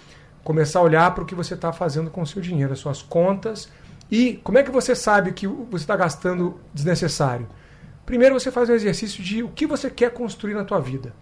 começar 0.44 0.78
a 0.78 0.82
olhar 0.82 1.12
para 1.14 1.24
o 1.24 1.26
que 1.26 1.34
você 1.34 1.54
está 1.54 1.72
fazendo 1.72 2.08
com 2.08 2.22
o 2.22 2.26
seu 2.26 2.40
dinheiro, 2.40 2.72
as 2.72 2.78
suas 2.78 3.02
contas 3.02 3.68
e 4.10 4.40
como 4.44 4.56
é 4.56 4.62
que 4.62 4.70
você 4.70 4.94
sabe 4.94 5.32
que 5.32 5.46
você 5.46 5.82
está 5.82 5.96
gastando 5.96 6.60
desnecessário. 6.72 7.48
Primeiro, 8.06 8.38
você 8.38 8.50
faz 8.50 8.70
um 8.70 8.72
exercício 8.72 9.22
de 9.22 9.42
o 9.42 9.48
que 9.48 9.66
você 9.66 9.90
quer 9.90 10.12
construir 10.12 10.54
na 10.54 10.64
tua 10.64 10.80
vida. 10.80 11.12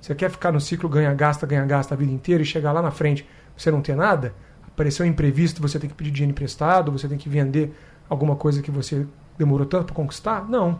Você 0.00 0.14
quer 0.14 0.30
ficar 0.30 0.52
no 0.52 0.60
ciclo 0.60 0.88
ganha-gasta, 0.88 1.46
ganha-gasta 1.46 1.94
a 1.94 1.96
vida 1.96 2.12
inteira 2.12 2.42
e 2.42 2.46
chegar 2.46 2.70
lá 2.70 2.82
na 2.82 2.90
frente 2.90 3.26
você 3.56 3.70
não 3.70 3.80
ter 3.80 3.96
nada? 3.96 4.34
Apareceu 4.66 5.06
um 5.06 5.08
imprevisto, 5.08 5.62
você 5.62 5.78
tem 5.78 5.88
que 5.88 5.96
pedir 5.96 6.10
dinheiro 6.10 6.32
emprestado, 6.32 6.92
você 6.92 7.08
tem 7.08 7.16
que 7.16 7.28
vender 7.28 7.74
alguma 8.08 8.36
coisa 8.36 8.62
que 8.62 8.70
você 8.70 9.06
demorou 9.38 9.66
tanto 9.66 9.86
para 9.86 9.94
conquistar? 9.94 10.46
Não. 10.48 10.78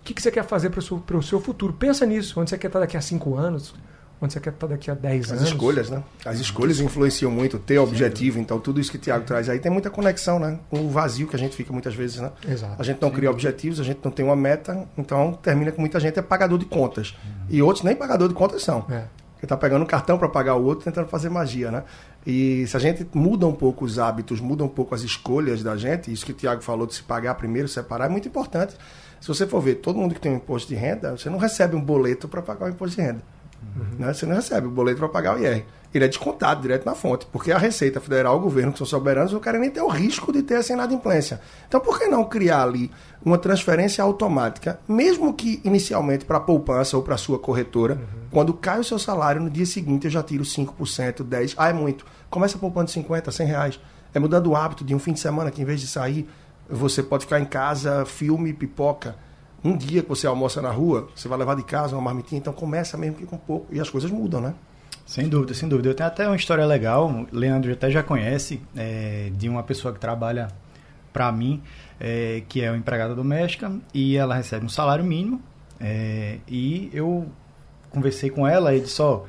O 0.00 0.04
que, 0.04 0.14
que 0.14 0.22
você 0.22 0.30
quer 0.30 0.44
fazer 0.44 0.70
para 0.70 0.80
o 0.80 0.82
seu, 0.82 1.02
seu 1.22 1.40
futuro? 1.40 1.72
Pensa 1.72 2.06
nisso. 2.06 2.40
Onde 2.40 2.50
você 2.50 2.58
quer 2.58 2.68
estar 2.68 2.80
daqui 2.80 2.96
a 2.96 3.00
cinco 3.00 3.36
anos? 3.36 3.74
Onde 4.20 4.34
você 4.34 4.40
quer 4.40 4.52
estar 4.52 4.66
daqui 4.66 4.90
a 4.90 4.94
10 4.94 5.30
anos? 5.30 5.42
As 5.42 5.48
escolhas, 5.48 5.88
né? 5.88 6.02
As 6.26 6.38
escolhas 6.38 6.78
influenciam 6.78 7.30
muito, 7.30 7.58
ter 7.58 7.78
objetivo, 7.78 8.38
então 8.38 8.60
tudo 8.60 8.78
isso 8.78 8.90
que 8.90 8.98
o 8.98 9.00
Tiago 9.00 9.24
traz 9.24 9.48
aí 9.48 9.58
tem 9.58 9.72
muita 9.72 9.88
conexão, 9.88 10.38
né? 10.38 10.58
Com 10.68 10.84
o 10.84 10.90
vazio 10.90 11.26
que 11.26 11.34
a 11.34 11.38
gente 11.38 11.56
fica 11.56 11.72
muitas 11.72 11.94
vezes, 11.94 12.20
né? 12.20 12.30
Exato. 12.46 12.76
A 12.78 12.82
gente 12.84 13.00
não 13.00 13.10
cria 13.10 13.30
objetivos, 13.30 13.80
a 13.80 13.82
gente 13.82 14.00
não 14.04 14.10
tem 14.10 14.22
uma 14.22 14.36
meta, 14.36 14.86
então 14.98 15.32
termina 15.42 15.72
com 15.72 15.80
muita 15.80 15.98
gente 15.98 16.18
é 16.18 16.22
pagador 16.22 16.58
de 16.58 16.66
contas. 16.66 17.16
Uhum. 17.24 17.46
E 17.48 17.62
outros 17.62 17.82
nem 17.82 17.96
pagador 17.96 18.28
de 18.28 18.34
contas 18.34 18.62
são. 18.62 18.84
É. 18.90 19.04
Porque 19.32 19.46
tá 19.46 19.56
pegando 19.56 19.84
um 19.84 19.86
cartão 19.86 20.18
para 20.18 20.28
pagar 20.28 20.54
o 20.56 20.62
outro, 20.62 20.84
tentando 20.84 21.08
fazer 21.08 21.30
magia, 21.30 21.70
né? 21.70 21.84
E 22.26 22.66
se 22.66 22.76
a 22.76 22.80
gente 22.80 23.06
muda 23.14 23.46
um 23.46 23.54
pouco 23.54 23.86
os 23.86 23.98
hábitos, 23.98 24.38
muda 24.38 24.62
um 24.62 24.68
pouco 24.68 24.94
as 24.94 25.00
escolhas 25.00 25.62
da 25.62 25.78
gente, 25.78 26.12
isso 26.12 26.26
que 26.26 26.32
o 26.32 26.34
Tiago 26.34 26.60
falou 26.60 26.86
de 26.86 26.94
se 26.94 27.02
pagar 27.02 27.34
primeiro, 27.36 27.66
separar, 27.66 28.04
é 28.04 28.08
muito 28.10 28.28
importante. 28.28 28.76
Se 29.20 29.28
você 29.28 29.46
for 29.46 29.60
ver, 29.60 29.76
todo 29.76 29.98
mundo 29.98 30.14
que 30.14 30.20
tem 30.20 30.32
um 30.32 30.36
imposto 30.36 30.68
de 30.68 30.74
renda, 30.74 31.16
você 31.16 31.28
não 31.28 31.38
recebe 31.38 31.76
um 31.76 31.80
boleto 31.80 32.26
para 32.26 32.40
pagar 32.40 32.66
o 32.66 32.68
imposto 32.70 32.96
de 32.96 33.02
renda. 33.02 33.22
Uhum. 33.76 33.98
Né? 33.98 34.12
Você 34.12 34.24
não 34.26 34.34
recebe 34.34 34.66
o 34.66 34.70
boleto 34.70 34.98
para 34.98 35.08
pagar 35.08 35.36
o 35.36 35.38
IR. 35.38 35.64
Ele 35.92 36.04
é 36.04 36.08
descontado 36.08 36.62
direto 36.62 36.86
na 36.86 36.94
fonte, 36.94 37.26
porque 37.26 37.50
a 37.50 37.58
Receita 37.58 38.00
Federal, 38.00 38.36
o 38.36 38.40
governo, 38.40 38.72
que 38.72 38.78
são 38.78 38.86
soberanos, 38.86 39.32
não 39.32 39.40
querem 39.40 39.60
nem 39.60 39.70
ter 39.70 39.82
o 39.82 39.88
risco 39.88 40.32
de 40.32 40.40
ter 40.40 40.54
essa 40.54 40.72
inadimplência. 40.72 41.40
Então, 41.66 41.80
por 41.80 41.98
que 41.98 42.06
não 42.06 42.24
criar 42.24 42.62
ali 42.62 42.90
uma 43.24 43.36
transferência 43.36 44.02
automática, 44.02 44.78
mesmo 44.88 45.34
que 45.34 45.60
inicialmente 45.64 46.24
para 46.24 46.36
a 46.36 46.40
poupança 46.40 46.96
ou 46.96 47.02
para 47.02 47.16
a 47.16 47.18
sua 47.18 47.40
corretora, 47.40 47.94
uhum. 47.94 48.28
quando 48.30 48.54
cai 48.54 48.78
o 48.78 48.84
seu 48.84 49.00
salário, 49.00 49.42
no 49.42 49.50
dia 49.50 49.66
seguinte 49.66 50.04
eu 50.04 50.10
já 50.10 50.22
tiro 50.22 50.44
5%, 50.44 51.24
10%, 51.24 51.54
ah, 51.56 51.68
é 51.68 51.72
muito. 51.72 52.06
Começa 52.30 52.56
poupando 52.56 52.88
50, 52.88 53.30
100 53.30 53.46
reais. 53.46 53.80
É 54.14 54.18
mudando 54.18 54.48
o 54.48 54.56
hábito 54.56 54.84
de 54.84 54.94
um 54.94 54.98
fim 54.98 55.12
de 55.12 55.20
semana 55.20 55.50
que, 55.50 55.60
em 55.60 55.64
vez 55.64 55.80
de 55.80 55.88
sair, 55.88 56.28
você 56.70 57.02
pode 57.02 57.24
ficar 57.24 57.40
em 57.40 57.44
casa, 57.44 58.04
filme, 58.04 58.52
pipoca. 58.52 59.16
Um 59.62 59.76
dia 59.76 60.02
que 60.02 60.08
você 60.08 60.26
almoça 60.26 60.62
na 60.62 60.70
rua, 60.70 61.08
você 61.14 61.28
vai 61.28 61.38
levar 61.38 61.54
de 61.54 61.62
casa 61.62 61.94
uma 61.94 62.02
marmitinha, 62.02 62.38
então 62.38 62.52
começa 62.52 62.96
mesmo 62.96 63.16
que 63.16 63.26
com 63.26 63.36
pouco. 63.36 63.66
E 63.70 63.80
as 63.80 63.90
coisas 63.90 64.10
mudam, 64.10 64.40
né? 64.40 64.54
Sem 65.04 65.28
dúvida, 65.28 65.52
sem 65.54 65.68
dúvida. 65.68 65.88
Eu 65.88 65.94
tenho 65.94 66.06
até 66.06 66.26
uma 66.26 66.36
história 66.36 66.64
legal, 66.64 67.26
Leandro 67.32 67.72
até 67.72 67.90
já 67.90 68.02
conhece, 68.02 68.62
é, 68.76 69.30
de 69.34 69.48
uma 69.48 69.62
pessoa 69.62 69.92
que 69.92 70.00
trabalha 70.00 70.48
para 71.12 71.30
mim, 71.32 71.62
é, 71.98 72.42
que 72.48 72.62
é 72.62 72.70
uma 72.70 72.78
empregada 72.78 73.14
doméstica, 73.14 73.72
e 73.92 74.16
ela 74.16 74.34
recebe 74.34 74.64
um 74.64 74.68
salário 74.68 75.04
mínimo. 75.04 75.42
É, 75.80 76.38
e 76.46 76.90
eu 76.92 77.26
conversei 77.90 78.30
com 78.30 78.46
ela 78.46 78.74
e 78.74 78.80
disse: 78.80 79.02
Ó, 79.02 79.24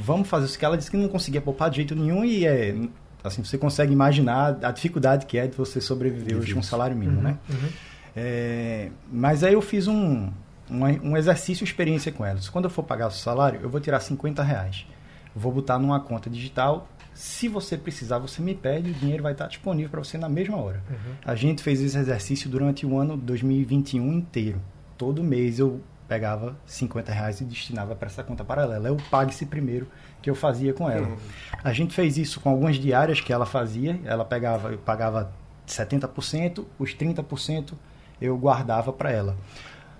vamos 0.00 0.28
fazer 0.28 0.46
isso. 0.46 0.58
Que 0.58 0.64
ela 0.64 0.76
disse 0.76 0.90
que 0.90 0.96
não 0.96 1.08
conseguia 1.08 1.40
poupar 1.40 1.70
de 1.70 1.76
jeito 1.76 1.94
nenhum 1.94 2.24
e 2.24 2.44
é, 2.44 2.74
Assim, 3.24 3.44
você 3.44 3.56
consegue 3.56 3.92
imaginar 3.92 4.58
a 4.62 4.70
dificuldade 4.70 5.26
que 5.26 5.38
é 5.38 5.46
de 5.46 5.56
você 5.56 5.80
sobreviver 5.80 6.36
hoje 6.36 6.52
com 6.52 6.60
um 6.60 6.62
salário 6.62 6.96
mínimo, 6.96 7.18
uhum, 7.18 7.22
né? 7.22 7.38
Uhum. 7.48 7.68
É, 8.16 8.90
mas 9.10 9.44
aí 9.44 9.54
eu 9.54 9.62
fiz 9.62 9.86
um, 9.86 10.28
um, 10.70 10.84
um, 11.02 11.16
exercício, 11.16 11.64
experiência 11.64 12.10
com 12.10 12.24
elas. 12.24 12.48
Quando 12.48 12.64
eu 12.64 12.70
for 12.70 12.82
pagar 12.82 13.06
o 13.06 13.10
salário, 13.10 13.60
eu 13.62 13.70
vou 13.70 13.80
tirar 13.80 14.00
50 14.00 14.42
reais. 14.42 14.86
Vou 15.34 15.52
botar 15.52 15.78
numa 15.78 15.98
conta 15.98 16.28
digital 16.28 16.90
Se 17.14 17.48
você 17.48 17.78
precisar, 17.78 18.18
você 18.18 18.42
me 18.42 18.54
pede, 18.54 18.90
o 18.90 18.94
dinheiro 18.94 19.22
vai 19.22 19.32
estar 19.32 19.46
disponível 19.46 19.90
para 19.90 20.04
você 20.04 20.18
na 20.18 20.28
mesma 20.28 20.56
hora. 20.56 20.82
Uhum. 20.90 21.14
A 21.24 21.34
gente 21.34 21.62
fez 21.62 21.80
esse 21.80 21.96
exercício 21.96 22.50
durante 22.50 22.84
o 22.84 22.98
ano 22.98 23.16
2021 23.16 24.12
inteiro. 24.12 24.60
Todo 24.98 25.22
mês 25.22 25.58
eu 25.58 25.80
pegava 26.12 26.54
50 26.66 27.10
reais 27.10 27.40
e 27.40 27.44
destinava 27.44 27.94
para 27.94 28.06
essa 28.06 28.22
conta 28.22 28.44
paralela. 28.44 28.88
É 28.88 28.90
o 28.90 28.98
pague-se 29.10 29.46
primeiro 29.46 29.88
que 30.20 30.28
eu 30.28 30.34
fazia 30.34 30.74
com 30.74 30.90
ela. 30.90 31.08
Uhum. 31.08 31.16
A 31.64 31.72
gente 31.72 31.94
fez 31.94 32.18
isso 32.18 32.38
com 32.38 32.50
algumas 32.50 32.76
diárias 32.76 33.18
que 33.18 33.32
ela 33.32 33.46
fazia. 33.46 33.98
Ela 34.04 34.22
pegava, 34.22 34.72
eu 34.72 34.78
pagava 34.78 35.32
70%, 35.66 36.66
os 36.78 36.94
30% 36.94 37.72
eu 38.20 38.36
guardava 38.36 38.92
para 38.92 39.10
ela. 39.10 39.38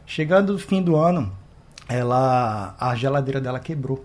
Chegando 0.05 0.53
no 0.53 0.59
fim 0.59 0.83
do 0.83 0.97
ano, 0.97 1.33
ela 1.89 2.75
a 2.79 2.95
geladeira 2.95 3.41
dela 3.41 3.59
quebrou. 3.59 4.05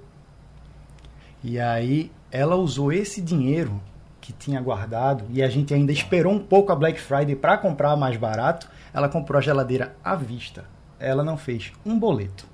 E 1.44 1.60
aí 1.60 2.10
ela 2.32 2.56
usou 2.56 2.94
esse 2.94 3.22
dinheiro 3.22 3.82
que 4.22 4.32
tinha 4.32 4.62
guardado 4.62 5.26
e 5.30 5.44
a 5.44 5.50
gente 5.50 5.74
ainda 5.74 5.92
esperou 5.92 6.32
um 6.32 6.40
pouco 6.40 6.72
a 6.72 6.76
Black 6.76 7.02
Friday 7.02 7.36
para 7.36 7.58
comprar 7.58 7.98
mais 7.98 8.16
barato. 8.16 8.70
Ela 8.94 9.10
comprou 9.10 9.38
a 9.38 9.42
geladeira 9.42 9.94
à 10.02 10.16
vista. 10.16 10.77
Ela 11.00 11.24
não 11.24 11.38
fez 11.38 11.72
um 11.86 11.98
boleto. 11.98 12.48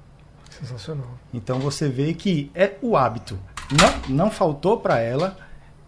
Sensacional. 0.50 1.18
Então 1.34 1.60
você 1.60 1.90
vê 1.90 2.14
que 2.14 2.52
é 2.54 2.76
o 2.82 2.96
hábito. 2.96 3.40
Não, 3.72 4.16
não 4.16 4.32
faltou 4.32 4.80
para 4.80 5.00
ela, 5.00 5.36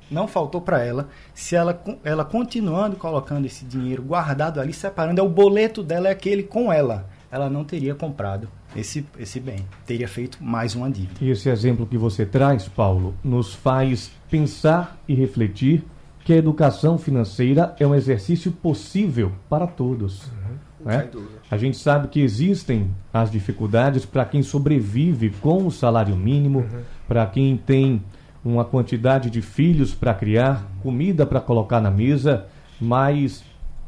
não 0.09 0.27
faltou 0.27 0.61
para 0.61 0.83
ela. 0.83 1.09
Se 1.33 1.55
ela, 1.55 1.81
ela 2.03 2.25
continuando 2.25 2.95
colocando 2.95 3.45
esse 3.45 3.65
dinheiro 3.65 4.01
guardado 4.01 4.59
ali, 4.59 4.73
separando, 4.73 5.21
é 5.21 5.23
o 5.23 5.29
boleto 5.29 5.83
dela 5.83 6.07
é 6.07 6.11
aquele 6.11 6.43
com 6.43 6.71
ela. 6.71 7.07
Ela 7.31 7.49
não 7.49 7.63
teria 7.63 7.93
comprado 7.93 8.47
esse, 8.75 9.05
esse 9.19 9.39
bem. 9.39 9.65
Teria 9.85 10.07
feito 10.07 10.43
mais 10.43 10.75
uma 10.75 10.89
dívida. 10.89 11.15
E 11.21 11.29
esse 11.29 11.49
exemplo 11.49 11.85
que 11.85 11.97
você 11.97 12.25
traz, 12.25 12.67
Paulo, 12.67 13.13
nos 13.23 13.53
faz 13.53 14.11
pensar 14.29 14.97
e 15.07 15.13
refletir 15.13 15.83
que 16.23 16.33
a 16.33 16.37
educação 16.37 16.97
financeira 16.97 17.75
é 17.79 17.85
um 17.85 17.93
exercício 17.93 18.51
possível 18.51 19.31
para 19.47 19.67
todos. 19.67 20.23
Uhum. 20.25 20.57
Né? 20.85 21.09
A 21.49 21.57
gente 21.57 21.77
sabe 21.77 22.07
que 22.09 22.21
existem 22.21 22.91
as 23.11 23.31
dificuldades 23.31 24.05
para 24.05 24.23
quem 24.23 24.43
sobrevive 24.43 25.31
com 25.41 25.65
o 25.65 25.71
salário 25.71 26.15
mínimo, 26.15 26.59
uhum. 26.59 26.81
para 27.07 27.25
quem 27.25 27.57
tem 27.57 28.03
uma 28.43 28.63
quantidade 28.63 29.31
de 29.31 29.41
filhos 29.41 29.95
para 29.95 30.13
criar, 30.13 30.69
comida 30.83 31.25
para 31.25 31.41
colocar 31.41 31.81
na 31.81 31.89
mesa, 31.89 32.45
mas 32.79 33.43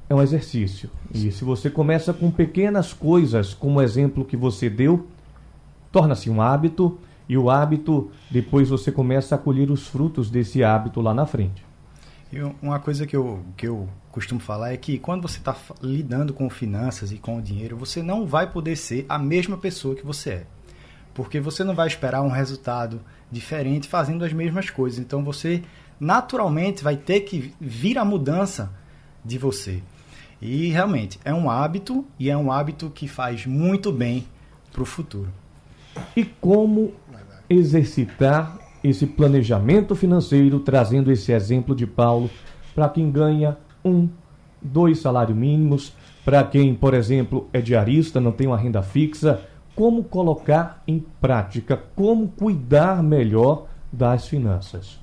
é 0.09 0.15
um 0.15 0.21
exercício. 0.21 0.89
E 1.13 1.31
se 1.31 1.43
você 1.43 1.69
começa 1.69 2.11
com 2.11 2.31
pequenas 2.31 2.91
coisas, 2.93 3.53
como 3.53 3.77
o 3.77 3.81
exemplo 3.81 4.25
que 4.25 4.35
você 4.35 4.67
deu, 4.67 5.05
torna-se 5.91 6.31
um 6.31 6.41
hábito 6.41 6.97
e 7.29 7.37
o 7.37 7.51
hábito, 7.51 8.09
depois 8.31 8.69
você 8.69 8.91
começa 8.91 9.35
a 9.35 9.37
colher 9.37 9.69
os 9.69 9.87
frutos 9.87 10.31
desse 10.31 10.63
hábito 10.63 11.01
lá 11.01 11.13
na 11.13 11.27
frente. 11.27 11.63
E 12.31 12.41
uma 12.61 12.79
coisa 12.79 13.07
que 13.07 13.15
eu, 13.15 13.43
que 13.55 13.67
eu 13.67 13.87
costumo 14.11 14.39
falar 14.39 14.73
é 14.73 14.77
que 14.77 14.99
quando 14.99 15.21
você 15.21 15.37
está 15.37 15.55
lidando 15.81 16.33
com 16.33 16.49
finanças 16.49 17.11
e 17.11 17.17
com 17.17 17.37
o 17.37 17.41
dinheiro, 17.41 17.77
você 17.77 18.03
não 18.03 18.25
vai 18.25 18.51
poder 18.51 18.75
ser 18.75 19.05
a 19.07 19.17
mesma 19.17 19.57
pessoa 19.57 19.95
que 19.95 20.05
você 20.05 20.29
é. 20.31 20.45
Porque 21.13 21.39
você 21.39 21.63
não 21.63 21.73
vai 21.73 21.87
esperar 21.87 22.21
um 22.21 22.29
resultado 22.29 23.01
diferente 23.31 23.87
fazendo 23.87 24.25
as 24.25 24.33
mesmas 24.33 24.69
coisas. 24.69 24.99
Então 24.99 25.23
você 25.23 25.63
naturalmente 25.99 26.83
vai 26.83 26.97
ter 26.97 27.21
que 27.21 27.53
vir 27.59 27.97
a 27.97 28.05
mudança 28.05 28.71
de 29.23 29.37
você. 29.37 29.81
E 30.41 30.67
realmente 30.67 31.19
é 31.23 31.33
um 31.33 31.49
hábito 31.49 32.05
e 32.19 32.29
é 32.29 32.37
um 32.37 32.51
hábito 32.51 32.89
que 32.89 33.07
faz 33.07 33.45
muito 33.45 33.91
bem 33.91 34.27
para 34.71 34.83
o 34.83 34.85
futuro. 34.85 35.31
E 36.15 36.23
como 36.23 36.93
exercitar 37.49 38.59
esse 38.89 39.05
planejamento 39.05 39.95
financeiro, 39.95 40.59
trazendo 40.59 41.11
esse 41.11 41.31
exemplo 41.31 41.75
de 41.75 41.85
Paulo, 41.85 42.29
para 42.75 42.89
quem 42.89 43.11
ganha 43.11 43.57
um, 43.83 44.07
dois 44.61 44.99
salários 44.99 45.37
mínimos, 45.37 45.93
para 46.23 46.43
quem, 46.43 46.75
por 46.75 46.93
exemplo, 46.93 47.49
é 47.53 47.61
diarista, 47.61 48.19
não 48.19 48.31
tem 48.31 48.47
uma 48.47 48.57
renda 48.57 48.81
fixa, 48.81 49.41
como 49.75 50.03
colocar 50.03 50.83
em 50.87 51.03
prática, 51.21 51.81
como 51.95 52.27
cuidar 52.29 53.01
melhor 53.01 53.67
das 53.91 54.27
finanças. 54.27 54.99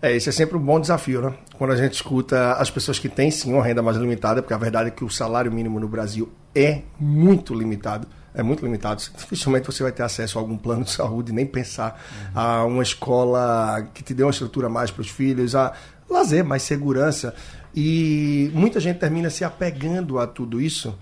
É, 0.00 0.14
esse 0.14 0.28
é 0.28 0.32
sempre 0.32 0.56
um 0.56 0.60
bom 0.60 0.78
desafio, 0.78 1.22
né? 1.22 1.34
Quando 1.56 1.72
a 1.72 1.76
gente 1.76 1.94
escuta 1.94 2.52
as 2.52 2.70
pessoas 2.70 3.00
que 3.00 3.08
têm 3.08 3.30
sim 3.32 3.52
uma 3.52 3.64
renda 3.64 3.82
mais 3.82 3.96
limitada, 3.96 4.40
porque 4.40 4.54
a 4.54 4.58
verdade 4.58 4.88
é 4.88 4.92
que 4.92 5.04
o 5.04 5.10
salário 5.10 5.50
mínimo 5.50 5.80
no 5.80 5.88
Brasil 5.88 6.30
é 6.54 6.82
muito 7.00 7.52
limitado. 7.52 8.06
É 8.38 8.42
muito 8.42 8.64
limitado. 8.64 9.02
Dificilmente 9.16 9.66
você 9.66 9.82
vai 9.82 9.90
ter 9.90 10.04
acesso 10.04 10.38
a 10.38 10.40
algum 10.40 10.56
plano 10.56 10.84
de 10.84 10.92
saúde, 10.92 11.32
nem 11.32 11.44
pensar 11.44 12.00
uhum. 12.12 12.40
a 12.40 12.64
uma 12.64 12.82
escola 12.84 13.84
que 13.92 14.00
te 14.00 14.14
dê 14.14 14.22
uma 14.22 14.30
estrutura 14.30 14.68
mais 14.68 14.92
para 14.92 15.02
os 15.02 15.10
filhos, 15.10 15.56
a 15.56 15.72
lazer, 16.08 16.44
mais 16.44 16.62
segurança. 16.62 17.34
E 17.74 18.48
muita 18.54 18.78
gente 18.78 18.98
termina 18.98 19.28
se 19.28 19.42
apegando 19.42 20.20
a 20.20 20.26
tudo 20.26 20.60
isso. 20.60 20.96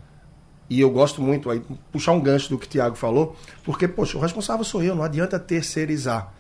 E 0.68 0.81
eu 0.81 0.90
gosto 0.90 1.20
muito, 1.20 1.51
aí, 1.51 1.62
puxar 1.92 2.12
um 2.12 2.20
gancho 2.20 2.49
do 2.49 2.59
que 2.59 2.66
o 2.66 2.68
Tiago 2.68 2.96
falou, 2.96 3.37
porque, 3.62 3.87
poxa, 3.87 4.16
o 4.16 4.20
responsável 4.20 4.64
sou 4.64 4.83
eu, 4.83 4.96
não 4.96 5.05
adianta 5.05 5.38
terceirizar. 5.38 6.33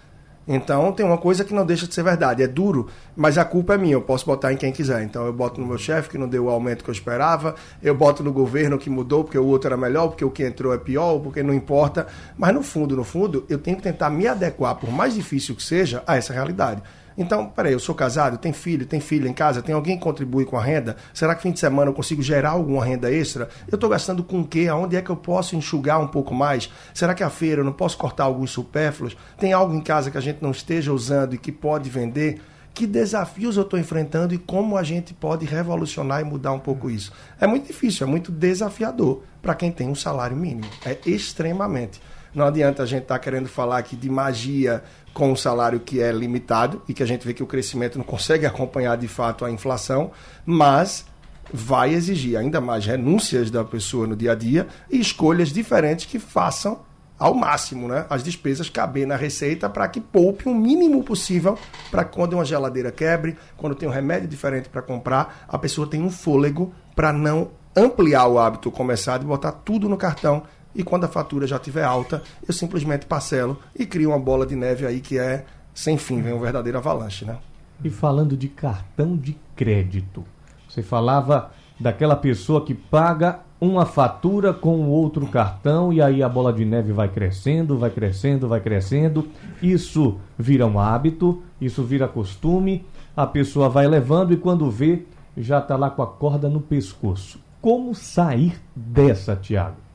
Então 0.46 0.92
tem 0.92 1.04
uma 1.04 1.18
coisa 1.18 1.44
que 1.44 1.52
não 1.52 1.66
deixa 1.66 1.86
de 1.86 1.94
ser 1.94 2.04
verdade. 2.04 2.42
É 2.42 2.46
duro, 2.46 2.86
mas 3.16 3.36
a 3.36 3.44
culpa 3.44 3.74
é 3.74 3.78
minha. 3.78 3.94
Eu 3.94 4.02
posso 4.02 4.24
botar 4.24 4.52
em 4.52 4.56
quem 4.56 4.70
quiser. 4.72 5.02
Então 5.02 5.26
eu 5.26 5.32
boto 5.32 5.60
no 5.60 5.66
meu 5.66 5.78
chefe 5.78 6.10
que 6.10 6.18
não 6.18 6.28
deu 6.28 6.44
o 6.44 6.50
aumento 6.50 6.84
que 6.84 6.90
eu 6.90 6.94
esperava. 6.94 7.54
Eu 7.82 7.94
boto 7.94 8.22
no 8.22 8.32
governo 8.32 8.78
que 8.78 8.88
mudou 8.88 9.24
porque 9.24 9.38
o 9.38 9.46
outro 9.46 9.68
era 9.68 9.76
melhor, 9.76 10.08
porque 10.08 10.24
o 10.24 10.30
que 10.30 10.44
entrou 10.44 10.72
é 10.72 10.78
pior, 10.78 11.18
porque 11.18 11.42
não 11.42 11.52
importa. 11.52 12.06
Mas 12.36 12.54
no 12.54 12.62
fundo, 12.62 12.94
no 12.94 13.04
fundo, 13.04 13.44
eu 13.48 13.58
tenho 13.58 13.76
que 13.76 13.82
tentar 13.82 14.10
me 14.10 14.26
adequar, 14.26 14.76
por 14.76 14.90
mais 14.90 15.14
difícil 15.14 15.54
que 15.56 15.62
seja, 15.62 16.02
a 16.06 16.16
essa 16.16 16.32
realidade. 16.32 16.82
Então, 17.16 17.46
peraí, 17.48 17.72
eu 17.72 17.78
sou 17.78 17.94
casado, 17.94 18.36
tenho 18.36 18.54
filho, 18.54 18.84
tenho 18.84 19.02
filha 19.02 19.28
em 19.28 19.32
casa, 19.32 19.62
tem 19.62 19.74
alguém 19.74 19.96
que 19.96 20.02
contribui 20.02 20.44
com 20.44 20.56
a 20.56 20.62
renda? 20.62 20.96
Será 21.14 21.34
que 21.34 21.42
fim 21.42 21.52
de 21.52 21.58
semana 21.58 21.90
eu 21.90 21.94
consigo 21.94 22.22
gerar 22.22 22.50
alguma 22.50 22.84
renda 22.84 23.10
extra? 23.10 23.48
Eu 23.66 23.76
estou 23.76 23.88
gastando 23.88 24.22
com 24.22 24.40
o 24.40 24.46
quê? 24.46 24.68
Aonde 24.68 24.96
é 24.96 25.02
que 25.02 25.10
eu 25.10 25.16
posso 25.16 25.56
enxugar 25.56 26.00
um 26.00 26.08
pouco 26.08 26.34
mais? 26.34 26.70
Será 26.92 27.14
que 27.14 27.22
a 27.22 27.30
feira 27.30 27.62
eu 27.62 27.64
não 27.64 27.72
posso 27.72 27.96
cortar 27.96 28.24
alguns 28.24 28.50
supérfluos? 28.50 29.16
Tem 29.38 29.52
algo 29.52 29.74
em 29.74 29.80
casa 29.80 30.10
que 30.10 30.18
a 30.18 30.20
gente 30.20 30.42
não 30.42 30.50
esteja 30.50 30.92
usando 30.92 31.34
e 31.34 31.38
que 31.38 31.50
pode 31.50 31.88
vender? 31.88 32.40
que 32.76 32.86
desafios 32.86 33.56
eu 33.56 33.62
estou 33.62 33.80
enfrentando 33.80 34.34
e 34.34 34.38
como 34.38 34.76
a 34.76 34.82
gente 34.82 35.14
pode 35.14 35.46
revolucionar 35.46 36.20
e 36.20 36.24
mudar 36.24 36.52
um 36.52 36.58
pouco 36.58 36.90
isso. 36.90 37.10
É 37.40 37.46
muito 37.46 37.66
difícil, 37.68 38.06
é 38.06 38.10
muito 38.10 38.30
desafiador 38.30 39.22
para 39.40 39.54
quem 39.54 39.72
tem 39.72 39.88
um 39.88 39.94
salário 39.94 40.36
mínimo. 40.36 40.68
É 40.84 40.98
extremamente. 41.06 42.02
Não 42.36 42.44
adianta 42.44 42.82
a 42.82 42.86
gente 42.86 43.04
estar 43.04 43.14
tá 43.14 43.18
querendo 43.18 43.48
falar 43.48 43.78
aqui 43.78 43.96
de 43.96 44.10
magia 44.10 44.84
com 45.14 45.32
um 45.32 45.36
salário 45.36 45.80
que 45.80 46.02
é 46.02 46.12
limitado 46.12 46.82
e 46.86 46.92
que 46.92 47.02
a 47.02 47.06
gente 47.06 47.26
vê 47.26 47.32
que 47.32 47.42
o 47.42 47.46
crescimento 47.46 47.96
não 47.96 48.04
consegue 48.04 48.44
acompanhar 48.44 48.98
de 48.98 49.08
fato 49.08 49.42
a 49.42 49.50
inflação, 49.50 50.10
mas 50.44 51.06
vai 51.50 51.94
exigir 51.94 52.36
ainda 52.36 52.60
mais 52.60 52.84
renúncias 52.84 53.50
da 53.50 53.64
pessoa 53.64 54.06
no 54.06 54.14
dia 54.14 54.32
a 54.32 54.34
dia 54.34 54.66
e 54.90 55.00
escolhas 55.00 55.48
diferentes 55.48 56.04
que 56.04 56.18
façam 56.18 56.80
ao 57.18 57.32
máximo 57.32 57.88
né, 57.88 58.04
as 58.10 58.22
despesas 58.22 58.68
caber 58.68 59.06
na 59.06 59.16
receita 59.16 59.66
para 59.70 59.88
que 59.88 59.98
poupe 59.98 60.46
o 60.46 60.54
mínimo 60.54 61.02
possível 61.02 61.58
para 61.90 62.04
quando 62.04 62.34
uma 62.34 62.44
geladeira 62.44 62.92
quebre, 62.92 63.38
quando 63.56 63.74
tem 63.74 63.88
um 63.88 63.92
remédio 63.92 64.28
diferente 64.28 64.68
para 64.68 64.82
comprar, 64.82 65.46
a 65.48 65.56
pessoa 65.56 65.86
tem 65.86 66.02
um 66.02 66.10
fôlego 66.10 66.70
para 66.94 67.14
não 67.14 67.50
ampliar 67.74 68.26
o 68.26 68.38
hábito 68.38 68.70
começado 68.70 69.22
e 69.22 69.26
botar 69.26 69.52
tudo 69.52 69.88
no 69.88 69.96
cartão 69.96 70.42
e 70.76 70.84
quando 70.84 71.04
a 71.04 71.08
fatura 71.08 71.46
já 71.46 71.56
estiver 71.56 71.84
alta, 71.84 72.22
eu 72.46 72.52
simplesmente 72.52 73.06
parcelo 73.06 73.58
e 73.74 73.86
crio 73.86 74.10
uma 74.10 74.18
bola 74.18 74.46
de 74.46 74.54
neve 74.54 74.86
aí 74.86 75.00
que 75.00 75.18
é 75.18 75.44
sem 75.74 75.96
fim, 75.96 76.20
vem 76.20 76.32
um 76.32 76.40
verdadeiro 76.40 76.78
avalanche, 76.78 77.24
né? 77.24 77.38
E 77.82 77.90
falando 77.90 78.36
de 78.36 78.48
cartão 78.48 79.16
de 79.16 79.36
crédito, 79.54 80.24
você 80.68 80.82
falava 80.82 81.50
daquela 81.78 82.16
pessoa 82.16 82.64
que 82.64 82.74
paga 82.74 83.40
uma 83.60 83.86
fatura 83.86 84.52
com 84.52 84.80
o 84.80 84.88
outro 84.88 85.26
cartão 85.26 85.92
e 85.92 86.00
aí 86.00 86.22
a 86.22 86.28
bola 86.28 86.52
de 86.52 86.64
neve 86.64 86.92
vai 86.92 87.08
crescendo, 87.08 87.78
vai 87.78 87.90
crescendo, 87.90 88.48
vai 88.48 88.60
crescendo. 88.60 89.28
Isso 89.62 90.18
vira 90.38 90.66
um 90.66 90.78
hábito, 90.78 91.42
isso 91.60 91.82
vira 91.82 92.06
costume, 92.06 92.84
a 93.16 93.26
pessoa 93.26 93.68
vai 93.68 93.86
levando 93.86 94.32
e 94.32 94.36
quando 94.36 94.70
vê 94.70 95.04
já 95.36 95.58
está 95.58 95.76
lá 95.76 95.90
com 95.90 96.02
a 96.02 96.06
corda 96.06 96.48
no 96.48 96.60
pescoço. 96.60 97.38
Como 97.60 97.94
sair 97.94 98.58
dessa, 98.74 99.36
Tiago? 99.36 99.85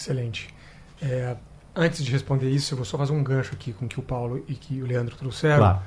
Excelente. 0.00 0.48
É, 1.02 1.36
antes 1.76 2.02
de 2.02 2.10
responder 2.10 2.48
isso, 2.48 2.72
eu 2.72 2.76
vou 2.76 2.86
só 2.86 2.96
fazer 2.96 3.12
um 3.12 3.22
gancho 3.22 3.52
aqui 3.54 3.72
com 3.74 3.84
o 3.84 3.88
que 3.88 4.00
o 4.00 4.02
Paulo 4.02 4.42
e 4.48 4.54
que 4.54 4.82
o 4.82 4.86
Leandro 4.86 5.14
trouxeram. 5.14 5.58
Claro. 5.58 5.82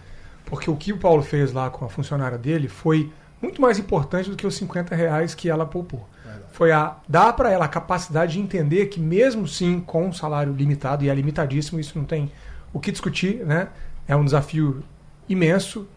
Porque 0.46 0.70
o 0.70 0.76
que 0.76 0.94
o 0.94 0.98
Paulo 0.98 1.24
fez 1.24 1.52
lá 1.52 1.70
com 1.72 1.84
a 1.84 1.90
funcionária 1.90 2.38
dele 2.38 2.68
foi 2.68 3.12
muito 3.42 3.60
mais 3.60 3.80
importante 3.80 4.30
do 4.30 4.36
que 4.36 4.46
os 4.46 4.56
50 4.56 4.96
reais 4.96 5.34
que 5.34 5.50
ela 5.50 5.66
poupou. 5.66 6.08
Foi 6.52 6.72
a 6.72 6.98
dar 7.08 7.34
para 7.34 7.52
ela 7.52 7.66
a 7.66 7.68
capacidade 7.68 8.34
de 8.34 8.40
entender 8.40 8.86
que 8.86 9.00
mesmo 9.00 9.48
sim 9.48 9.80
com 9.80 10.08
um 10.08 10.14
salário 10.14 10.54
limitado, 10.54 11.04
e 11.04 11.10
é 11.10 11.16
limitadíssimo, 11.16 11.80
isso 11.80 11.98
não 11.98 12.06
tem 12.06 12.32
o 12.72 12.80
que 12.80 12.92
discutir, 12.92 13.44
né? 13.44 13.70
É 14.08 14.16
um 14.16 14.24
desafio 14.24 14.84
imenso, 15.28 15.88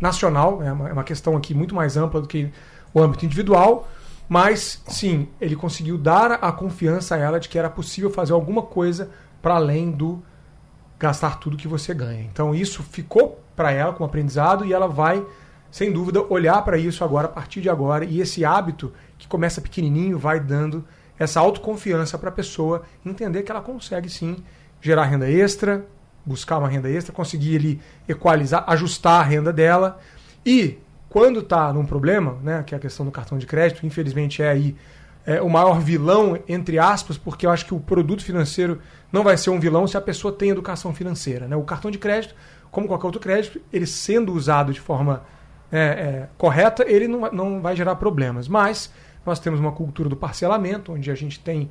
nacional, 0.00 0.62
é 0.62 0.72
uma, 0.72 0.88
é 0.88 0.92
uma 0.94 1.04
questão 1.04 1.36
aqui 1.36 1.52
muito 1.52 1.74
mais 1.74 1.98
ampla 1.98 2.22
do 2.22 2.26
que 2.26 2.50
o 2.94 3.00
âmbito 3.00 3.26
individual, 3.26 3.86
mas, 4.32 4.82
sim, 4.88 5.28
ele 5.38 5.54
conseguiu 5.54 5.98
dar 5.98 6.32
a 6.32 6.50
confiança 6.50 7.14
a 7.14 7.18
ela 7.18 7.38
de 7.38 7.50
que 7.50 7.58
era 7.58 7.68
possível 7.68 8.08
fazer 8.08 8.32
alguma 8.32 8.62
coisa 8.62 9.10
para 9.42 9.56
além 9.56 9.90
do 9.90 10.22
gastar 10.98 11.38
tudo 11.38 11.54
que 11.54 11.68
você 11.68 11.92
ganha. 11.92 12.22
Então, 12.22 12.54
isso 12.54 12.82
ficou 12.82 13.44
para 13.54 13.72
ela 13.72 13.92
como 13.92 14.06
aprendizado 14.06 14.64
e 14.64 14.72
ela 14.72 14.88
vai, 14.88 15.22
sem 15.70 15.92
dúvida, 15.92 16.22
olhar 16.30 16.64
para 16.64 16.78
isso 16.78 17.04
agora, 17.04 17.26
a 17.26 17.30
partir 17.30 17.60
de 17.60 17.68
agora. 17.68 18.06
E 18.06 18.22
esse 18.22 18.42
hábito, 18.42 18.90
que 19.18 19.28
começa 19.28 19.60
pequenininho, 19.60 20.18
vai 20.18 20.40
dando 20.40 20.82
essa 21.18 21.38
autoconfiança 21.38 22.16
para 22.16 22.30
a 22.30 22.32
pessoa 22.32 22.84
entender 23.04 23.42
que 23.42 23.52
ela 23.52 23.60
consegue 23.60 24.08
sim 24.08 24.42
gerar 24.80 25.04
renda 25.04 25.30
extra, 25.30 25.84
buscar 26.24 26.56
uma 26.56 26.68
renda 26.70 26.88
extra, 26.88 27.12
conseguir 27.12 27.56
ali 27.56 27.82
equalizar, 28.08 28.64
ajustar 28.66 29.20
a 29.20 29.24
renda 29.24 29.52
dela. 29.52 30.00
E 30.46 30.78
quando 31.12 31.40
está 31.40 31.70
num 31.74 31.84
problema, 31.84 32.38
né, 32.42 32.62
que 32.66 32.74
é 32.74 32.78
a 32.78 32.80
questão 32.80 33.04
do 33.04 33.12
cartão 33.12 33.36
de 33.36 33.46
crédito, 33.46 33.84
infelizmente 33.84 34.42
é 34.42 34.48
aí 34.48 34.74
é, 35.26 35.42
o 35.42 35.50
maior 35.50 35.78
vilão, 35.78 36.38
entre 36.48 36.78
aspas, 36.78 37.18
porque 37.18 37.44
eu 37.44 37.50
acho 37.50 37.66
que 37.66 37.74
o 37.74 37.78
produto 37.78 38.24
financeiro 38.24 38.80
não 39.12 39.22
vai 39.22 39.36
ser 39.36 39.50
um 39.50 39.60
vilão 39.60 39.86
se 39.86 39.94
a 39.94 40.00
pessoa 40.00 40.32
tem 40.32 40.48
educação 40.48 40.94
financeira. 40.94 41.46
Né? 41.46 41.54
O 41.54 41.64
cartão 41.64 41.90
de 41.90 41.98
crédito, 41.98 42.34
como 42.70 42.88
qualquer 42.88 43.04
outro 43.04 43.20
crédito, 43.20 43.60
ele 43.70 43.86
sendo 43.86 44.32
usado 44.32 44.72
de 44.72 44.80
forma 44.80 45.22
é, 45.70 45.78
é, 45.80 46.28
correta, 46.38 46.82
ele 46.88 47.06
não, 47.06 47.30
não 47.30 47.60
vai 47.60 47.76
gerar 47.76 47.96
problemas. 47.96 48.48
Mas 48.48 48.90
nós 49.24 49.38
temos 49.38 49.60
uma 49.60 49.72
cultura 49.72 50.08
do 50.08 50.16
parcelamento, 50.16 50.94
onde 50.94 51.10
a 51.10 51.14
gente 51.14 51.38
tem 51.38 51.70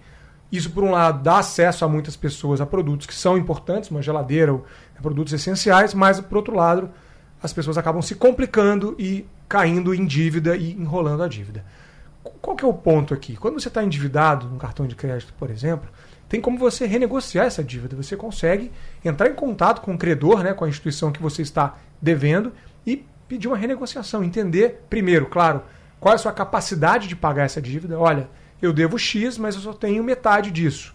isso, 0.51 0.69
por 0.69 0.83
um 0.83 0.91
lado, 0.91 1.23
dá 1.23 1.39
acesso 1.39 1.83
a 1.83 1.87
muitas 1.87 2.15
pessoas 2.15 2.61
a 2.61 2.65
produtos 2.67 3.07
que 3.07 3.15
são 3.15 3.39
importantes, 3.39 3.89
uma 3.89 4.03
geladeira, 4.03 4.55
produtos 5.01 5.33
essenciais, 5.33 5.95
mas, 5.95 6.19
por 6.19 6.37
outro 6.37 6.55
lado, 6.55 6.91
as 7.41 7.51
pessoas 7.51 7.77
acabam 7.77 8.01
se 8.01 8.15
complicando 8.15 8.95
e 8.99 9.25
caindo 9.47 9.93
em 9.93 10.05
dívida 10.05 10.55
e 10.55 10.71
enrolando 10.73 11.23
a 11.23 11.27
dívida. 11.27 11.65
Qual 12.41 12.55
que 12.55 12.63
é 12.63 12.67
o 12.67 12.73
ponto 12.73 13.13
aqui? 13.13 13.35
Quando 13.35 13.59
você 13.59 13.67
está 13.67 13.83
endividado 13.83 14.47
num 14.47 14.57
cartão 14.57 14.85
de 14.85 14.95
crédito, 14.95 15.33
por 15.33 15.49
exemplo, 15.49 15.89
tem 16.29 16.39
como 16.39 16.57
você 16.57 16.85
renegociar 16.85 17.45
essa 17.45 17.63
dívida. 17.63 17.95
Você 17.95 18.15
consegue 18.15 18.71
entrar 19.03 19.27
em 19.27 19.33
contato 19.33 19.81
com 19.81 19.93
o 19.93 19.97
credor, 19.97 20.43
né, 20.43 20.53
com 20.53 20.63
a 20.63 20.69
instituição 20.69 21.11
que 21.11 21.21
você 21.21 21.41
está 21.41 21.77
devendo 22.01 22.53
e 22.85 23.05
pedir 23.27 23.47
uma 23.47 23.57
renegociação. 23.57 24.23
Entender, 24.23 24.85
primeiro, 24.89 25.25
claro, 25.25 25.63
qual 25.99 26.13
é 26.13 26.15
a 26.15 26.19
sua 26.19 26.31
capacidade 26.31 27.07
de 27.07 27.15
pagar 27.15 27.43
essa 27.43 27.61
dívida. 27.61 27.99
Olha, 27.99 28.29
eu 28.61 28.71
devo 28.71 28.97
X, 28.97 29.37
mas 29.37 29.55
eu 29.55 29.61
só 29.61 29.73
tenho 29.73 30.03
metade 30.03 30.51
disso. 30.51 30.93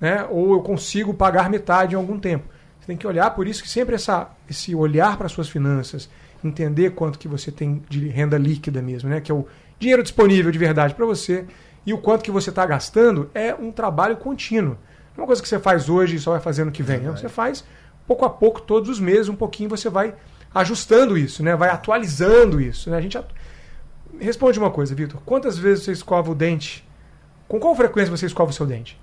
Né? 0.00 0.26
Ou 0.28 0.54
eu 0.54 0.62
consigo 0.62 1.14
pagar 1.14 1.48
metade 1.48 1.94
em 1.94 1.96
algum 1.96 2.18
tempo. 2.18 2.44
Você 2.82 2.86
tem 2.88 2.96
que 2.96 3.06
olhar, 3.06 3.30
por 3.30 3.46
isso 3.46 3.62
que 3.62 3.68
sempre 3.68 3.94
essa, 3.94 4.28
esse 4.50 4.74
olhar 4.74 5.16
para 5.16 5.26
as 5.26 5.32
suas 5.32 5.48
finanças, 5.48 6.10
entender 6.42 6.90
quanto 6.90 7.16
que 7.16 7.28
você 7.28 7.52
tem 7.52 7.80
de 7.88 8.08
renda 8.08 8.36
líquida 8.36 8.82
mesmo, 8.82 9.08
né? 9.08 9.20
que 9.20 9.30
é 9.30 9.34
o 9.34 9.46
dinheiro 9.78 10.02
disponível 10.02 10.50
de 10.50 10.58
verdade 10.58 10.92
para 10.92 11.06
você, 11.06 11.46
e 11.86 11.94
o 11.94 11.98
quanto 11.98 12.24
que 12.24 12.30
você 12.32 12.50
está 12.50 12.66
gastando 12.66 13.30
é 13.32 13.54
um 13.54 13.70
trabalho 13.70 14.16
contínuo. 14.16 14.76
Não 15.16 15.18
é 15.18 15.20
uma 15.20 15.26
coisa 15.26 15.40
que 15.40 15.48
você 15.48 15.60
faz 15.60 15.88
hoje 15.88 16.16
e 16.16 16.18
só 16.18 16.32
vai 16.32 16.40
fazendo 16.40 16.66
no 16.66 16.72
que 16.72 16.82
vem. 16.82 16.98
Não, 16.98 17.16
você 17.16 17.28
faz 17.28 17.64
pouco 18.04 18.24
a 18.24 18.30
pouco, 18.30 18.60
todos 18.60 18.90
os 18.90 18.98
meses, 18.98 19.28
um 19.28 19.36
pouquinho 19.36 19.70
você 19.70 19.88
vai 19.88 20.16
ajustando 20.52 21.16
isso, 21.16 21.40
né? 21.40 21.54
vai 21.54 21.68
atualizando 21.68 22.60
isso. 22.60 22.90
Né? 22.90 22.96
A 22.96 23.00
gente 23.00 23.16
atu... 23.16 23.32
Responde 24.18 24.58
uma 24.58 24.72
coisa, 24.72 24.92
Vitor. 24.92 25.20
Quantas 25.24 25.56
vezes 25.56 25.84
você 25.84 25.92
escova 25.92 26.32
o 26.32 26.34
dente? 26.34 26.84
Com 27.46 27.60
qual 27.60 27.76
frequência 27.76 28.10
você 28.10 28.26
escova 28.26 28.50
o 28.50 28.54
seu 28.54 28.66
dente? 28.66 29.00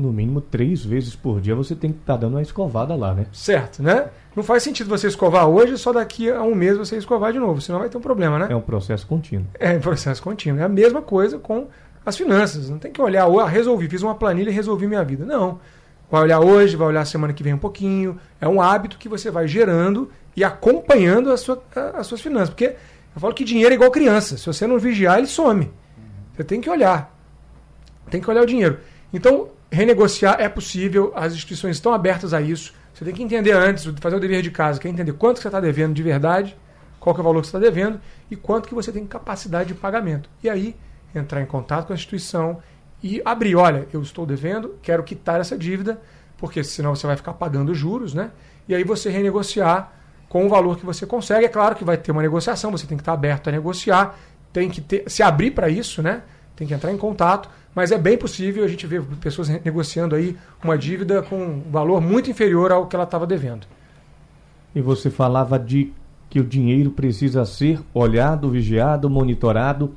No 0.00 0.12
mínimo 0.12 0.40
três 0.40 0.84
vezes 0.84 1.14
por 1.14 1.40
dia 1.40 1.54
você 1.54 1.74
tem 1.74 1.92
que 1.92 1.98
estar 1.98 2.14
tá 2.14 2.20
dando 2.20 2.34
uma 2.34 2.42
escovada 2.42 2.94
lá, 2.94 3.14
né? 3.14 3.26
Certo, 3.32 3.82
né? 3.82 4.08
Não 4.34 4.42
faz 4.42 4.62
sentido 4.62 4.88
você 4.88 5.08
escovar 5.08 5.46
hoje 5.48 5.76
só 5.76 5.92
daqui 5.92 6.30
a 6.30 6.42
um 6.42 6.54
mês 6.54 6.78
você 6.78 6.96
escovar 6.96 7.32
de 7.32 7.38
novo, 7.38 7.60
senão 7.60 7.80
vai 7.80 7.88
ter 7.88 7.98
um 7.98 8.00
problema, 8.00 8.38
né? 8.38 8.48
É 8.50 8.56
um 8.56 8.60
processo 8.60 9.06
contínuo. 9.06 9.46
É 9.58 9.72
um 9.72 9.80
processo 9.80 10.22
contínuo. 10.22 10.60
É 10.60 10.64
a 10.64 10.68
mesma 10.68 11.02
coisa 11.02 11.38
com 11.38 11.68
as 12.04 12.16
finanças. 12.16 12.70
Não 12.70 12.78
tem 12.78 12.92
que 12.92 13.00
olhar, 13.00 13.26
ah, 13.26 13.46
resolvi, 13.46 13.88
fiz 13.88 14.02
uma 14.02 14.14
planilha 14.14 14.50
e 14.50 14.52
resolvi 14.52 14.86
minha 14.86 15.04
vida. 15.04 15.24
Não. 15.24 15.58
Vai 16.10 16.22
olhar 16.22 16.40
hoje, 16.40 16.76
vai 16.76 16.88
olhar 16.88 17.04
semana 17.04 17.32
que 17.32 17.42
vem 17.42 17.54
um 17.54 17.58
pouquinho. 17.58 18.18
É 18.40 18.48
um 18.48 18.60
hábito 18.60 18.98
que 18.98 19.08
você 19.08 19.30
vai 19.30 19.46
gerando 19.46 20.10
e 20.36 20.42
acompanhando 20.42 21.30
a 21.32 21.36
sua, 21.36 21.62
a, 21.74 22.00
as 22.00 22.06
suas 22.06 22.20
finanças. 22.20 22.50
Porque 22.50 22.74
eu 23.14 23.20
falo 23.20 23.34
que 23.34 23.44
dinheiro 23.44 23.72
é 23.72 23.74
igual 23.74 23.90
criança. 23.90 24.36
Se 24.36 24.46
você 24.46 24.66
não 24.66 24.78
vigiar, 24.78 25.18
ele 25.18 25.26
some. 25.26 25.70
Você 26.34 26.44
tem 26.44 26.60
que 26.60 26.70
olhar. 26.70 27.16
Tem 28.10 28.20
que 28.20 28.28
olhar 28.28 28.42
o 28.42 28.46
dinheiro. 28.46 28.78
Então, 29.12 29.48
renegociar 29.70 30.36
é 30.40 30.48
possível, 30.48 31.12
as 31.14 31.32
instituições 31.32 31.76
estão 31.76 31.92
abertas 31.92 32.34
a 32.34 32.40
isso. 32.40 32.74
Você 32.92 33.04
tem 33.04 33.14
que 33.14 33.22
entender 33.22 33.52
antes, 33.52 33.84
fazer 34.00 34.16
o 34.16 34.20
dever 34.20 34.42
de 34.42 34.50
casa, 34.50 34.78
que 34.78 34.86
é 34.86 34.90
entender 34.90 35.12
quanto 35.12 35.40
você 35.40 35.48
está 35.48 35.60
devendo 35.60 35.94
de 35.94 36.02
verdade, 36.02 36.56
qual 36.98 37.16
é 37.16 37.20
o 37.20 37.22
valor 37.22 37.40
que 37.40 37.48
você 37.48 37.56
está 37.56 37.70
devendo 37.70 38.00
e 38.30 38.36
quanto 38.36 38.68
que 38.68 38.74
você 38.74 38.92
tem 38.92 39.06
capacidade 39.06 39.72
de 39.72 39.74
pagamento. 39.74 40.28
E 40.42 40.50
aí, 40.50 40.76
entrar 41.14 41.40
em 41.40 41.46
contato 41.46 41.86
com 41.86 41.92
a 41.92 41.96
instituição 41.96 42.58
e 43.02 43.22
abrir, 43.24 43.56
olha, 43.56 43.86
eu 43.92 44.02
estou 44.02 44.26
devendo, 44.26 44.76
quero 44.82 45.02
quitar 45.02 45.40
essa 45.40 45.56
dívida, 45.56 46.00
porque 46.36 46.62
senão 46.62 46.94
você 46.94 47.06
vai 47.06 47.16
ficar 47.16 47.32
pagando 47.34 47.74
juros, 47.74 48.12
né? 48.12 48.30
E 48.68 48.74
aí 48.74 48.84
você 48.84 49.08
renegociar 49.08 49.92
com 50.28 50.46
o 50.46 50.48
valor 50.48 50.78
que 50.78 50.86
você 50.86 51.06
consegue. 51.06 51.46
É 51.46 51.48
claro 51.48 51.74
que 51.74 51.84
vai 51.84 51.96
ter 51.96 52.12
uma 52.12 52.22
negociação, 52.22 52.70
você 52.70 52.86
tem 52.86 52.96
que 52.96 53.02
estar 53.02 53.12
aberto 53.12 53.48
a 53.48 53.52
negociar, 53.52 54.18
tem 54.52 54.68
que 54.68 54.80
ter, 54.80 55.04
se 55.08 55.22
abrir 55.22 55.52
para 55.52 55.68
isso, 55.68 56.02
né? 56.02 56.22
Tem 56.60 56.68
que 56.68 56.74
entrar 56.74 56.92
em 56.92 56.96
contato 56.96 57.48
mas 57.74 57.92
é 57.92 57.98
bem 57.98 58.16
possível 58.16 58.64
a 58.64 58.68
gente 58.68 58.86
ver 58.86 59.02
pessoas 59.20 59.48
negociando 59.48 60.14
aí 60.14 60.36
uma 60.62 60.76
dívida 60.76 61.22
com 61.22 61.36
um 61.36 61.62
valor 61.70 62.00
muito 62.00 62.30
inferior 62.30 62.72
ao 62.72 62.86
que 62.86 62.96
ela 62.96 63.04
estava 63.04 63.26
devendo. 63.26 63.66
E 64.74 64.80
você 64.80 65.10
falava 65.10 65.58
de 65.58 65.92
que 66.28 66.40
o 66.40 66.44
dinheiro 66.44 66.90
precisa 66.90 67.44
ser 67.44 67.80
olhado, 67.94 68.50
vigiado, 68.50 69.08
monitorado. 69.08 69.92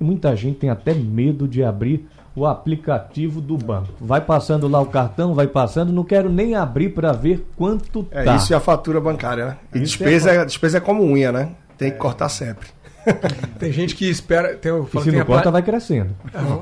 E 0.00 0.04
muita 0.04 0.34
gente 0.36 0.58
tem 0.58 0.70
até 0.70 0.94
medo 0.94 1.48
de 1.48 1.64
abrir 1.64 2.08
o 2.34 2.44
aplicativo 2.44 3.40
do 3.40 3.56
banco. 3.56 3.92
Vai 4.00 4.20
passando 4.20 4.68
lá 4.68 4.80
o 4.80 4.86
cartão, 4.86 5.34
vai 5.34 5.46
passando, 5.46 5.92
não 5.92 6.04
quero 6.04 6.28
nem 6.28 6.54
abrir 6.54 6.90
para 6.90 7.12
ver 7.12 7.46
quanto 7.56 8.04
tá. 8.04 8.34
É 8.34 8.36
isso 8.36 8.52
é 8.52 8.56
a 8.56 8.60
fatura 8.60 9.00
bancária, 9.00 9.46
né? 9.46 9.56
E 9.74 9.80
despesa, 9.80 10.30
é, 10.30 10.44
despesa 10.44 10.78
é 10.78 10.80
como 10.80 11.02
unha, 11.02 11.32
né? 11.32 11.50
Tem 11.78 11.90
que 11.90 11.96
é. 11.96 11.98
cortar 11.98 12.28
sempre. 12.28 12.68
tem 13.58 13.72
gente 13.72 13.94
que 13.94 14.08
espera. 14.08 14.56
Tem, 14.56 14.70
eu 14.70 14.86
falo, 14.86 15.06
e 15.06 15.10
se 15.10 15.16
não 15.16 15.24
corta, 15.24 15.50
vai 15.50 15.62
crescendo. 15.62 16.14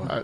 É, 0.09 0.23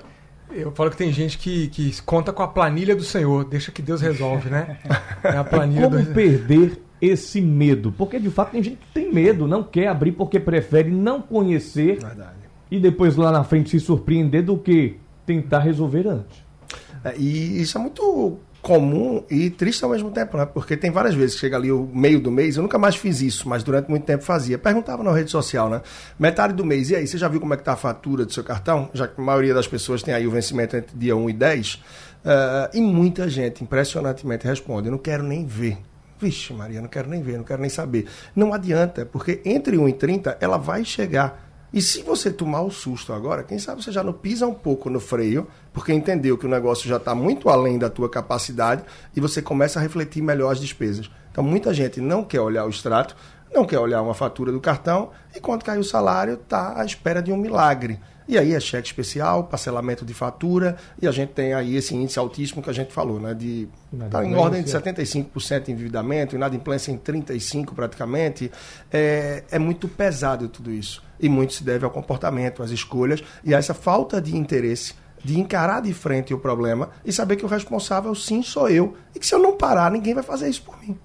eu 0.52 0.72
falo 0.72 0.90
que 0.90 0.98
tem 0.98 1.12
gente 1.12 1.38
que, 1.38 1.68
que 1.70 2.02
conta 2.02 2.34
com 2.34 2.44
a 2.44 2.48
planilha 2.48 2.96
do 2.96 3.04
Senhor, 3.04 3.46
deixa 3.46 3.72
que 3.72 3.82
Deus 3.82 4.02
resolve, 4.02 4.50
né? 4.50 4.78
É 5.24 5.38
a 5.38 5.44
planilha 5.44 5.90
Como 5.90 6.04
do... 6.04 6.14
perder 6.14 6.82
esse 7.02 7.42
medo? 7.42 7.92
Porque 7.92 8.20
de 8.20 8.30
fato 8.30 8.52
tem 8.52 8.62
gente 8.62 8.78
que 8.78 8.94
tem 8.94 9.12
medo, 9.12 9.48
não 9.48 9.64
quer 9.64 9.88
abrir 9.88 10.12
porque 10.12 10.40
prefere 10.40 10.92
não 10.92 11.22
conhecer 11.22 12.00
Verdade. 12.00 12.36
e 12.70 12.80
depois 12.80 13.16
lá 13.16 13.32
na 13.32 13.44
frente 13.44 13.70
se 13.70 13.80
surpreender 13.80 14.44
do 14.44 14.58
que 14.58 14.98
tentar 15.26 15.60
resolver 15.60 16.08
antes. 16.08 16.44
É, 17.04 17.16
e 17.18 17.62
isso 17.62 17.78
é 17.78 17.82
muito 17.82 18.38
comum 18.62 19.24
e 19.30 19.50
triste 19.50 19.84
ao 19.84 19.89
mesmo 19.89 20.12
tempo, 20.12 20.38
né? 20.38 20.45
Porque 20.45 20.78
tem 20.78 20.91
várias 20.91 21.15
vezes 21.15 21.36
que 21.36 21.41
chega 21.41 21.58
ali 21.58 21.71
o 21.71 21.89
meio 21.91 22.19
do 22.19 22.30
mês, 22.30 22.58
eu 22.58 22.63
nunca 22.63 22.78
mais 22.78 22.95
fiz 22.95 23.21
isso, 23.21 23.50
mas 23.50 23.63
durante 23.63 23.89
muito 23.89 24.06
tempo 24.06 24.24
fazia. 24.24 24.58
Perguntava 24.58 25.04
na 25.04 25.12
rede 25.12 25.32
social, 25.32 25.69
né? 25.69 25.82
Metade 26.19 26.54
do 26.54 26.63
mês, 26.63 26.89
e 26.91 26.95
aí, 26.95 27.08
você 27.08 27.17
já 27.17 27.28
viu 27.28 27.39
como 27.39 27.54
é 27.54 27.58
que 27.58 27.63
tá 27.63 27.74
a 27.74 27.78
fatura 27.78 28.26
do 28.26 28.32
seu 28.32 28.43
cartão? 28.43 28.89
Já 28.93 29.08
que 29.08 29.19
a 29.19 29.24
maioria 29.24 29.54
das 29.54 29.67
pessoas 29.67 30.04
tem 30.04 30.13
aí 30.13 30.28
o 30.28 30.32
vencimento 30.32 30.76
entre 30.78 30.95
dia 30.95 31.15
1 31.15 31.30
e 31.30 31.34
10. 31.34 31.74
Uh, 31.74 31.80
eh, 32.24 32.69
e 32.76 32.82
muita 32.82 33.28
gente, 33.28 33.63
impressionantemente, 33.63 34.45
responde, 34.45 34.88
eu 34.88 34.91
não 34.91 35.00
quero 35.00 35.24
nem 35.24 35.45
ver. 35.45 35.80
Vixe, 36.19 36.54
Maria, 36.54 36.80
não 36.80 36.88
quero 36.88 37.10
nem 37.10 37.19
ver, 37.24 37.38
não 37.38 37.43
quero 37.43 37.62
nem 37.62 37.69
saber. 37.69 38.06
Não 38.36 38.54
adianta, 38.54 39.08
porque 39.08 39.41
entre 39.43 39.76
1 39.76 39.89
e 39.89 39.93
30 39.93 40.38
ela 40.39 40.58
vai 40.58 40.86
chegar. 40.86 41.51
E 41.74 41.82
se 41.82 42.04
você 42.04 42.30
tomar 42.30 42.62
o 42.62 42.72
susto 42.72 43.14
agora, 43.14 43.44
quem 43.44 43.58
sabe 43.58 43.82
você 43.82 43.92
já 43.92 44.04
não 44.04 44.12
pisa 44.12 44.46
um 44.46 44.54
pouco 44.54 44.90
no 44.90 45.00
freio, 45.00 45.48
porque 45.72 45.94
entendeu 45.94 46.38
que 46.38 46.46
o 46.46 46.50
negócio 46.50 46.88
já 46.88 46.98
está 46.98 47.16
muito 47.16 47.48
além 47.48 47.80
da 47.80 47.90
tua 47.90 48.10
capacidade 48.10 48.84
e 49.16 49.22
você 49.22 49.42
começa 49.42 49.80
a 49.80 49.82
refletir 49.82 50.22
melhor 50.22 50.52
as 50.52 50.60
despesas. 50.60 51.10
Então 51.32 51.44
muita 51.44 51.74
gente 51.74 52.02
não 52.02 52.26
quer 52.26 52.42
olhar 52.42 52.66
o 52.66 52.70
extrato, 52.70 53.16
não 53.54 53.66
quer 53.66 53.80
olhar 53.80 54.02
uma 54.02 54.14
fatura 54.14 54.52
do 54.52 54.60
cartão 54.60 55.12
e 55.34 55.40
quando 55.40 55.64
cai 55.64 55.78
o 55.78 55.84
salário 55.84 56.34
está 56.34 56.80
à 56.80 56.84
espera 56.84 57.22
de 57.22 57.32
um 57.32 57.38
milagre. 57.38 58.00
E 58.28 58.38
aí 58.38 58.54
é 58.54 58.60
cheque 58.60 58.88
especial, 58.88 59.46
parcelamento 59.46 60.06
de 60.06 60.14
fatura, 60.14 60.78
e 61.02 61.08
a 61.08 61.12
gente 61.12 61.34
tem 61.34 61.54
aí 61.54 61.76
esse 61.76 61.94
índice 61.94 62.18
altíssimo 62.18 62.62
que 62.62 62.70
a 62.70 62.74
gente 62.74 62.94
falou, 62.94 63.20
né? 63.20 63.34
De 63.34 63.68
tá 64.10 64.24
em 64.24 64.36
ordem 64.36 64.64
de 64.64 64.72
75% 64.72 65.64
de 65.64 65.72
endividamento, 65.74 66.36
inadimplência 66.36 66.92
em 66.92 66.98
35% 66.98 67.74
praticamente. 67.74 68.50
É, 68.90 69.44
é 69.52 69.60
muito 69.60 69.88
pesado 69.88 70.48
tudo 70.48 70.72
isso. 70.72 71.04
E 71.22 71.30
muito 71.30 71.54
se 71.54 71.64
deve 71.64 71.86
ao 71.86 71.92
comportamento, 71.92 72.64
às 72.64 72.72
escolhas 72.72 73.24
e 73.44 73.54
a 73.54 73.58
essa 73.58 73.74
falta 73.74 74.22
de 74.22 74.36
interesse 74.36 74.96
de 75.24 75.40
encarar 75.40 75.82
de 75.82 75.94
frente 75.94 76.34
o 76.34 76.40
problema 76.40 76.90
e 77.06 77.12
saber 77.12 77.36
que 77.36 77.46
o 77.46 77.48
responsável 77.48 78.14
sim 78.16 78.42
sou 78.42 78.70
eu. 78.70 78.96
E 79.16 79.20
que 79.20 79.28
se 79.28 79.36
eu 79.36 79.40
não 79.40 79.56
parar, 79.56 79.92
ninguém 79.92 80.14
vai 80.14 80.24
fazer 80.24 80.50
isso 80.50 80.64
por 80.64 80.80
mim. 80.82 80.98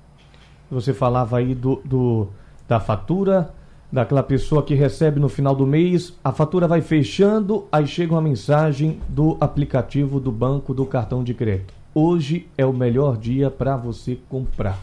Você 0.70 0.92
falava 0.92 1.38
aí 1.38 1.54
do, 1.54 1.80
do 1.84 2.28
da 2.66 2.80
fatura, 2.80 3.54
daquela 3.92 4.22
pessoa 4.22 4.62
que 4.62 4.74
recebe 4.74 5.20
no 5.20 5.28
final 5.28 5.54
do 5.54 5.66
mês, 5.66 6.12
a 6.24 6.32
fatura 6.32 6.66
vai 6.66 6.80
fechando, 6.80 7.68
aí 7.70 7.86
chega 7.86 8.12
uma 8.12 8.22
mensagem 8.22 9.00
do 9.08 9.36
aplicativo 9.40 10.18
do 10.18 10.32
banco 10.32 10.74
do 10.74 10.84
cartão 10.84 11.22
de 11.22 11.32
crédito. 11.32 11.72
Hoje 11.94 12.48
é 12.58 12.66
o 12.66 12.72
melhor 12.72 13.16
dia 13.16 13.50
para 13.50 13.76
você 13.76 14.18
comprar. 14.28 14.78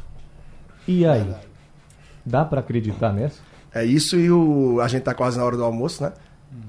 E 0.87 1.05
aí? 1.05 1.33
Dá 2.25 2.45
para 2.45 2.61
acreditar 2.61 3.11
nessa? 3.11 3.41
É 3.73 3.83
isso 3.83 4.17
e 4.17 4.31
o, 4.31 4.79
a 4.81 4.87
gente 4.87 5.03
tá 5.03 5.13
quase 5.13 5.37
na 5.37 5.43
hora 5.43 5.57
do 5.57 5.63
almoço, 5.63 6.03
né? 6.03 6.13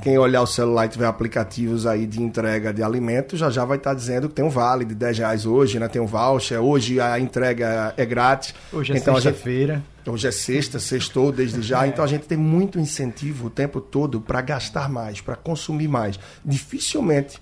Quem 0.03 0.17
olhar 0.17 0.41
o 0.41 0.47
celular 0.47 0.87
e 0.87 0.89
tiver 0.89 1.07
aplicativos 1.07 1.87
aí 1.87 2.07
de 2.07 2.23
entrega 2.23 2.73
de 2.73 2.83
alimentos, 2.83 3.39
já 3.39 3.51
já 3.51 3.67
vai 3.67 3.77
estar 3.77 3.93
dizendo 3.93 4.29
que 4.31 4.35
tem 4.35 4.45
um 4.45 4.49
vale 4.49 4.85
de 4.85 4.95
10 4.95 5.19
reais 5.19 5.45
hoje, 5.45 5.79
né? 5.79 5.89
Tem 5.89 6.01
um 6.01 6.07
voucher, 6.07 6.59
hoje 6.59 6.99
a 6.99 7.21
entrega 7.21 7.93
é 7.97 8.07
grátis. 8.07 8.55
Hoje 8.73 8.95
é 8.95 8.97
então, 8.97 9.15
sexta-feira. 9.15 9.83
Hoje 10.07 10.27
é 10.27 10.31
sexta, 10.31 10.79
sextou 10.79 11.31
desde 11.31 11.61
já, 11.63 11.87
então 11.87 12.05
a 12.05 12.07
gente 12.07 12.27
tem 12.27 12.37
muito 12.37 12.79
incentivo 12.79 13.47
o 13.47 13.51
tempo 13.51 13.81
todo 13.81 14.21
para 14.21 14.41
gastar 14.41 14.89
mais, 14.89 15.21
para 15.21 15.37
consumir 15.37 15.89
mais. 15.89 16.19
Dificilmente 16.45 17.41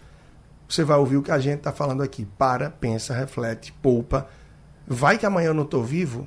você 0.69 0.85
vai 0.85 0.97
ouvir 0.97 1.19
o 1.19 1.23
que 1.23 1.31
a 1.31 1.39
gente 1.39 1.59
está 1.59 1.71
falando 1.71 2.03
aqui. 2.03 2.27
Para, 2.39 2.71
pensa, 2.71 3.15
reflete, 3.15 3.73
poupa. 3.83 4.27
Vai 4.87 5.19
que 5.19 5.27
amanhã 5.27 5.49
eu 5.49 5.55
não 5.55 5.65
estou 5.65 5.85
vivo, 5.85 6.27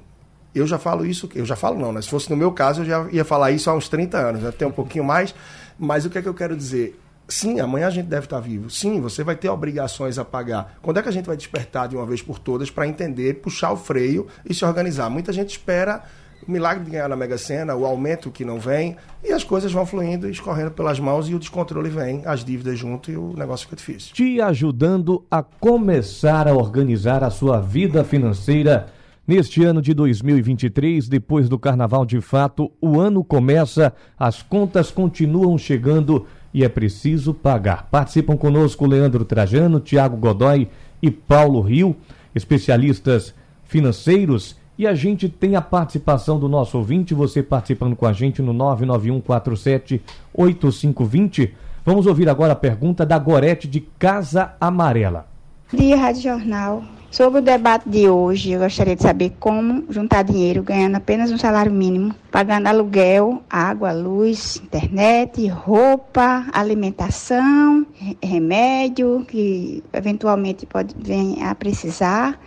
eu 0.55 0.65
já 0.65 0.79
falo 0.79 1.05
isso, 1.05 1.29
eu 1.35 1.45
já 1.45 1.55
falo 1.55 1.77
não, 1.79 1.91
né? 1.91 2.01
Se 2.01 2.09
fosse 2.09 2.29
no 2.29 2.37
meu 2.37 2.51
caso, 2.51 2.81
eu 2.81 2.85
já 2.85 3.07
ia 3.11 3.25
falar 3.25 3.51
isso 3.51 3.69
há 3.69 3.75
uns 3.75 3.89
30 3.89 4.17
anos, 4.17 4.55
tem 4.55 4.67
um 4.67 4.71
pouquinho 4.71 5.03
mais, 5.03 5.35
mas 5.77 6.05
o 6.05 6.09
que 6.09 6.17
é 6.17 6.21
que 6.21 6.29
eu 6.29 6.33
quero 6.33 6.55
dizer? 6.55 6.99
Sim, 7.27 7.59
amanhã 7.59 7.87
a 7.87 7.89
gente 7.91 8.05
deve 8.05 8.25
estar 8.25 8.39
vivo. 8.39 8.69
Sim, 8.69 9.01
você 9.01 9.23
vai 9.23 9.35
ter 9.35 9.49
obrigações 9.49 10.19
a 10.19 10.23
pagar. 10.23 10.77
Quando 10.81 10.99
é 10.99 11.01
que 11.01 11.09
a 11.09 11.11
gente 11.11 11.25
vai 11.25 11.35
despertar 11.35 11.87
de 11.87 11.95
uma 11.95 12.05
vez 12.05 12.21
por 12.21 12.37
todas 12.37 12.69
para 12.69 12.87
entender, 12.87 13.35
puxar 13.35 13.71
o 13.71 13.77
freio 13.77 14.27
e 14.47 14.53
se 14.53 14.63
organizar? 14.63 15.09
Muita 15.09 15.33
gente 15.33 15.49
espera 15.49 16.03
o 16.47 16.51
milagre 16.51 16.83
de 16.83 16.91
ganhar 16.91 17.09
na 17.09 17.15
Mega 17.15 17.37
Sena, 17.37 17.75
o 17.75 17.85
aumento 17.85 18.29
que 18.29 18.45
não 18.45 18.59
vem, 18.59 18.95
e 19.23 19.31
as 19.31 19.43
coisas 19.43 19.71
vão 19.71 19.85
fluindo, 19.85 20.29
escorrendo 20.29 20.71
pelas 20.71 20.99
mãos 20.99 21.27
e 21.27 21.33
o 21.33 21.39
descontrole 21.39 21.89
vem, 21.89 22.21
as 22.25 22.45
dívidas 22.45 22.77
junto 22.77 23.09
e 23.09 23.17
o 23.17 23.33
negócio 23.33 23.65
fica 23.65 23.75
difícil. 23.75 24.13
Te 24.13 24.39
ajudando 24.39 25.25
a 25.31 25.41
começar 25.41 26.47
a 26.47 26.53
organizar 26.53 27.23
a 27.23 27.31
sua 27.31 27.59
vida 27.59 28.03
financeira 28.03 28.87
Neste 29.27 29.63
ano 29.63 29.81
de 29.81 29.91
2023, 29.91 31.09
depois 31.09 31.49
do 31.49 31.57
carnaval 31.57 32.05
de 32.05 32.21
fato, 32.21 32.71
o 32.79 32.99
ano 32.99 33.23
começa, 33.23 33.91
as 34.19 34.43
contas 34.43 34.91
continuam 34.91 35.57
chegando 35.57 36.27
e 36.53 36.63
é 36.63 36.69
preciso 36.69 37.33
pagar. 37.33 37.87
Participam 37.89 38.37
conosco 38.37 38.85
Leandro 38.85 39.25
Trajano, 39.25 39.79
Tiago 39.79 40.15
Godoy 40.15 40.67
e 41.01 41.09
Paulo 41.09 41.59
Rio, 41.59 41.95
especialistas 42.35 43.33
financeiros. 43.63 44.55
E 44.77 44.85
a 44.85 44.93
gente 44.93 45.27
tem 45.27 45.55
a 45.55 45.61
participação 45.61 46.37
do 46.37 46.47
nosso 46.47 46.77
ouvinte, 46.77 47.15
você 47.15 47.41
participando 47.41 47.95
com 47.95 48.05
a 48.05 48.13
gente 48.13 48.43
no 48.43 48.53
991478520. 48.53 51.49
Vamos 51.83 52.05
ouvir 52.05 52.29
agora 52.29 52.53
a 52.53 52.55
pergunta 52.55 53.03
da 53.05 53.17
Gorete 53.17 53.67
de 53.67 53.79
Casa 53.97 54.53
Amarela. 54.61 55.25
Dia 55.73 55.97
Rádio 55.97 56.21
Jornal. 56.21 56.94
Sobre 57.15 57.39
o 57.39 57.41
debate 57.41 57.87
de 57.87 58.09
hoje, 58.09 58.51
eu 58.51 58.59
gostaria 58.59 58.93
de 58.93 59.01
saber 59.01 59.31
como 59.39 59.85
juntar 59.89 60.21
dinheiro 60.21 60.61
ganhando 60.61 60.95
apenas 60.95 61.31
um 61.31 61.37
salário 61.37 61.71
mínimo, 61.71 62.13
pagando 62.29 62.67
aluguel, 62.67 63.41
água, 63.49 63.93
luz, 63.93 64.57
internet, 64.57 65.47
roupa, 65.47 66.45
alimentação, 66.51 67.87
remédio, 68.21 69.25
que 69.29 69.81
eventualmente 69.93 70.65
pode 70.65 70.93
vir 70.93 71.41
a 71.41 71.55
precisar, 71.55 72.37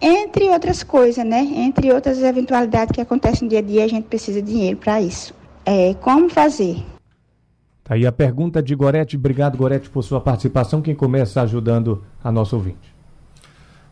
entre 0.00 0.48
outras 0.48 0.82
coisas, 0.82 1.22
né? 1.22 1.40
Entre 1.54 1.92
outras 1.92 2.22
eventualidades 2.22 2.92
que 2.92 3.02
acontecem 3.02 3.42
no 3.42 3.50
dia 3.50 3.58
a 3.58 3.62
dia, 3.62 3.84
a 3.84 3.88
gente 3.88 4.04
precisa 4.04 4.40
de 4.40 4.50
dinheiro 4.50 4.78
para 4.78 4.98
isso. 4.98 5.34
É, 5.62 5.92
como 5.92 6.30
fazer? 6.30 6.82
Tá 7.84 7.96
aí 7.96 8.06
a 8.06 8.12
pergunta 8.12 8.62
de 8.62 8.74
Gorete. 8.74 9.14
Obrigado, 9.14 9.58
Gorete, 9.58 9.90
por 9.90 10.02
sua 10.02 10.22
participação. 10.22 10.80
Quem 10.80 10.94
começa 10.94 11.42
ajudando 11.42 12.02
a 12.24 12.32
nossa 12.32 12.56
ouvinte? 12.56 12.95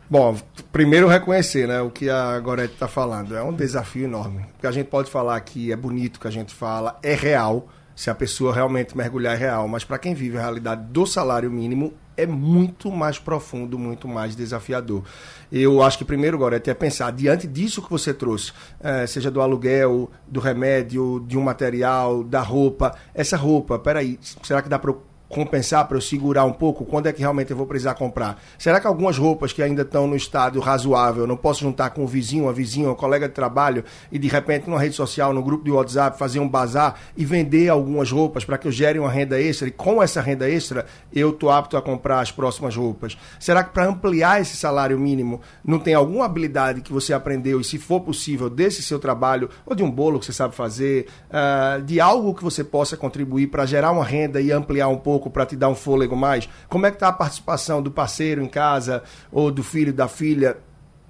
Bom, 0.07 0.37
primeiro 0.71 1.07
reconhecer 1.07 1.67
né, 1.67 1.81
o 1.81 1.89
que 1.89 2.09
a 2.09 2.39
Gorete 2.39 2.73
está 2.73 2.87
falando. 2.87 3.35
É 3.35 3.41
um 3.41 3.51
desafio 3.51 4.05
enorme. 4.05 4.45
Porque 4.53 4.67
a 4.67 4.71
gente 4.71 4.87
pode 4.87 5.09
falar 5.09 5.39
que 5.41 5.71
é 5.71 5.75
bonito 5.75 6.19
que 6.19 6.27
a 6.27 6.31
gente 6.31 6.53
fala, 6.53 6.99
é 7.01 7.15
real, 7.15 7.67
se 7.95 8.11
a 8.11 8.15
pessoa 8.15 8.53
realmente 8.53 8.95
mergulhar 8.95 9.33
é 9.33 9.37
real. 9.37 9.67
Mas 9.67 9.83
para 9.83 9.97
quem 9.97 10.13
vive 10.13 10.37
a 10.37 10.41
realidade 10.41 10.83
do 10.91 11.07
salário 11.07 11.49
mínimo, 11.49 11.91
é 12.15 12.27
muito 12.27 12.91
mais 12.91 13.17
profundo, 13.17 13.79
muito 13.79 14.07
mais 14.07 14.35
desafiador. 14.35 15.03
Eu 15.51 15.81
acho 15.81 15.97
que 15.97 16.05
primeiro, 16.05 16.37
Gorete, 16.37 16.69
é 16.69 16.75
pensar, 16.75 17.11
diante 17.11 17.47
disso 17.47 17.81
que 17.81 17.89
você 17.89 18.13
trouxe, 18.13 18.53
é, 18.79 19.07
seja 19.07 19.31
do 19.31 19.41
aluguel, 19.41 20.11
do 20.27 20.39
remédio, 20.39 21.25
de 21.27 21.35
um 21.35 21.41
material, 21.41 22.23
da 22.23 22.41
roupa, 22.41 22.95
essa 23.13 23.35
roupa, 23.35 23.79
peraí, 23.79 24.19
será 24.43 24.61
que 24.61 24.69
dá 24.69 24.77
para 24.77 24.93
compensar 25.35 25.85
para 25.85 25.97
eu 25.97 26.01
segurar 26.01 26.45
um 26.45 26.53
pouco 26.53 26.85
quando 26.85 27.07
é 27.07 27.13
que 27.13 27.19
realmente 27.19 27.51
eu 27.51 27.57
vou 27.57 27.67
precisar 27.67 27.93
comprar? 27.95 28.41
Será 28.57 28.79
que 28.79 28.87
algumas 28.87 29.17
roupas 29.17 29.51
que 29.51 29.61
ainda 29.61 29.81
estão 29.81 30.07
no 30.07 30.15
estado 30.15 30.61
razoável, 30.61 31.27
não 31.27 31.35
posso 31.35 31.59
juntar 31.59 31.89
com 31.89 32.03
um 32.03 32.07
vizinho, 32.07 32.45
uma 32.45 32.53
vizinha, 32.53 32.89
um 32.89 32.95
colega 32.95 33.27
de 33.27 33.33
trabalho 33.33 33.83
e 34.09 34.17
de 34.17 34.29
repente 34.29 34.69
numa 34.69 34.79
rede 34.79 34.95
social, 34.95 35.33
no 35.33 35.43
grupo 35.43 35.65
de 35.65 35.71
WhatsApp, 35.71 36.17
fazer 36.17 36.39
um 36.39 36.47
bazar 36.47 36.95
e 37.17 37.25
vender 37.25 37.67
algumas 37.67 38.09
roupas 38.09 38.45
para 38.45 38.57
que 38.57 38.65
eu 38.65 38.71
gere 38.71 38.97
uma 38.97 39.11
renda 39.11 39.37
extra 39.37 39.67
e 39.67 39.71
com 39.71 40.01
essa 40.01 40.21
renda 40.21 40.49
extra 40.49 40.85
eu 41.11 41.31
estou 41.31 41.51
apto 41.51 41.75
a 41.75 41.81
comprar 41.81 42.21
as 42.21 42.31
próximas 42.31 42.73
roupas? 42.73 43.17
Será 43.37 43.61
que 43.61 43.73
para 43.73 43.87
ampliar 43.87 44.39
esse 44.39 44.55
salário 44.55 44.97
mínimo 44.97 45.41
não 45.65 45.79
tem 45.79 45.93
alguma 45.93 46.23
habilidade 46.23 46.79
que 46.79 46.93
você 46.93 47.11
aprendeu 47.13 47.59
e 47.59 47.63
se 47.65 47.77
for 47.77 47.99
possível 47.99 48.49
desse 48.49 48.81
seu 48.81 48.99
trabalho 48.99 49.49
ou 49.65 49.75
de 49.75 49.83
um 49.83 49.91
bolo 49.91 50.17
que 50.17 50.25
você 50.27 50.33
sabe 50.33 50.55
fazer, 50.55 51.07
uh, 51.29 51.81
de 51.81 51.99
algo 51.99 52.33
que 52.33 52.43
você 52.43 52.63
possa 52.63 52.95
contribuir 52.95 53.47
para 53.47 53.65
gerar 53.65 53.91
uma 53.91 54.05
renda 54.05 54.39
e 54.39 54.49
ampliar 54.49 54.87
um 54.87 54.97
pouco 54.97 55.24
pouco 55.25 55.29
para 55.31 55.45
te 55.45 55.55
dar 55.55 55.69
um 55.69 55.75
fôlego 55.75 56.15
mais? 56.15 56.47
Como 56.69 56.85
é 56.85 56.91
que 56.91 56.97
está 56.97 57.07
a 57.07 57.13
participação 57.13 57.81
do 57.81 57.91
parceiro 57.91 58.43
em 58.43 58.47
casa 58.47 59.03
ou 59.31 59.51
do 59.51 59.63
filho 59.63 59.93
da 59.93 60.07
filha? 60.07 60.57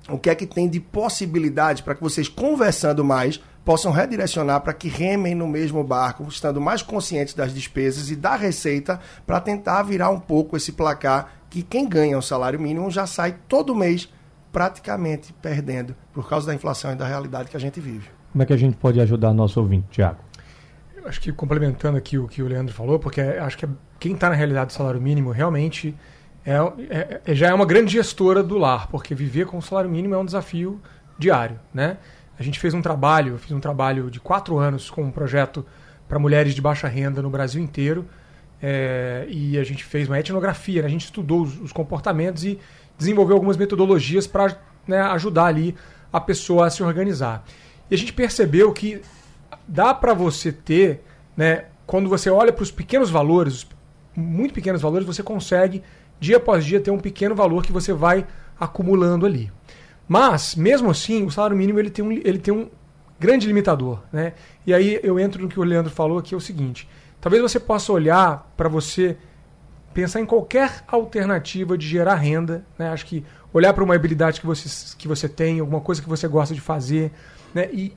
O 0.07 0.17
que 0.17 0.29
é 0.29 0.35
que 0.35 0.45
tem 0.45 0.69
de 0.69 0.79
possibilidade 0.79 1.83
para 1.83 1.95
que 1.95 2.01
vocês 2.01 2.29
conversando 2.29 3.03
mais 3.03 3.41
possam 3.63 3.91
redirecionar 3.91 4.61
para 4.61 4.73
que 4.73 4.87
remem 4.87 5.33
no 5.33 5.47
mesmo 5.47 5.83
barco, 5.83 6.23
estando 6.29 6.61
mais 6.61 6.83
conscientes 6.83 7.33
das 7.33 7.51
despesas 7.51 8.11
e 8.11 8.15
da 8.15 8.35
receita 8.35 8.99
para 9.25 9.41
tentar 9.41 9.81
virar 9.81 10.11
um 10.11 10.19
pouco 10.19 10.55
esse 10.55 10.71
placar 10.71 11.33
que 11.49 11.63
quem 11.63 11.89
ganha 11.89 12.17
o 12.17 12.21
salário 12.21 12.59
mínimo 12.59 12.91
já 12.91 13.07
sai 13.07 13.35
todo 13.47 13.73
mês 13.73 14.07
praticamente 14.51 15.33
perdendo 15.41 15.95
por 16.13 16.29
causa 16.29 16.47
da 16.47 16.53
inflação 16.53 16.91
e 16.91 16.95
da 16.95 17.07
realidade 17.07 17.49
que 17.49 17.57
a 17.57 17.59
gente 17.59 17.79
vive. 17.79 18.07
Como 18.31 18.43
é 18.43 18.45
que 18.45 18.53
a 18.53 18.57
gente 18.57 18.77
pode 18.77 19.01
ajudar 19.01 19.33
nosso 19.33 19.59
ouvinte, 19.59 19.87
Tiago? 19.89 20.19
acho 21.05 21.21
que 21.21 21.31
complementando 21.31 21.97
aqui 21.97 22.17
o 22.17 22.27
que 22.27 22.41
o 22.41 22.47
Leandro 22.47 22.73
falou, 22.73 22.99
porque 22.99 23.21
acho 23.21 23.57
que 23.57 23.67
quem 24.05 24.13
está 24.13 24.29
na 24.29 24.35
realidade 24.35 24.67
do 24.67 24.73
salário 24.73 25.01
mínimo 25.01 25.31
realmente 25.31 25.95
é, 26.45 26.53
é, 26.91 27.21
é, 27.25 27.33
já 27.33 27.47
é 27.47 27.53
uma 27.55 27.65
grande 27.65 27.91
gestora 27.91 28.43
do 28.43 28.55
lar, 28.55 28.87
porque 28.87 29.15
viver 29.15 29.47
com 29.47 29.57
o 29.57 29.61
salário 29.63 29.89
mínimo 29.89 30.13
é 30.13 30.17
um 30.19 30.25
desafio 30.25 30.79
diário, 31.17 31.59
né? 31.73 31.97
A 32.37 32.43
gente 32.43 32.59
fez 32.59 32.75
um 32.75 32.83
trabalho, 32.83 33.33
eu 33.33 33.39
fiz 33.39 33.51
um 33.51 33.59
trabalho 33.59 34.11
de 34.11 34.19
quatro 34.19 34.59
anos 34.59 34.91
com 34.91 35.01
um 35.01 35.09
projeto 35.09 35.65
para 36.07 36.19
mulheres 36.19 36.53
de 36.53 36.61
baixa 36.61 36.87
renda 36.87 37.19
no 37.19 37.31
Brasil 37.31 37.59
inteiro, 37.59 38.05
é, 38.61 39.25
e 39.27 39.57
a 39.57 39.63
gente 39.63 39.83
fez 39.83 40.07
uma 40.07 40.19
etnografia, 40.19 40.83
né? 40.83 40.87
a 40.87 40.91
gente 40.91 41.05
estudou 41.05 41.41
os, 41.41 41.59
os, 41.59 41.71
comportamentos 41.71 42.43
e 42.43 42.59
desenvolveu 42.95 43.35
algumas 43.35 43.57
metodologias 43.57 44.27
para 44.27 44.55
né, 44.87 45.01
ajudar 45.01 45.45
ali 45.45 45.75
a 46.13 46.21
pessoa 46.21 46.67
a 46.67 46.69
se 46.69 46.83
organizar. 46.83 47.43
E 47.89 47.95
a 47.95 47.97
gente 47.97 48.13
percebeu 48.13 48.71
que 48.71 49.01
dá 49.67 49.95
para 49.95 50.13
você 50.13 50.51
ter, 50.51 51.03
né, 51.35 51.65
quando 51.87 52.07
você 52.07 52.29
olha 52.29 52.53
para 52.53 52.61
os 52.61 52.69
pequenos 52.69 53.09
valores, 53.09 53.65
muito 54.15 54.53
pequenos 54.53 54.81
valores, 54.81 55.05
você 55.05 55.21
consegue 55.21 55.83
dia 56.19 56.37
após 56.37 56.65
dia 56.65 56.79
ter 56.79 56.91
um 56.91 56.99
pequeno 56.99 57.35
valor 57.35 57.63
que 57.63 57.71
você 57.71 57.93
vai 57.93 58.25
acumulando 58.59 59.25
ali. 59.25 59.51
Mas, 60.07 60.55
mesmo 60.55 60.89
assim, 60.89 61.25
o 61.25 61.31
salário 61.31 61.57
mínimo 61.57 61.79
ele 61.79 61.89
tem 61.89 62.05
um, 62.05 62.11
ele 62.11 62.37
tem 62.37 62.53
um 62.53 62.69
grande 63.19 63.47
limitador. 63.47 64.01
Né? 64.11 64.33
E 64.65 64.73
aí 64.73 64.99
eu 65.03 65.19
entro 65.19 65.41
no 65.41 65.49
que 65.49 65.59
o 65.59 65.63
Leandro 65.63 65.91
falou, 65.91 66.21
que 66.21 66.33
é 66.33 66.37
o 66.37 66.41
seguinte: 66.41 66.87
talvez 67.19 67.41
você 67.41 67.59
possa 67.59 67.91
olhar 67.91 68.51
para 68.55 68.69
você 68.69 69.17
pensar 69.93 70.19
em 70.19 70.25
qualquer 70.25 70.83
alternativa 70.87 71.77
de 71.77 71.87
gerar 71.87 72.15
renda. 72.15 72.65
Né? 72.77 72.89
Acho 72.89 73.05
que 73.05 73.25
olhar 73.53 73.73
para 73.73 73.83
uma 73.83 73.95
habilidade 73.95 74.39
que 74.39 74.45
você, 74.45 74.95
que 74.97 75.07
você 75.07 75.27
tem, 75.27 75.59
alguma 75.59 75.81
coisa 75.81 76.01
que 76.01 76.09
você 76.09 76.27
gosta 76.27 76.53
de 76.53 76.61
fazer, 76.61 77.11
né? 77.53 77.69
e 77.71 77.95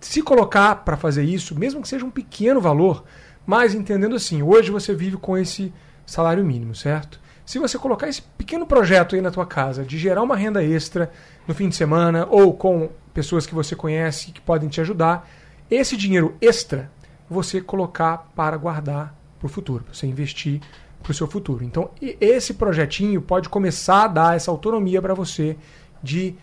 se 0.00 0.22
colocar 0.22 0.76
para 0.76 0.96
fazer 0.96 1.24
isso, 1.24 1.58
mesmo 1.58 1.82
que 1.82 1.88
seja 1.88 2.04
um 2.04 2.10
pequeno 2.10 2.60
valor, 2.60 3.04
mas 3.46 3.74
entendendo 3.74 4.16
assim, 4.16 4.42
hoje 4.42 4.70
você 4.70 4.94
vive 4.94 5.16
com 5.16 5.38
esse 5.38 5.72
salário 6.04 6.44
mínimo, 6.44 6.74
certo? 6.74 7.20
Se 7.44 7.58
você 7.58 7.78
colocar 7.78 8.08
esse 8.08 8.20
pequeno 8.20 8.66
projeto 8.66 9.14
aí 9.14 9.20
na 9.20 9.30
tua 9.30 9.46
casa 9.46 9.84
de 9.84 9.96
gerar 9.98 10.22
uma 10.22 10.36
renda 10.36 10.64
extra 10.64 11.10
no 11.46 11.54
fim 11.54 11.68
de 11.68 11.76
semana 11.76 12.26
ou 12.28 12.52
com 12.52 12.90
pessoas 13.14 13.46
que 13.46 13.54
você 13.54 13.76
conhece 13.76 14.32
que 14.32 14.40
podem 14.40 14.68
te 14.68 14.80
ajudar, 14.80 15.28
esse 15.70 15.96
dinheiro 15.96 16.36
extra 16.40 16.90
você 17.30 17.60
colocar 17.60 18.30
para 18.34 18.56
guardar 18.56 19.14
para 19.38 19.46
o 19.46 19.48
futuro, 19.48 19.84
para 19.84 19.94
você 19.94 20.06
investir 20.06 20.60
para 21.02 21.12
o 21.12 21.14
seu 21.14 21.28
futuro. 21.28 21.64
Então, 21.64 21.90
esse 22.00 22.54
projetinho 22.54 23.22
pode 23.22 23.48
começar 23.48 24.04
a 24.04 24.08
dar 24.08 24.36
essa 24.36 24.50
autonomia 24.50 25.00
para 25.00 25.14
você 25.14 25.56
de 26.02 26.34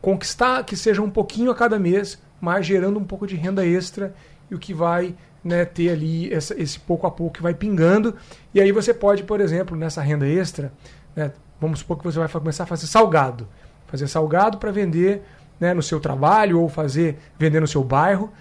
conquistar 0.00 0.64
que 0.64 0.76
seja 0.76 1.02
um 1.02 1.10
pouquinho 1.10 1.50
a 1.50 1.54
cada 1.54 1.78
mês 1.78 2.18
mas 2.40 2.66
gerando 2.66 2.98
um 2.98 3.04
pouco 3.04 3.26
de 3.26 3.36
renda 3.36 3.66
extra 3.66 4.14
e 4.50 4.54
o 4.54 4.58
que 4.58 4.72
vai 4.72 5.14
né, 5.42 5.64
ter 5.64 5.90
ali 5.90 6.32
essa, 6.32 6.60
esse 6.60 6.78
pouco 6.78 7.06
a 7.06 7.10
pouco 7.10 7.34
que 7.34 7.42
vai 7.42 7.54
pingando. 7.54 8.14
E 8.54 8.60
aí 8.60 8.72
você 8.72 8.92
pode, 8.92 9.22
por 9.22 9.40
exemplo, 9.40 9.76
nessa 9.76 10.02
renda 10.02 10.26
extra, 10.26 10.72
né, 11.14 11.32
vamos 11.60 11.80
supor 11.80 11.98
que 11.98 12.04
você 12.04 12.18
vai 12.18 12.28
começar 12.28 12.64
a 12.64 12.66
fazer 12.66 12.86
salgado. 12.86 13.48
Fazer 13.86 14.06
salgado 14.06 14.58
para 14.58 14.70
vender 14.70 15.22
né, 15.58 15.74
no 15.74 15.82
seu 15.82 16.00
trabalho 16.00 16.60
ou 16.60 16.68
fazer 16.68 17.18
vender 17.38 17.60
no 17.60 17.66
seu 17.66 17.82
bairro. 17.82 18.32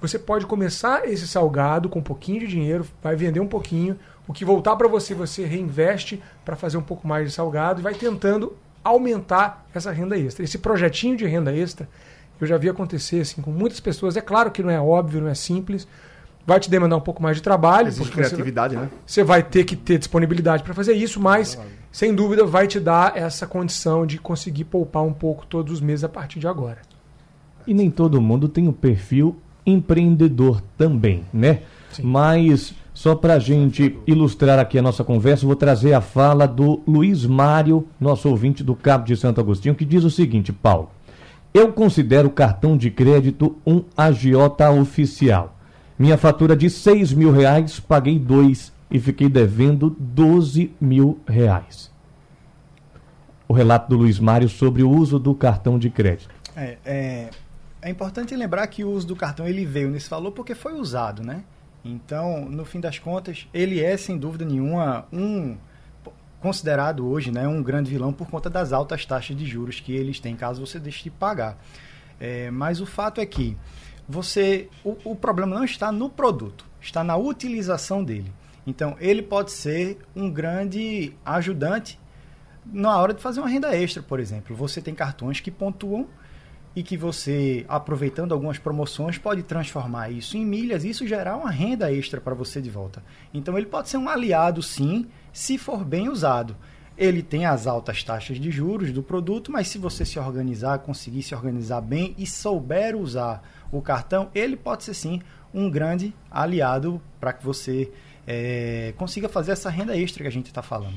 você 0.00 0.18
pode 0.18 0.46
começar 0.46 1.06
esse 1.08 1.26
salgado 1.26 1.88
com 1.88 1.98
um 1.98 2.02
pouquinho 2.02 2.40
de 2.40 2.46
dinheiro, 2.46 2.86
vai 3.02 3.14
vender 3.16 3.40
um 3.40 3.46
pouquinho, 3.46 3.98
o 4.26 4.32
que 4.32 4.44
voltar 4.44 4.76
para 4.76 4.88
você, 4.88 5.14
você 5.14 5.44
reinveste 5.44 6.22
para 6.44 6.56
fazer 6.56 6.76
um 6.76 6.82
pouco 6.82 7.06
mais 7.06 7.28
de 7.28 7.34
salgado 7.34 7.80
e 7.80 7.82
vai 7.82 7.94
tentando 7.94 8.56
aumentar 8.82 9.66
essa 9.74 9.90
renda 9.90 10.16
extra. 10.16 10.44
Esse 10.44 10.58
projetinho 10.58 11.16
de 11.16 11.26
renda 11.26 11.54
extra, 11.54 11.88
eu 12.40 12.46
já 12.46 12.56
vi 12.56 12.68
acontecer 12.68 13.20
assim 13.20 13.42
com 13.42 13.50
muitas 13.50 13.80
pessoas. 13.80 14.16
É 14.16 14.20
claro 14.20 14.50
que 14.50 14.62
não 14.62 14.70
é 14.70 14.80
óbvio, 14.80 15.20
não 15.20 15.28
é 15.28 15.34
simples. 15.34 15.86
Vai 16.50 16.58
te 16.58 16.68
demandar 16.68 16.96
um 16.96 17.00
pouco 17.00 17.22
mais 17.22 17.36
de 17.36 17.44
trabalho. 17.44 17.86
Existe 17.86 18.10
criatividade, 18.10 18.74
você, 18.74 18.80
né? 18.80 18.90
Você 19.06 19.22
vai 19.22 19.40
ter 19.40 19.62
que 19.62 19.76
ter 19.76 19.98
disponibilidade 19.98 20.64
para 20.64 20.74
fazer 20.74 20.94
isso, 20.94 21.20
mas 21.20 21.56
sem 21.92 22.12
dúvida 22.12 22.44
vai 22.44 22.66
te 22.66 22.80
dar 22.80 23.16
essa 23.16 23.46
condição 23.46 24.04
de 24.04 24.18
conseguir 24.18 24.64
poupar 24.64 25.04
um 25.04 25.12
pouco 25.12 25.46
todos 25.46 25.74
os 25.74 25.80
meses 25.80 26.02
a 26.02 26.08
partir 26.08 26.40
de 26.40 26.48
agora. 26.48 26.78
E 27.68 27.72
nem 27.72 27.88
todo 27.88 28.20
mundo 28.20 28.48
tem 28.48 28.66
o 28.66 28.72
perfil 28.72 29.36
empreendedor 29.64 30.60
também, 30.76 31.24
né? 31.32 31.60
Sim. 31.92 32.02
Mas 32.02 32.74
só 32.92 33.14
para 33.14 33.34
a 33.34 33.38
gente 33.38 33.96
ilustrar 34.04 34.58
aqui 34.58 34.76
a 34.76 34.82
nossa 34.82 35.04
conversa, 35.04 35.46
vou 35.46 35.54
trazer 35.54 35.92
a 35.92 36.00
fala 36.00 36.48
do 36.48 36.82
Luiz 36.84 37.24
Mário, 37.24 37.86
nosso 38.00 38.28
ouvinte 38.28 38.64
do 38.64 38.74
Cabo 38.74 39.04
de 39.04 39.16
Santo 39.16 39.40
Agostinho, 39.40 39.76
que 39.76 39.84
diz 39.84 40.02
o 40.02 40.10
seguinte, 40.10 40.52
Paulo. 40.52 40.90
Eu 41.54 41.72
considero 41.72 42.26
o 42.26 42.32
cartão 42.32 42.76
de 42.76 42.90
crédito 42.90 43.56
um 43.64 43.84
agiota 43.96 44.68
oficial. 44.68 45.59
Minha 46.00 46.16
fatura 46.16 46.56
de 46.56 46.70
6 46.70 47.12
mil 47.12 47.30
reais, 47.30 47.78
paguei 47.78 48.18
dois 48.18 48.72
e 48.90 48.98
fiquei 48.98 49.28
devendo 49.28 49.94
12 50.00 50.74
mil 50.80 51.20
reais. 51.28 51.92
O 53.46 53.52
relato 53.52 53.90
do 53.90 53.98
Luiz 53.98 54.18
Mário 54.18 54.48
sobre 54.48 54.82
o 54.82 54.88
uso 54.88 55.18
do 55.18 55.34
cartão 55.34 55.78
de 55.78 55.90
crédito. 55.90 56.34
É, 56.56 56.78
é, 56.86 57.30
é 57.82 57.90
importante 57.90 58.34
lembrar 58.34 58.66
que 58.68 58.82
o 58.82 58.90
uso 58.90 59.08
do 59.08 59.14
cartão 59.14 59.46
ele 59.46 59.66
veio 59.66 59.90
nesse 59.90 60.08
valor 60.08 60.32
porque 60.32 60.54
foi 60.54 60.72
usado, 60.72 61.22
né? 61.22 61.44
Então, 61.84 62.46
no 62.46 62.64
fim 62.64 62.80
das 62.80 62.98
contas, 62.98 63.46
ele 63.52 63.78
é 63.78 63.94
sem 63.98 64.16
dúvida 64.16 64.46
nenhuma 64.46 65.04
um 65.12 65.54
considerado 66.40 67.06
hoje, 67.06 67.30
né, 67.30 67.46
um 67.46 67.62
grande 67.62 67.90
vilão 67.90 68.10
por 68.10 68.30
conta 68.30 68.48
das 68.48 68.72
altas 68.72 69.04
taxas 69.04 69.36
de 69.36 69.44
juros 69.44 69.80
que 69.80 69.92
eles 69.92 70.18
têm 70.18 70.34
caso 70.34 70.64
você 70.64 70.78
deixe 70.78 71.02
de 71.02 71.10
pagar. 71.10 71.62
É, 72.18 72.50
mas 72.50 72.80
o 72.80 72.86
fato 72.86 73.20
é 73.20 73.26
que 73.26 73.54
você, 74.10 74.68
o, 74.84 74.96
o 75.04 75.16
problema 75.16 75.54
não 75.54 75.64
está 75.64 75.92
no 75.92 76.10
produto, 76.10 76.64
está 76.80 77.04
na 77.04 77.16
utilização 77.16 78.02
dele. 78.02 78.32
Então, 78.66 78.96
ele 79.00 79.22
pode 79.22 79.52
ser 79.52 79.98
um 80.14 80.30
grande 80.30 81.14
ajudante 81.24 81.98
na 82.66 82.96
hora 82.96 83.14
de 83.14 83.22
fazer 83.22 83.40
uma 83.40 83.48
renda 83.48 83.74
extra, 83.74 84.02
por 84.02 84.20
exemplo. 84.20 84.54
Você 84.54 84.80
tem 84.80 84.94
cartões 84.94 85.40
que 85.40 85.50
pontuam 85.50 86.06
e 86.74 86.82
que 86.82 86.96
você, 86.96 87.64
aproveitando 87.68 88.32
algumas 88.32 88.58
promoções, 88.58 89.18
pode 89.18 89.42
transformar 89.42 90.10
isso 90.10 90.36
em 90.36 90.44
milhas 90.44 90.84
e 90.84 90.90
isso 90.90 91.06
gerar 91.06 91.36
uma 91.36 91.50
renda 91.50 91.92
extra 91.92 92.20
para 92.20 92.34
você 92.34 92.60
de 92.60 92.70
volta. 92.70 93.02
Então 93.34 93.56
ele 93.56 93.66
pode 93.66 93.88
ser 93.88 93.96
um 93.96 94.08
aliado, 94.08 94.62
sim, 94.62 95.06
se 95.32 95.58
for 95.58 95.84
bem 95.84 96.08
usado. 96.08 96.56
Ele 96.96 97.22
tem 97.22 97.46
as 97.46 97.66
altas 97.66 98.04
taxas 98.04 98.38
de 98.38 98.50
juros 98.50 98.92
do 98.92 99.02
produto, 99.02 99.50
mas 99.50 99.68
se 99.68 99.78
você 99.78 100.04
se 100.04 100.18
organizar, 100.18 100.80
conseguir 100.80 101.22
se 101.22 101.34
organizar 101.34 101.80
bem 101.80 102.14
e 102.18 102.26
souber 102.26 102.94
usar 102.94 103.42
o 103.72 103.80
cartão, 103.80 104.28
ele 104.34 104.56
pode 104.56 104.84
ser 104.84 104.94
sim 104.94 105.20
um 105.52 105.68
grande 105.70 106.14
aliado 106.30 107.00
para 107.20 107.32
que 107.32 107.44
você 107.44 107.90
é, 108.26 108.94
consiga 108.96 109.28
fazer 109.28 109.52
essa 109.52 109.70
renda 109.70 109.96
extra 109.96 110.22
que 110.22 110.28
a 110.28 110.32
gente 110.32 110.46
está 110.46 110.62
falando. 110.62 110.94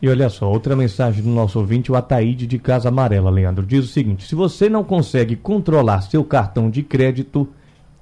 E 0.00 0.08
olha 0.08 0.28
só, 0.28 0.50
outra 0.50 0.74
mensagem 0.74 1.22
do 1.22 1.28
nosso 1.28 1.60
ouvinte, 1.60 1.92
o 1.92 1.94
Ataíde 1.94 2.46
de 2.46 2.58
Casa 2.58 2.88
Amarela, 2.88 3.30
Leandro, 3.30 3.64
diz 3.64 3.84
o 3.84 3.88
seguinte: 3.88 4.26
se 4.26 4.34
você 4.34 4.68
não 4.68 4.82
consegue 4.82 5.36
controlar 5.36 6.00
seu 6.00 6.24
cartão 6.24 6.68
de 6.68 6.82
crédito, 6.82 7.48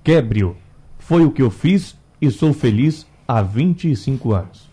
quebre-o. 0.02 0.56
Foi 0.98 1.24
o 1.24 1.30
que 1.30 1.42
eu 1.42 1.50
fiz 1.50 1.94
e 2.20 2.30
sou 2.30 2.54
feliz 2.54 3.06
há 3.28 3.42
25 3.42 4.32
anos. 4.32 4.70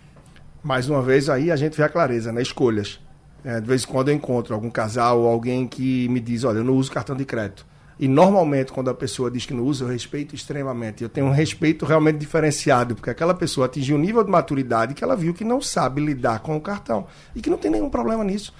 Mais 0.64 0.90
uma 0.90 1.02
vez 1.02 1.30
aí 1.30 1.52
a 1.52 1.56
gente 1.56 1.76
vê 1.76 1.84
a 1.84 1.90
clareza, 1.90 2.32
né? 2.32 2.42
Escolhas. 2.42 3.00
É, 3.44 3.60
de 3.60 3.68
vez 3.68 3.84
em 3.84 3.88
quando 3.88 4.10
eu 4.10 4.16
encontro 4.16 4.54
algum 4.54 4.70
casal 4.70 5.22
ou 5.22 5.28
alguém 5.28 5.68
que 5.68 6.08
me 6.10 6.20
diz, 6.20 6.44
olha, 6.44 6.60
eu 6.60 6.64
não 6.64 6.76
uso 6.76 6.92
cartão 6.92 7.16
de 7.16 7.26
crédito. 7.26 7.66
E 8.00 8.08
normalmente, 8.08 8.72
quando 8.72 8.90
a 8.90 8.94
pessoa 8.94 9.32
diz 9.32 9.46
que 9.46 9.54
não 9.54 9.64
usa, 9.64 9.84
eu 9.84 9.90
respeito 9.90 10.36
extremamente. 10.36 11.04
Eu 11.04 11.10
tenho 11.10 11.28
um 11.28 11.32
respeito 11.32 11.86
realmente 11.86 12.18
diferenciado, 12.18 12.96
porque 12.96 13.10
aquela 13.10 13.34
pessoa 13.34 13.66
atingiu 13.66 13.96
um 13.96 14.00
nível 14.00 14.24
de 14.24 14.30
maturidade 14.30 14.94
que 14.94 15.04
ela 15.04 15.16
viu 15.16 15.34
que 15.34 15.44
não 15.44 15.60
sabe 15.62 16.06
lidar 16.06 16.40
com 16.40 16.56
o 16.56 16.62
cartão 16.62 17.08
e 17.36 17.42
que 17.42 17.50
não 17.50 17.58
tem 17.58 17.72
nenhum 17.72 17.90
problema 17.90 18.24
nisso. 18.24 18.54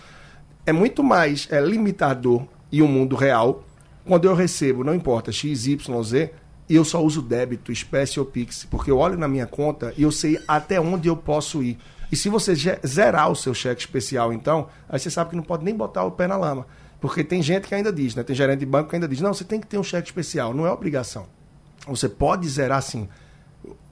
É 0.66 0.74
muito 0.74 1.04
mais 1.04 1.48
é, 1.52 1.62
limitador 1.62 2.46
e 2.72 2.82
o 2.82 2.86
um 2.86 2.88
mundo 2.88 3.16
real 3.16 3.64
quando 4.08 4.26
eu 4.26 4.34
recebo, 4.34 4.84
não 4.84 4.96
importa, 4.96 5.32
X, 5.32 5.68
Y, 5.68 6.04
Z, 6.04 6.32
e 6.70 6.76
eu 6.76 6.86
só 6.86 7.04
uso 7.04 7.22
débito, 7.22 7.72
espécie 7.72 8.20
ou 8.20 8.26
Pix, 8.26 8.66
porque 8.66 8.90
eu 8.90 8.98
olho 8.98 9.18
na 9.18 9.28
minha 9.28 9.46
conta 9.46 9.94
e 9.98 10.04
eu 10.04 10.12
sei 10.12 10.40
até 10.48 10.80
onde 10.80 11.08
eu 11.08 11.16
posso 11.16 11.62
ir. 11.62 11.78
E 12.12 12.16
se 12.16 12.30
você 12.30 12.54
zerar 12.86 13.30
o 13.30 13.36
seu 13.36 13.54
cheque 13.54 13.82
especial, 13.82 14.32
então, 14.32 14.68
aí 14.88 14.98
você 14.98 15.10
sabe 15.10 15.32
que 15.32 15.36
não 15.36 15.44
pode 15.44 15.66
nem 15.66 15.76
botar 15.76 16.04
o 16.04 16.12
pé 16.12 16.26
na 16.26 16.38
lama. 16.38 16.66
Porque 17.00 17.24
tem 17.24 17.42
gente 17.42 17.68
que 17.68 17.76
ainda 17.76 17.92
diz, 17.92 18.16
né? 18.16 18.24
Tem 18.24 18.36
gerente 18.36 18.60
de 18.60 18.66
banco 18.66 18.90
que 18.90 18.96
ainda 18.96 19.08
diz, 19.08 19.22
não, 19.22 19.34
você 19.34 19.44
tem 19.44 19.60
que 19.60 19.68
ter 19.68 19.78
um 19.78 19.84
cheque 19.84 20.08
especial. 20.08 20.54
Não 20.54 20.66
é 20.66 20.72
obrigação. 20.72 21.28
Você 21.88 22.10
pode 22.10 22.48
zerar 22.50 22.82
sim. 22.82 23.08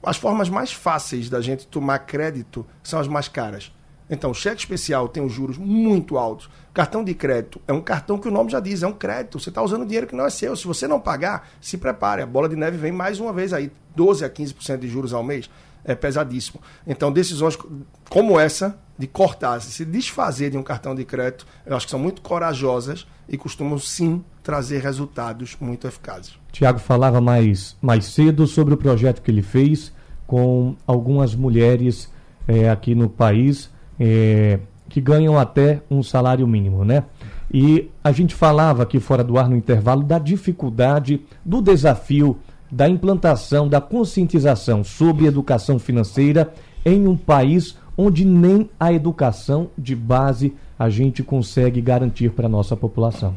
As 0.02 0.16
formas 0.16 0.48
mais 0.48 0.72
fáceis 0.72 1.28
da 1.28 1.40
gente 1.40 1.66
tomar 1.66 2.00
crédito 2.00 2.66
são 2.82 2.98
as 2.98 3.08
mais 3.08 3.28
caras. 3.28 3.72
Então, 4.08 4.32
cheque 4.32 4.60
especial 4.60 5.08
tem 5.08 5.24
os 5.24 5.32
juros 5.32 5.58
muito 5.58 6.16
altos. 6.16 6.48
Cartão 6.72 7.02
de 7.02 7.12
crédito 7.14 7.60
é 7.66 7.72
um 7.72 7.80
cartão 7.80 8.18
que 8.18 8.28
o 8.28 8.30
nome 8.30 8.50
já 8.50 8.60
diz, 8.60 8.82
é 8.82 8.86
um 8.86 8.92
crédito. 8.92 9.40
Você 9.40 9.48
está 9.48 9.62
usando 9.62 9.84
dinheiro 9.84 10.06
que 10.06 10.14
não 10.14 10.24
é 10.26 10.30
seu. 10.30 10.54
Se 10.54 10.66
você 10.66 10.86
não 10.86 11.00
pagar, 11.00 11.48
se 11.60 11.76
prepare. 11.76 12.22
A 12.22 12.26
bola 12.26 12.48
de 12.48 12.54
neve 12.54 12.76
vem 12.76 12.92
mais 12.92 13.18
uma 13.18 13.32
vez 13.32 13.52
aí, 13.52 13.72
12 13.96 14.24
a 14.24 14.30
15% 14.30 14.78
de 14.78 14.88
juros 14.88 15.12
ao 15.12 15.24
mês. 15.24 15.50
É 15.86 15.94
pesadíssimo. 15.94 16.60
Então, 16.86 17.12
decisões 17.12 17.56
como 18.10 18.38
essa 18.38 18.76
de 18.98 19.06
cortar, 19.06 19.60
se 19.60 19.84
desfazer 19.84 20.50
de 20.50 20.58
um 20.58 20.62
cartão 20.62 20.94
de 20.94 21.04
crédito, 21.04 21.46
eu 21.64 21.76
acho 21.76 21.86
que 21.86 21.90
são 21.90 22.00
muito 22.00 22.22
corajosas 22.22 23.06
e 23.28 23.36
costumam 23.36 23.78
sim 23.78 24.24
trazer 24.42 24.82
resultados 24.82 25.56
muito 25.60 25.86
eficazes. 25.86 26.34
Tiago 26.50 26.78
falava 26.78 27.20
mais, 27.20 27.76
mais 27.80 28.06
cedo 28.06 28.46
sobre 28.46 28.74
o 28.74 28.76
projeto 28.76 29.22
que 29.22 29.30
ele 29.30 29.42
fez 29.42 29.92
com 30.26 30.74
algumas 30.86 31.34
mulheres 31.34 32.10
é, 32.48 32.68
aqui 32.68 32.94
no 32.94 33.08
país 33.08 33.70
é, 33.98 34.58
que 34.88 35.00
ganham 35.00 35.38
até 35.38 35.82
um 35.90 36.02
salário 36.02 36.46
mínimo, 36.46 36.84
né? 36.84 37.04
E 37.52 37.90
a 38.02 38.10
gente 38.12 38.34
falava 38.34 38.82
aqui 38.82 38.98
fora 38.98 39.22
do 39.22 39.38
ar 39.38 39.48
no 39.48 39.56
intervalo 39.56 40.02
da 40.02 40.18
dificuldade, 40.18 41.20
do 41.44 41.62
desafio 41.62 42.38
da 42.70 42.88
implantação, 42.88 43.68
da 43.68 43.80
conscientização 43.80 44.82
sobre 44.82 45.26
educação 45.26 45.78
financeira 45.78 46.52
em 46.84 47.06
um 47.06 47.16
país 47.16 47.76
onde 47.96 48.24
nem 48.24 48.68
a 48.78 48.92
educação 48.92 49.70
de 49.76 49.96
base 49.96 50.54
a 50.78 50.90
gente 50.90 51.22
consegue 51.22 51.80
garantir 51.80 52.30
para 52.30 52.46
a 52.46 52.48
nossa 52.48 52.76
população. 52.76 53.36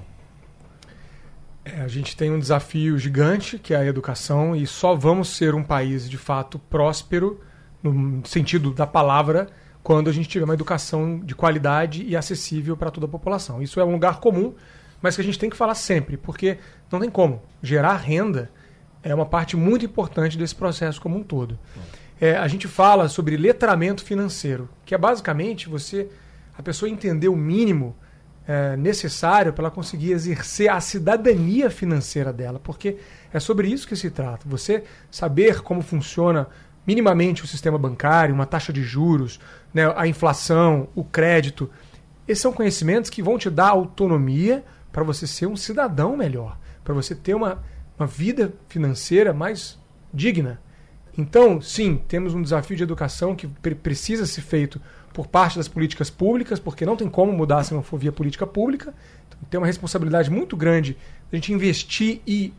É, 1.63 1.81
a 1.81 1.87
gente 1.87 2.15
tem 2.17 2.31
um 2.31 2.39
desafio 2.39 2.97
gigante, 2.97 3.57
que 3.57 3.73
é 3.73 3.77
a 3.77 3.85
educação, 3.85 4.55
e 4.55 4.65
só 4.65 4.95
vamos 4.95 5.29
ser 5.29 5.53
um 5.55 5.63
país 5.63 6.09
de 6.09 6.17
fato 6.17 6.57
próspero, 6.57 7.39
no 7.81 8.25
sentido 8.25 8.73
da 8.73 8.85
palavra, 8.85 9.47
quando 9.81 10.09
a 10.09 10.13
gente 10.13 10.27
tiver 10.27 10.45
uma 10.45 10.53
educação 10.53 11.19
de 11.19 11.33
qualidade 11.33 12.03
e 12.03 12.15
acessível 12.15 12.75
para 12.75 12.91
toda 12.91 13.05
a 13.05 13.09
população. 13.09 13.61
Isso 13.61 13.79
é 13.79 13.85
um 13.85 13.91
lugar 13.91 14.19
comum, 14.19 14.53
mas 15.01 15.15
que 15.15 15.21
a 15.21 15.23
gente 15.23 15.39
tem 15.39 15.49
que 15.49 15.55
falar 15.55 15.75
sempre, 15.75 16.17
porque 16.17 16.57
não 16.91 16.99
tem 16.99 17.09
como. 17.09 17.41
Gerar 17.61 17.95
renda 17.95 18.49
é 19.01 19.13
uma 19.13 19.25
parte 19.25 19.55
muito 19.55 19.85
importante 19.85 20.37
desse 20.37 20.55
processo 20.55 20.99
como 21.01 21.17
um 21.17 21.23
todo 21.23 21.57
é, 22.19 22.35
a 22.35 22.47
gente 22.47 22.67
fala 22.67 23.07
sobre 23.07 23.37
letramento 23.37 24.03
financeiro, 24.03 24.69
que 24.85 24.93
é 24.93 24.97
basicamente 24.97 25.69
você 25.69 26.09
a 26.57 26.61
pessoa 26.61 26.89
entender 26.89 27.29
o 27.29 27.35
mínimo 27.35 27.95
é, 28.45 28.75
necessário 28.75 29.53
para 29.53 29.65
ela 29.65 29.71
conseguir 29.71 30.11
exercer 30.11 30.69
a 30.69 30.81
cidadania 30.81 31.69
financeira 31.69 32.33
dela, 32.33 32.59
porque 32.59 32.97
é 33.31 33.39
sobre 33.39 33.69
isso 33.69 33.87
que 33.87 33.95
se 33.95 34.09
trata. 34.09 34.49
Você 34.49 34.83
saber 35.09 35.61
como 35.61 35.81
funciona 35.81 36.47
minimamente 36.85 37.43
o 37.43 37.47
sistema 37.47 37.77
bancário, 37.77 38.35
uma 38.35 38.45
taxa 38.45 38.73
de 38.73 38.83
juros, 38.83 39.39
né, 39.73 39.93
a 39.95 40.07
inflação, 40.07 40.89
o 40.95 41.03
crédito. 41.03 41.69
Esses 42.27 42.41
são 42.41 42.51
conhecimentos 42.51 43.09
que 43.09 43.21
vão 43.21 43.37
te 43.37 43.49
dar 43.49 43.69
autonomia 43.69 44.65
para 44.91 45.03
você 45.03 45.25
ser 45.25 45.45
um 45.45 45.55
cidadão 45.55 46.17
melhor, 46.17 46.57
para 46.83 46.93
você 46.93 47.13
ter 47.13 47.35
uma, 47.35 47.63
uma 47.99 48.07
vida 48.07 48.53
financeira 48.69 49.33
mais 49.33 49.77
digna. 50.13 50.59
Então, 51.17 51.59
sim, 51.59 52.01
temos 52.07 52.33
um 52.33 52.41
desafio 52.41 52.77
de 52.77 52.83
educação 52.83 53.35
que 53.35 53.45
pre 53.45 53.75
precisa 53.75 54.25
ser 54.25 54.41
feito 54.41 54.79
por 55.13 55.27
parte 55.27 55.57
das 55.57 55.67
políticas 55.67 56.09
públicas, 56.09 56.59
porque 56.59 56.85
não 56.85 56.95
tem 56.95 57.09
como 57.09 57.33
mudar 57.33 57.63
se 57.63 57.73
não 57.73 57.83
for 57.83 57.99
via 57.99 58.11
política 58.11 58.47
pública. 58.47 58.93
Então, 59.27 59.39
tem 59.49 59.59
uma 59.59 59.67
responsabilidade 59.67 60.29
muito 60.31 60.55
grande 60.55 60.95
a 61.31 61.35
gente 61.35 61.51
investir 61.51 62.21
e 62.25 62.53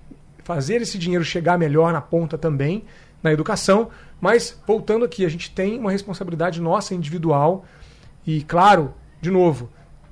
fazer 0.45 0.83
esse 0.83 0.99
dinheiro 0.99 1.25
chegar 1.25 1.59
melhor 1.59 1.93
na 1.93 2.01
ponta 2.01 2.37
também 2.37 2.85
na 3.23 3.33
educação. 3.33 3.89
Mas, 4.21 4.61
voltando 4.67 5.05
aqui, 5.05 5.25
a 5.25 5.29
gente 5.29 5.51
tem 5.51 5.79
uma 5.79 5.91
responsabilidade 5.91 6.61
nossa 6.61 6.95
individual 6.95 7.65
e, 8.27 8.43
claro, 8.43 8.93
de 9.21 9.31
novo, 9.31 9.71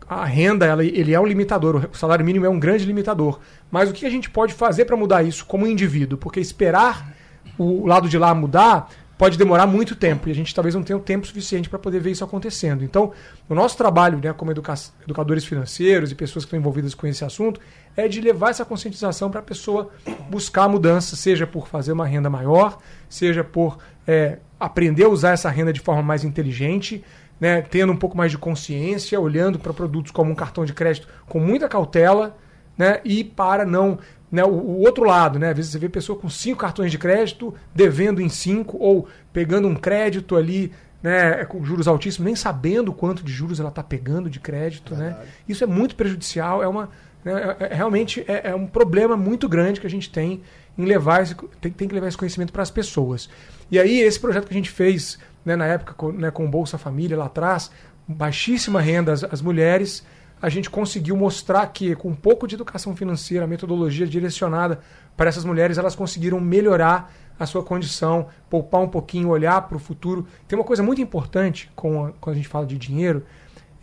a 0.08 0.24
renda 0.24 0.64
ela, 0.64 0.84
ele 0.84 1.12
é 1.12 1.20
um 1.20 1.26
limitador, 1.26 1.88
o 1.92 1.96
salário 1.96 2.24
mínimo 2.24 2.46
é 2.46 2.48
um 2.48 2.58
grande 2.58 2.84
limitador. 2.84 3.38
Mas 3.70 3.90
o 3.90 3.92
que 3.92 4.06
a 4.06 4.10
gente 4.10 4.30
pode 4.30 4.54
fazer 4.54 4.86
para 4.86 4.96
mudar 4.96 5.22
isso 5.22 5.44
como 5.44 5.66
indivíduo? 5.66 6.16
Porque 6.16 6.40
esperar 6.40 7.14
o 7.58 7.86
lado 7.86 8.08
de 8.08 8.16
lá 8.16 8.34
mudar 8.34 8.90
pode 9.18 9.36
demorar 9.36 9.66
muito 9.66 9.96
tempo 9.96 10.28
e 10.28 10.32
a 10.32 10.34
gente 10.34 10.54
talvez 10.54 10.76
não 10.76 10.82
tenha 10.82 10.96
o 10.96 11.00
tempo 11.00 11.26
suficiente 11.26 11.68
para 11.68 11.78
poder 11.78 12.00
ver 12.00 12.12
isso 12.12 12.22
acontecendo. 12.22 12.84
Então, 12.84 13.12
o 13.48 13.54
nosso 13.54 13.76
trabalho, 13.76 14.18
né, 14.22 14.32
como 14.32 14.52
educa 14.52 14.74
educadores 15.02 15.44
financeiros 15.44 16.12
e 16.12 16.14
pessoas 16.14 16.44
que 16.44 16.48
estão 16.48 16.58
envolvidas 16.58 16.94
com 16.94 17.06
esse 17.06 17.24
assunto, 17.24 17.60
é 17.96 18.06
de 18.06 18.20
levar 18.20 18.50
essa 18.50 18.64
conscientização 18.64 19.28
para 19.28 19.40
a 19.40 19.42
pessoa 19.42 19.90
buscar 20.30 20.64
a 20.64 20.68
mudança, 20.68 21.16
seja 21.16 21.48
por 21.48 21.66
fazer 21.66 21.92
uma 21.92 22.06
renda 22.06 22.30
maior, 22.30 22.78
seja 23.08 23.42
por 23.42 23.78
é, 24.06 24.38
aprender 24.58 25.04
a 25.04 25.08
usar 25.08 25.32
essa 25.32 25.50
renda 25.50 25.72
de 25.72 25.80
forma 25.80 26.02
mais 26.02 26.22
inteligente, 26.22 27.04
né, 27.40 27.62
tendo 27.62 27.92
um 27.92 27.96
pouco 27.96 28.16
mais 28.16 28.30
de 28.30 28.38
consciência, 28.38 29.18
olhando 29.20 29.58
para 29.58 29.72
produtos 29.72 30.10
como 30.10 30.30
um 30.30 30.34
cartão 30.34 30.64
de 30.64 30.72
crédito 30.72 31.08
com 31.26 31.38
muita 31.38 31.68
cautela, 31.68 32.36
né, 32.76 33.00
e 33.04 33.24
para 33.24 33.64
não 33.64 33.98
né, 34.30 34.44
o, 34.44 34.48
o, 34.48 34.80
outro 34.80 35.04
lado, 35.04 35.38
né? 35.38 35.50
Às 35.50 35.56
vezes 35.56 35.72
você 35.72 35.78
vê 35.78 35.88
pessoa 35.88 36.18
com 36.18 36.28
cinco 36.28 36.60
cartões 36.60 36.90
de 36.90 36.98
crédito 36.98 37.54
devendo 37.74 38.20
em 38.20 38.28
cinco 38.28 38.76
ou 38.78 39.08
pegando 39.32 39.66
um 39.66 39.74
crédito 39.74 40.36
ali, 40.36 40.72
né, 41.02 41.44
com 41.46 41.64
juros 41.64 41.88
altíssimos, 41.88 42.26
nem 42.26 42.36
sabendo 42.36 42.92
quanto 42.92 43.22
de 43.22 43.32
juros 43.32 43.58
ela 43.58 43.70
está 43.70 43.82
pegando 43.82 44.28
de 44.28 44.38
crédito, 44.38 44.94
né? 44.94 45.16
Isso 45.48 45.64
é 45.64 45.66
muito 45.66 45.96
prejudicial, 45.96 46.62
é 46.62 46.68
uma 46.68 46.90
né, 47.24 47.56
é, 47.60 47.64
é, 47.64 47.74
realmente 47.74 48.24
é, 48.28 48.50
é, 48.50 48.54
um 48.54 48.66
problema 48.66 49.16
muito 49.16 49.48
grande 49.48 49.80
que 49.80 49.86
a 49.86 49.90
gente 49.90 50.10
tem 50.10 50.42
em 50.76 50.84
levar 50.84 51.22
esse, 51.22 51.34
tem, 51.60 51.72
tem 51.72 51.88
que 51.88 51.94
levar 51.94 52.08
esse 52.08 52.16
conhecimento 52.16 52.52
para 52.52 52.62
as 52.62 52.70
pessoas. 52.70 53.28
E 53.70 53.78
aí 53.78 54.00
esse 54.00 54.20
projeto 54.20 54.46
que 54.46 54.54
a 54.54 54.56
gente 54.56 54.70
fez 54.70 55.18
né, 55.48 55.56
na 55.56 55.66
época 55.66 55.94
com, 55.94 56.12
né, 56.12 56.30
com 56.30 56.48
Bolsa 56.48 56.78
Família 56.78 57.16
lá 57.16 57.26
atrás, 57.26 57.70
baixíssima 58.06 58.80
renda 58.80 59.12
as, 59.12 59.24
as 59.24 59.42
mulheres 59.42 60.04
a 60.40 60.48
gente 60.48 60.70
conseguiu 60.70 61.16
mostrar 61.16 61.66
que, 61.66 61.96
com 61.96 62.10
um 62.10 62.14
pouco 62.14 62.46
de 62.46 62.54
educação 62.54 62.94
financeira, 62.94 63.46
metodologia 63.46 64.06
direcionada 64.06 64.80
para 65.16 65.28
essas 65.28 65.44
mulheres, 65.44 65.78
elas 65.78 65.96
conseguiram 65.96 66.40
melhorar 66.40 67.12
a 67.38 67.44
sua 67.44 67.62
condição, 67.62 68.28
poupar 68.48 68.80
um 68.80 68.88
pouquinho, 68.88 69.30
olhar 69.30 69.60
para 69.62 69.76
o 69.76 69.80
futuro. 69.80 70.26
Tem 70.46 70.56
uma 70.56 70.64
coisa 70.64 70.82
muito 70.82 71.00
importante 71.00 71.70
quando 71.74 72.14
a 72.26 72.34
gente 72.34 72.48
fala 72.48 72.66
de 72.66 72.78
dinheiro, 72.78 73.24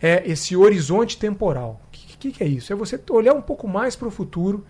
é 0.00 0.22
esse 0.26 0.56
horizonte 0.56 1.18
temporal. 1.18 1.80
O 1.88 1.90
que, 1.90 2.32
que 2.32 2.42
é 2.42 2.46
isso? 2.46 2.72
É 2.72 2.76
você 2.76 2.98
olhar 3.10 3.34
um 3.34 3.42
pouco 3.42 3.68
mais 3.68 3.94
para 3.94 4.08
o 4.08 4.10
futuro, 4.10 4.64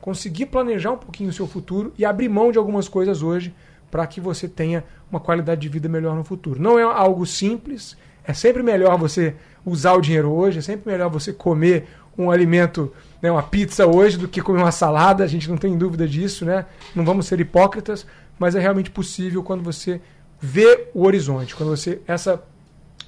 conseguir 0.00 0.46
planejar 0.46 0.92
um 0.92 0.96
pouquinho 0.96 1.30
o 1.30 1.32
seu 1.32 1.46
futuro 1.46 1.92
e 1.98 2.04
abrir 2.04 2.28
mão 2.28 2.52
de 2.52 2.58
algumas 2.58 2.88
coisas 2.88 3.22
hoje 3.22 3.52
para 3.92 4.06
que 4.06 4.22
você 4.22 4.48
tenha 4.48 4.82
uma 5.10 5.20
qualidade 5.20 5.60
de 5.60 5.68
vida 5.68 5.86
melhor 5.86 6.16
no 6.16 6.24
futuro. 6.24 6.58
Não 6.58 6.78
é 6.78 6.82
algo 6.82 7.26
simples, 7.26 7.94
é 8.24 8.32
sempre 8.32 8.62
melhor 8.62 8.96
você 8.96 9.36
usar 9.66 9.92
o 9.92 10.00
dinheiro 10.00 10.32
hoje, 10.32 10.60
é 10.60 10.62
sempre 10.62 10.90
melhor 10.90 11.10
você 11.10 11.30
comer 11.30 11.86
um 12.16 12.30
alimento, 12.30 12.90
né, 13.20 13.30
uma 13.30 13.42
pizza 13.42 13.86
hoje, 13.86 14.16
do 14.16 14.26
que 14.26 14.40
comer 14.40 14.60
uma 14.60 14.72
salada, 14.72 15.22
a 15.22 15.26
gente 15.26 15.46
não 15.48 15.58
tem 15.58 15.76
dúvida 15.76 16.08
disso, 16.08 16.46
né? 16.46 16.64
Não 16.94 17.04
vamos 17.04 17.26
ser 17.26 17.38
hipócritas, 17.38 18.06
mas 18.38 18.54
é 18.54 18.60
realmente 18.60 18.90
possível 18.90 19.42
quando 19.42 19.62
você 19.62 20.00
vê 20.40 20.88
o 20.94 21.04
horizonte, 21.04 21.54
quando 21.54 21.68
você. 21.68 22.00
Essa, 22.06 22.42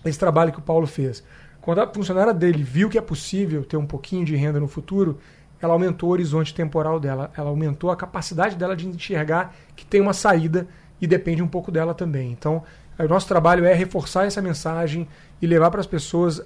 esse 0.04 0.18
trabalho 0.18 0.52
que 0.52 0.58
o 0.58 0.62
Paulo 0.62 0.86
fez. 0.86 1.24
Quando 1.62 1.80
a 1.80 1.86
funcionária 1.86 2.34
dele 2.34 2.62
viu 2.62 2.90
que 2.90 2.98
é 2.98 3.00
possível 3.00 3.64
ter 3.64 3.78
um 3.78 3.86
pouquinho 3.86 4.22
de 4.22 4.36
renda 4.36 4.60
no 4.60 4.68
futuro, 4.68 5.18
ela 5.60 5.72
aumentou 5.72 6.08
o 6.08 6.12
horizonte 6.12 6.54
temporal 6.54 7.00
dela, 7.00 7.30
ela 7.36 7.48
aumentou 7.48 7.90
a 7.90 7.96
capacidade 7.96 8.56
dela 8.56 8.76
de 8.76 8.86
enxergar 8.86 9.54
que 9.74 9.84
tem 9.84 10.00
uma 10.00 10.12
saída 10.12 10.66
e 11.00 11.06
depende 11.06 11.42
um 11.42 11.48
pouco 11.48 11.70
dela 11.70 11.94
também. 11.94 12.30
Então, 12.30 12.62
o 12.98 13.08
nosso 13.08 13.26
trabalho 13.26 13.64
é 13.64 13.74
reforçar 13.74 14.26
essa 14.26 14.40
mensagem 14.40 15.08
e 15.40 15.46
levar 15.46 15.70
para 15.70 15.80
as 15.80 15.86
pessoas 15.86 16.42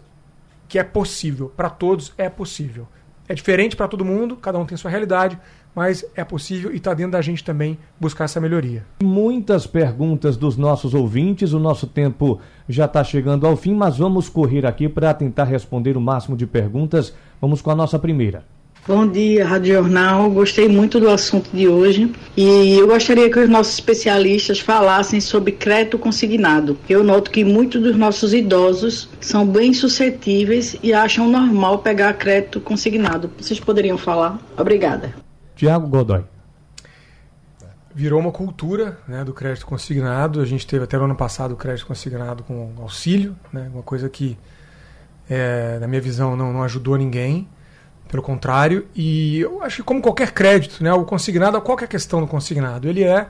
que 0.68 0.78
é 0.78 0.84
possível. 0.84 1.52
Para 1.56 1.70
todos 1.70 2.12
é 2.16 2.28
possível. 2.28 2.86
É 3.28 3.34
diferente 3.34 3.76
para 3.76 3.88
todo 3.88 4.04
mundo, 4.04 4.36
cada 4.36 4.58
um 4.58 4.64
tem 4.64 4.76
sua 4.78 4.90
realidade, 4.90 5.38
mas 5.74 6.04
é 6.16 6.24
possível 6.24 6.72
e 6.72 6.76
está 6.76 6.94
dentro 6.94 7.12
da 7.12 7.20
gente 7.20 7.44
também 7.44 7.78
buscar 8.00 8.24
essa 8.24 8.40
melhoria. 8.40 8.86
Muitas 9.02 9.66
perguntas 9.66 10.36
dos 10.36 10.56
nossos 10.56 10.94
ouvintes, 10.94 11.52
o 11.52 11.58
nosso 11.58 11.86
tempo 11.86 12.40
já 12.66 12.86
está 12.86 13.04
chegando 13.04 13.46
ao 13.46 13.56
fim, 13.56 13.74
mas 13.74 13.98
vamos 13.98 14.30
correr 14.30 14.64
aqui 14.64 14.88
para 14.88 15.12
tentar 15.12 15.44
responder 15.44 15.96
o 15.96 16.00
máximo 16.00 16.36
de 16.36 16.46
perguntas. 16.46 17.14
Vamos 17.40 17.60
com 17.60 17.70
a 17.70 17.74
nossa 17.74 17.98
primeira. 17.98 18.44
Bom 18.88 19.06
dia, 19.06 19.46
Rádio 19.46 19.74
Jornal. 19.74 20.30
Gostei 20.30 20.66
muito 20.66 20.98
do 20.98 21.10
assunto 21.10 21.54
de 21.54 21.68
hoje 21.68 22.10
e 22.34 22.78
eu 22.78 22.86
gostaria 22.86 23.30
que 23.30 23.38
os 23.38 23.46
nossos 23.46 23.74
especialistas 23.74 24.60
falassem 24.60 25.20
sobre 25.20 25.52
crédito 25.52 25.98
consignado. 25.98 26.74
Eu 26.88 27.04
noto 27.04 27.30
que 27.30 27.44
muitos 27.44 27.82
dos 27.82 27.94
nossos 27.94 28.32
idosos 28.32 29.10
são 29.20 29.46
bem 29.46 29.74
suscetíveis 29.74 30.74
e 30.82 30.94
acham 30.94 31.28
normal 31.28 31.80
pegar 31.80 32.14
crédito 32.14 32.62
consignado. 32.62 33.30
Vocês 33.38 33.60
poderiam 33.60 33.98
falar? 33.98 34.38
Obrigada. 34.56 35.14
Tiago 35.54 35.86
Godoy. 35.86 36.24
Virou 37.94 38.18
uma 38.18 38.32
cultura 38.32 38.96
né, 39.06 39.22
do 39.22 39.34
crédito 39.34 39.66
consignado. 39.66 40.40
A 40.40 40.46
gente 40.46 40.66
teve 40.66 40.84
até 40.84 40.96
no 40.96 41.04
ano 41.04 41.14
passado 41.14 41.52
o 41.52 41.56
crédito 41.56 41.86
consignado 41.86 42.42
com 42.42 42.72
auxílio, 42.78 43.36
né, 43.52 43.70
uma 43.70 43.82
coisa 43.82 44.08
que, 44.08 44.38
é, 45.28 45.76
na 45.78 45.86
minha 45.86 46.00
visão, 46.00 46.34
não, 46.34 46.54
não 46.54 46.62
ajudou 46.62 46.96
ninguém. 46.96 47.46
Pelo 48.08 48.22
contrário, 48.22 48.86
e 48.94 49.40
eu 49.40 49.62
acho 49.62 49.76
que 49.76 49.82
como 49.82 50.00
qualquer 50.00 50.32
crédito, 50.32 50.82
né, 50.82 50.92
o 50.92 51.04
consignado, 51.04 51.60
qual 51.60 51.78
é 51.78 51.84
a 51.84 51.86
questão 51.86 52.20
do 52.20 52.26
consignado? 52.26 52.88
Ele 52.88 53.04
é, 53.04 53.26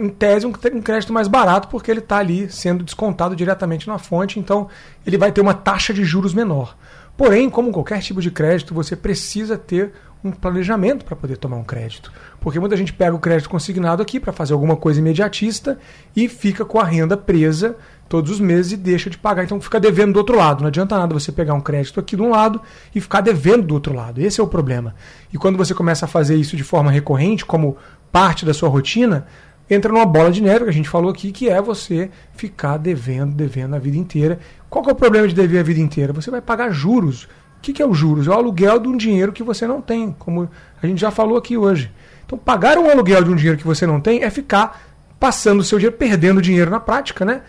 em 0.00 0.08
tese, 0.08 0.46
um 0.46 0.52
crédito 0.52 1.12
mais 1.12 1.28
barato 1.28 1.68
porque 1.68 1.90
ele 1.90 2.00
está 2.00 2.16
ali 2.16 2.50
sendo 2.50 2.82
descontado 2.82 3.36
diretamente 3.36 3.86
na 3.86 3.98
fonte, 3.98 4.40
então 4.40 4.68
ele 5.06 5.18
vai 5.18 5.30
ter 5.30 5.42
uma 5.42 5.52
taxa 5.52 5.92
de 5.92 6.04
juros 6.04 6.32
menor. 6.32 6.74
Porém, 7.18 7.50
como 7.50 7.72
qualquer 7.72 8.00
tipo 8.00 8.22
de 8.22 8.30
crédito, 8.30 8.72
você 8.72 8.94
precisa 8.94 9.58
ter 9.58 9.92
um 10.22 10.30
planejamento 10.30 11.04
para 11.04 11.16
poder 11.16 11.36
tomar 11.36 11.56
um 11.56 11.64
crédito. 11.64 12.12
Porque 12.40 12.60
muita 12.60 12.76
gente 12.76 12.92
pega 12.92 13.14
o 13.14 13.18
crédito 13.18 13.50
consignado 13.50 14.00
aqui 14.00 14.20
para 14.20 14.32
fazer 14.32 14.52
alguma 14.52 14.76
coisa 14.76 15.00
imediatista 15.00 15.80
e 16.14 16.28
fica 16.28 16.64
com 16.64 16.78
a 16.78 16.84
renda 16.84 17.16
presa 17.16 17.74
todos 18.08 18.30
os 18.30 18.38
meses 18.38 18.70
e 18.70 18.76
deixa 18.76 19.10
de 19.10 19.18
pagar. 19.18 19.42
Então 19.42 19.60
fica 19.60 19.80
devendo 19.80 20.12
do 20.12 20.18
outro 20.18 20.36
lado. 20.36 20.60
Não 20.60 20.68
adianta 20.68 20.96
nada 20.96 21.12
você 21.12 21.32
pegar 21.32 21.54
um 21.54 21.60
crédito 21.60 21.98
aqui 21.98 22.14
de 22.14 22.22
um 22.22 22.30
lado 22.30 22.62
e 22.94 23.00
ficar 23.00 23.20
devendo 23.20 23.66
do 23.66 23.74
outro 23.74 23.92
lado. 23.92 24.20
Esse 24.20 24.40
é 24.40 24.44
o 24.44 24.46
problema. 24.46 24.94
E 25.32 25.36
quando 25.36 25.58
você 25.58 25.74
começa 25.74 26.04
a 26.04 26.08
fazer 26.08 26.36
isso 26.36 26.56
de 26.56 26.62
forma 26.62 26.88
recorrente, 26.88 27.44
como 27.44 27.76
parte 28.12 28.46
da 28.46 28.54
sua 28.54 28.68
rotina, 28.68 29.26
entra 29.68 29.92
numa 29.92 30.06
bola 30.06 30.30
de 30.30 30.40
neve 30.40 30.64
que 30.64 30.70
a 30.70 30.72
gente 30.72 30.88
falou 30.88 31.10
aqui, 31.10 31.32
que 31.32 31.48
é 31.48 31.60
você 31.60 32.10
ficar 32.36 32.76
devendo, 32.76 33.34
devendo 33.34 33.74
a 33.74 33.78
vida 33.80 33.96
inteira. 33.96 34.38
Qual 34.68 34.82
que 34.84 34.90
é 34.90 34.92
o 34.92 34.96
problema 34.96 35.26
de 35.26 35.34
dever 35.34 35.60
a 35.60 35.62
vida 35.62 35.80
inteira? 35.80 36.12
Você 36.12 36.30
vai 36.30 36.40
pagar 36.40 36.70
juros. 36.70 37.24
O 37.24 37.60
que, 37.62 37.72
que 37.72 37.82
é 37.82 37.86
o 37.86 37.94
juros? 37.94 38.26
É 38.26 38.30
o 38.30 38.34
aluguel 38.34 38.78
de 38.78 38.88
um 38.88 38.96
dinheiro 38.96 39.32
que 39.32 39.42
você 39.42 39.66
não 39.66 39.80
tem, 39.80 40.14
como 40.18 40.48
a 40.82 40.86
gente 40.86 41.00
já 41.00 41.10
falou 41.10 41.36
aqui 41.36 41.56
hoje. 41.56 41.90
Então, 42.24 42.38
pagar 42.38 42.78
um 42.78 42.88
aluguel 42.88 43.24
de 43.24 43.30
um 43.30 43.34
dinheiro 43.34 43.58
que 43.58 43.66
você 43.66 43.86
não 43.86 44.00
tem 44.00 44.22
é 44.22 44.30
ficar 44.30 44.82
passando 45.18 45.60
o 45.60 45.64
seu 45.64 45.78
dinheiro, 45.78 45.96
perdendo 45.96 46.40
dinheiro 46.40 46.70
na 46.70 46.78
prática, 46.78 47.24
né? 47.24 47.42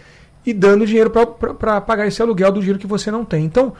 e 0.46 0.54
dando 0.54 0.86
dinheiro 0.86 1.10
para 1.10 1.82
pagar 1.82 2.08
esse 2.08 2.22
aluguel 2.22 2.52
do 2.52 2.60
dinheiro 2.60 2.80
que 2.80 2.88
você 2.88 3.12
não 3.12 3.26
tem. 3.26 3.46
Então, 3.46 3.74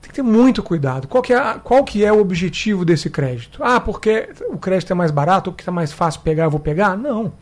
tem 0.00 0.08
que 0.08 0.14
ter 0.14 0.22
muito 0.22 0.62
cuidado. 0.62 1.08
Qual 1.08 1.22
que, 1.22 1.32
é, 1.32 1.54
qual 1.62 1.84
que 1.84 2.04
é 2.04 2.12
o 2.12 2.20
objetivo 2.20 2.84
desse 2.84 3.08
crédito? 3.08 3.62
Ah, 3.62 3.80
porque 3.80 4.30
o 4.48 4.58
crédito 4.58 4.92
é 4.92 4.94
mais 4.94 5.10
barato, 5.10 5.50
porque 5.50 5.62
está 5.62 5.72
mais 5.72 5.92
fácil 5.92 6.20
pegar, 6.22 6.44
eu 6.44 6.50
vou 6.50 6.60
pegar? 6.60 6.96
Não. 6.96 7.32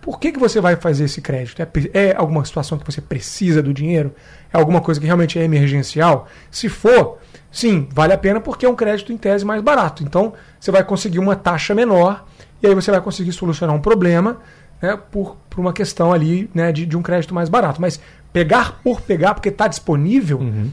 Por 0.00 0.18
que, 0.18 0.32
que 0.32 0.38
você 0.38 0.60
vai 0.60 0.76
fazer 0.76 1.04
esse 1.04 1.20
crédito? 1.20 1.60
É, 1.60 1.68
é 1.92 2.16
alguma 2.16 2.44
situação 2.44 2.78
que 2.78 2.84
você 2.84 3.00
precisa 3.00 3.62
do 3.62 3.72
dinheiro? 3.72 4.14
É 4.52 4.56
alguma 4.56 4.80
coisa 4.80 4.98
que 4.98 5.06
realmente 5.06 5.38
é 5.38 5.44
emergencial? 5.44 6.26
Se 6.50 6.68
for, 6.68 7.18
sim, 7.50 7.86
vale 7.92 8.12
a 8.12 8.18
pena 8.18 8.40
porque 8.40 8.64
é 8.64 8.68
um 8.68 8.74
crédito 8.74 9.12
em 9.12 9.18
tese 9.18 9.44
mais 9.44 9.62
barato. 9.62 10.02
Então, 10.02 10.32
você 10.58 10.70
vai 10.70 10.82
conseguir 10.82 11.18
uma 11.18 11.36
taxa 11.36 11.74
menor 11.74 12.24
e 12.62 12.66
aí 12.66 12.74
você 12.74 12.90
vai 12.90 13.00
conseguir 13.00 13.32
solucionar 13.32 13.76
um 13.76 13.80
problema 13.80 14.38
né, 14.80 14.98
por, 15.10 15.36
por 15.48 15.60
uma 15.60 15.72
questão 15.72 16.12
ali 16.12 16.50
né, 16.54 16.72
de, 16.72 16.86
de 16.86 16.96
um 16.96 17.02
crédito 17.02 17.34
mais 17.34 17.48
barato. 17.48 17.80
Mas 17.80 18.00
pegar 18.32 18.80
por 18.82 19.00
pegar, 19.00 19.34
porque 19.34 19.48
está 19.48 19.68
disponível, 19.68 20.38
uhum. 20.38 20.70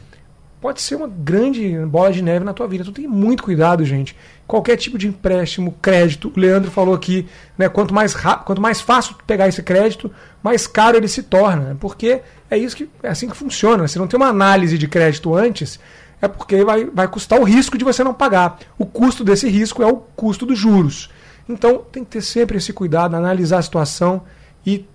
Pode 0.60 0.82
ser 0.82 0.96
uma 0.96 1.08
grande 1.08 1.78
bola 1.86 2.12
de 2.12 2.22
neve 2.22 2.44
na 2.44 2.54
tua 2.54 2.68
vida. 2.68 2.82
Então 2.84 2.94
tem 2.94 3.08
muito 3.08 3.44
cuidado, 3.44 3.86
gente. 3.86 4.16
Qualquer 4.48 4.78
tipo 4.78 4.98
de 4.98 5.08
empréstimo, 5.08 5.76
crédito, 5.82 6.32
o 6.36 6.40
Leandro 6.40 6.72
falou 6.72 6.96
aqui, 6.96 7.28
né, 7.58 7.70
quanto 7.70 7.94
mais 7.94 8.14
rápido, 8.14 8.46
quanto 8.46 8.62
mais 8.62 8.82
fácil 8.82 9.16
pegar 9.28 9.48
esse 9.48 9.62
crédito, 9.62 10.12
mais 10.42 10.66
caro 10.66 10.98
ele 10.98 11.08
se 11.08 11.24
torna. 11.24 11.78
Porque 11.80 12.22
é 12.50 12.58
isso 12.58 12.76
que 12.76 12.90
é 13.04 13.10
assim 13.10 13.30
que 13.30 13.38
funciona. 13.38 13.88
Se 13.88 14.00
não 14.00 14.08
tem 14.08 14.18
uma 14.18 14.30
análise 14.30 14.78
de 14.78 14.88
crédito 14.88 15.36
antes, 15.36 15.80
é 16.22 16.28
porque 16.28 16.64
vai, 16.64 16.86
vai 16.86 17.08
custar 17.08 17.40
o 17.40 17.44
risco 17.44 17.78
de 17.78 17.86
você 17.86 18.04
não 18.04 18.14
pagar. 18.14 18.58
O 18.78 18.86
custo 18.86 19.24
desse 19.24 19.48
risco 19.50 19.84
é 19.84 19.86
o 19.86 19.98
custo 19.98 20.46
dos 20.46 20.58
juros. 20.58 21.10
Então 21.48 21.84
tem 21.92 22.04
que 22.04 22.12
ter 22.12 22.22
sempre 22.22 22.58
esse 22.58 22.74
cuidado, 22.74 23.16
analisar 23.16 23.60
a 23.60 23.62
situação 23.62 24.24
e 24.66 24.86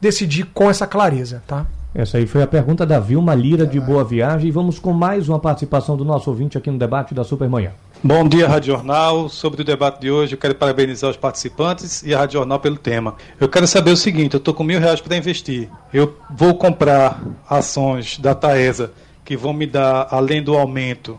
decidir 0.00 0.44
com 0.52 0.68
essa 0.68 0.86
clareza, 0.86 1.42
tá? 1.46 1.66
Essa 1.94 2.18
aí 2.18 2.26
foi 2.26 2.42
a 2.42 2.46
pergunta 2.46 2.84
da 2.84 2.98
Vilma 2.98 3.36
Lira 3.36 3.64
de 3.64 3.78
Boa 3.78 4.02
Viagem 4.02 4.48
e 4.48 4.50
vamos 4.50 4.80
com 4.80 4.92
mais 4.92 5.28
uma 5.28 5.38
participação 5.38 5.96
do 5.96 6.04
nosso 6.04 6.28
ouvinte 6.28 6.58
aqui 6.58 6.68
no 6.68 6.76
debate 6.76 7.14
da 7.14 7.22
Supermanhã. 7.22 7.70
Bom 8.02 8.28
dia, 8.28 8.48
Rádio 8.48 8.74
Jornal. 8.74 9.28
Sobre 9.28 9.62
o 9.62 9.64
debate 9.64 10.00
de 10.00 10.10
hoje, 10.10 10.34
eu 10.34 10.38
quero 10.38 10.56
parabenizar 10.56 11.08
os 11.08 11.16
participantes 11.16 12.02
e 12.02 12.12
a 12.12 12.18
Rádio 12.18 12.40
Jornal 12.40 12.58
pelo 12.58 12.76
tema. 12.76 13.14
Eu 13.38 13.48
quero 13.48 13.64
saber 13.68 13.92
o 13.92 13.96
seguinte: 13.96 14.34
eu 14.34 14.38
estou 14.38 14.52
com 14.52 14.64
mil 14.64 14.80
reais 14.80 15.00
para 15.00 15.16
investir. 15.16 15.68
Eu 15.92 16.16
vou 16.36 16.56
comprar 16.56 17.22
ações 17.48 18.18
da 18.18 18.34
Taesa 18.34 18.90
que 19.24 19.36
vão 19.36 19.52
me 19.52 19.64
dar, 19.64 20.08
além 20.10 20.42
do 20.42 20.58
aumento 20.58 21.16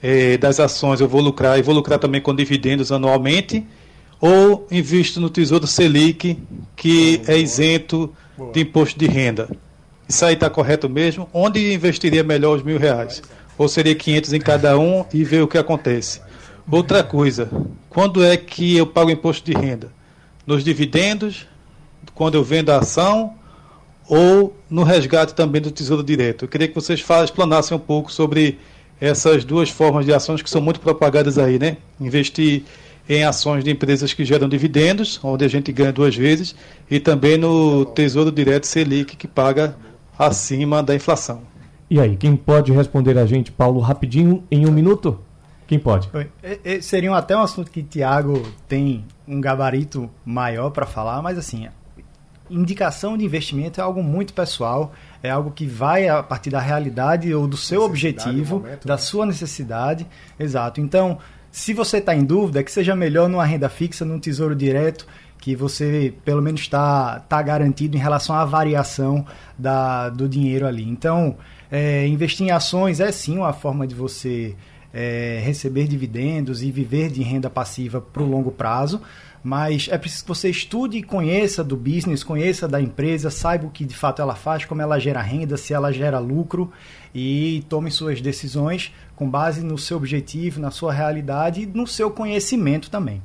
eh, 0.00 0.38
das 0.38 0.60
ações, 0.60 1.00
eu 1.00 1.08
vou 1.08 1.20
lucrar 1.20 1.58
e 1.58 1.62
vou 1.62 1.74
lucrar 1.74 1.98
também 1.98 2.20
com 2.20 2.32
dividendos 2.32 2.92
anualmente, 2.92 3.66
ou 4.20 4.68
invisto 4.70 5.20
no 5.20 5.28
Tesouro 5.28 5.66
Selic, 5.66 6.38
que 6.76 7.20
é 7.26 7.36
isento 7.36 8.08
de 8.52 8.60
imposto 8.60 8.96
de 8.96 9.08
renda. 9.08 9.48
Isso 10.12 10.26
aí 10.26 10.34
está 10.34 10.50
correto 10.50 10.90
mesmo? 10.90 11.26
Onde 11.32 11.72
investiria 11.72 12.22
melhor 12.22 12.58
os 12.58 12.62
mil 12.62 12.78
reais? 12.78 13.22
Ou 13.56 13.66
seria 13.66 13.94
500 13.94 14.34
em 14.34 14.40
cada 14.40 14.78
um 14.78 15.06
e 15.10 15.24
ver 15.24 15.40
o 15.42 15.48
que 15.48 15.56
acontece? 15.56 16.20
Outra 16.70 17.02
coisa, 17.02 17.48
quando 17.88 18.22
é 18.22 18.36
que 18.36 18.76
eu 18.76 18.86
pago 18.86 19.10
imposto 19.10 19.50
de 19.50 19.56
renda? 19.56 19.90
Nos 20.46 20.62
dividendos, 20.62 21.46
quando 22.14 22.34
eu 22.34 22.44
vendo 22.44 22.68
a 22.68 22.80
ação 22.80 23.32
ou 24.06 24.54
no 24.68 24.82
resgate 24.82 25.32
também 25.32 25.62
do 25.62 25.70
Tesouro 25.70 26.02
Direto? 26.02 26.44
Eu 26.44 26.48
queria 26.48 26.68
que 26.68 26.74
vocês 26.74 27.02
explanassem 27.24 27.74
um 27.74 27.80
pouco 27.80 28.12
sobre 28.12 28.58
essas 29.00 29.46
duas 29.46 29.70
formas 29.70 30.04
de 30.04 30.12
ações 30.12 30.42
que 30.42 30.50
são 30.50 30.60
muito 30.60 30.78
propagadas 30.78 31.38
aí, 31.38 31.58
né? 31.58 31.78
Investir 31.98 32.64
em 33.08 33.24
ações 33.24 33.64
de 33.64 33.70
empresas 33.70 34.12
que 34.12 34.26
geram 34.26 34.46
dividendos, 34.46 35.18
onde 35.24 35.42
a 35.42 35.48
gente 35.48 35.72
ganha 35.72 35.90
duas 35.90 36.14
vezes, 36.14 36.54
e 36.90 37.00
também 37.00 37.38
no 37.38 37.86
Tesouro 37.86 38.30
Direto 38.30 38.66
Selic, 38.66 39.16
que 39.16 39.26
paga 39.26 39.74
acima 40.18 40.82
da 40.82 40.94
inflação. 40.94 41.42
E 41.90 42.00
aí, 42.00 42.16
quem 42.16 42.36
pode 42.36 42.72
responder 42.72 43.18
a 43.18 43.26
gente, 43.26 43.52
Paulo, 43.52 43.80
rapidinho, 43.80 44.44
em 44.50 44.66
um 44.66 44.72
minuto? 44.72 45.20
Quem 45.66 45.78
pode? 45.78 46.10
Seria 46.80 47.14
até 47.14 47.36
um 47.36 47.40
assunto 47.40 47.70
que 47.70 47.82
Tiago 47.82 48.42
tem 48.68 49.04
um 49.26 49.40
gabarito 49.40 50.10
maior 50.24 50.70
para 50.70 50.84
falar, 50.84 51.22
mas 51.22 51.38
assim, 51.38 51.68
indicação 52.50 53.16
de 53.16 53.24
investimento 53.24 53.80
é 53.80 53.84
algo 53.84 54.02
muito 54.02 54.34
pessoal, 54.34 54.92
é 55.22 55.30
algo 55.30 55.50
que 55.50 55.66
vai 55.66 56.08
a 56.08 56.22
partir 56.22 56.50
da 56.50 56.60
realidade 56.60 57.34
ou 57.34 57.46
do 57.48 57.56
seu 57.56 57.82
objetivo, 57.82 58.60
momento, 58.60 58.86
da 58.86 58.94
né? 58.94 58.98
sua 58.98 59.24
necessidade. 59.24 60.06
Exato. 60.38 60.80
Então, 60.80 61.18
se 61.50 61.72
você 61.72 61.98
está 61.98 62.14
em 62.14 62.24
dúvida, 62.24 62.60
é 62.60 62.62
que 62.62 62.72
seja 62.72 62.94
melhor 62.94 63.28
numa 63.28 63.44
renda 63.44 63.68
fixa, 63.68 64.04
num 64.04 64.18
tesouro 64.18 64.54
direto, 64.54 65.06
que 65.42 65.56
você 65.56 66.14
pelo 66.24 66.40
menos 66.40 66.60
está 66.60 67.18
tá 67.18 67.42
garantido 67.42 67.96
em 67.96 68.00
relação 68.00 68.36
à 68.36 68.44
variação 68.44 69.26
da, 69.58 70.08
do 70.08 70.28
dinheiro 70.28 70.68
ali. 70.68 70.88
Então, 70.88 71.36
é, 71.68 72.06
investir 72.06 72.46
em 72.46 72.52
ações 72.52 73.00
é 73.00 73.10
sim 73.10 73.38
uma 73.38 73.52
forma 73.52 73.84
de 73.84 73.92
você 73.92 74.54
é, 74.94 75.42
receber 75.44 75.88
dividendos 75.88 76.62
e 76.62 76.70
viver 76.70 77.10
de 77.10 77.24
renda 77.24 77.50
passiva 77.50 78.00
para 78.00 78.22
o 78.22 78.26
longo 78.26 78.52
prazo, 78.52 79.02
mas 79.42 79.88
é 79.90 79.98
preciso 79.98 80.22
que 80.22 80.28
você 80.28 80.48
estude 80.48 80.98
e 80.98 81.02
conheça 81.02 81.64
do 81.64 81.76
business, 81.76 82.22
conheça 82.22 82.68
da 82.68 82.80
empresa, 82.80 83.28
saiba 83.28 83.66
o 83.66 83.70
que 83.70 83.84
de 83.84 83.96
fato 83.96 84.22
ela 84.22 84.36
faz, 84.36 84.64
como 84.64 84.80
ela 84.80 85.00
gera 85.00 85.20
renda, 85.20 85.56
se 85.56 85.74
ela 85.74 85.92
gera 85.92 86.20
lucro 86.20 86.70
e 87.12 87.64
tome 87.68 87.90
suas 87.90 88.20
decisões 88.20 88.94
com 89.16 89.28
base 89.28 89.64
no 89.64 89.76
seu 89.76 89.96
objetivo, 89.96 90.60
na 90.60 90.70
sua 90.70 90.92
realidade 90.92 91.62
e 91.62 91.66
no 91.66 91.84
seu 91.84 92.12
conhecimento 92.12 92.88
também. 92.88 93.20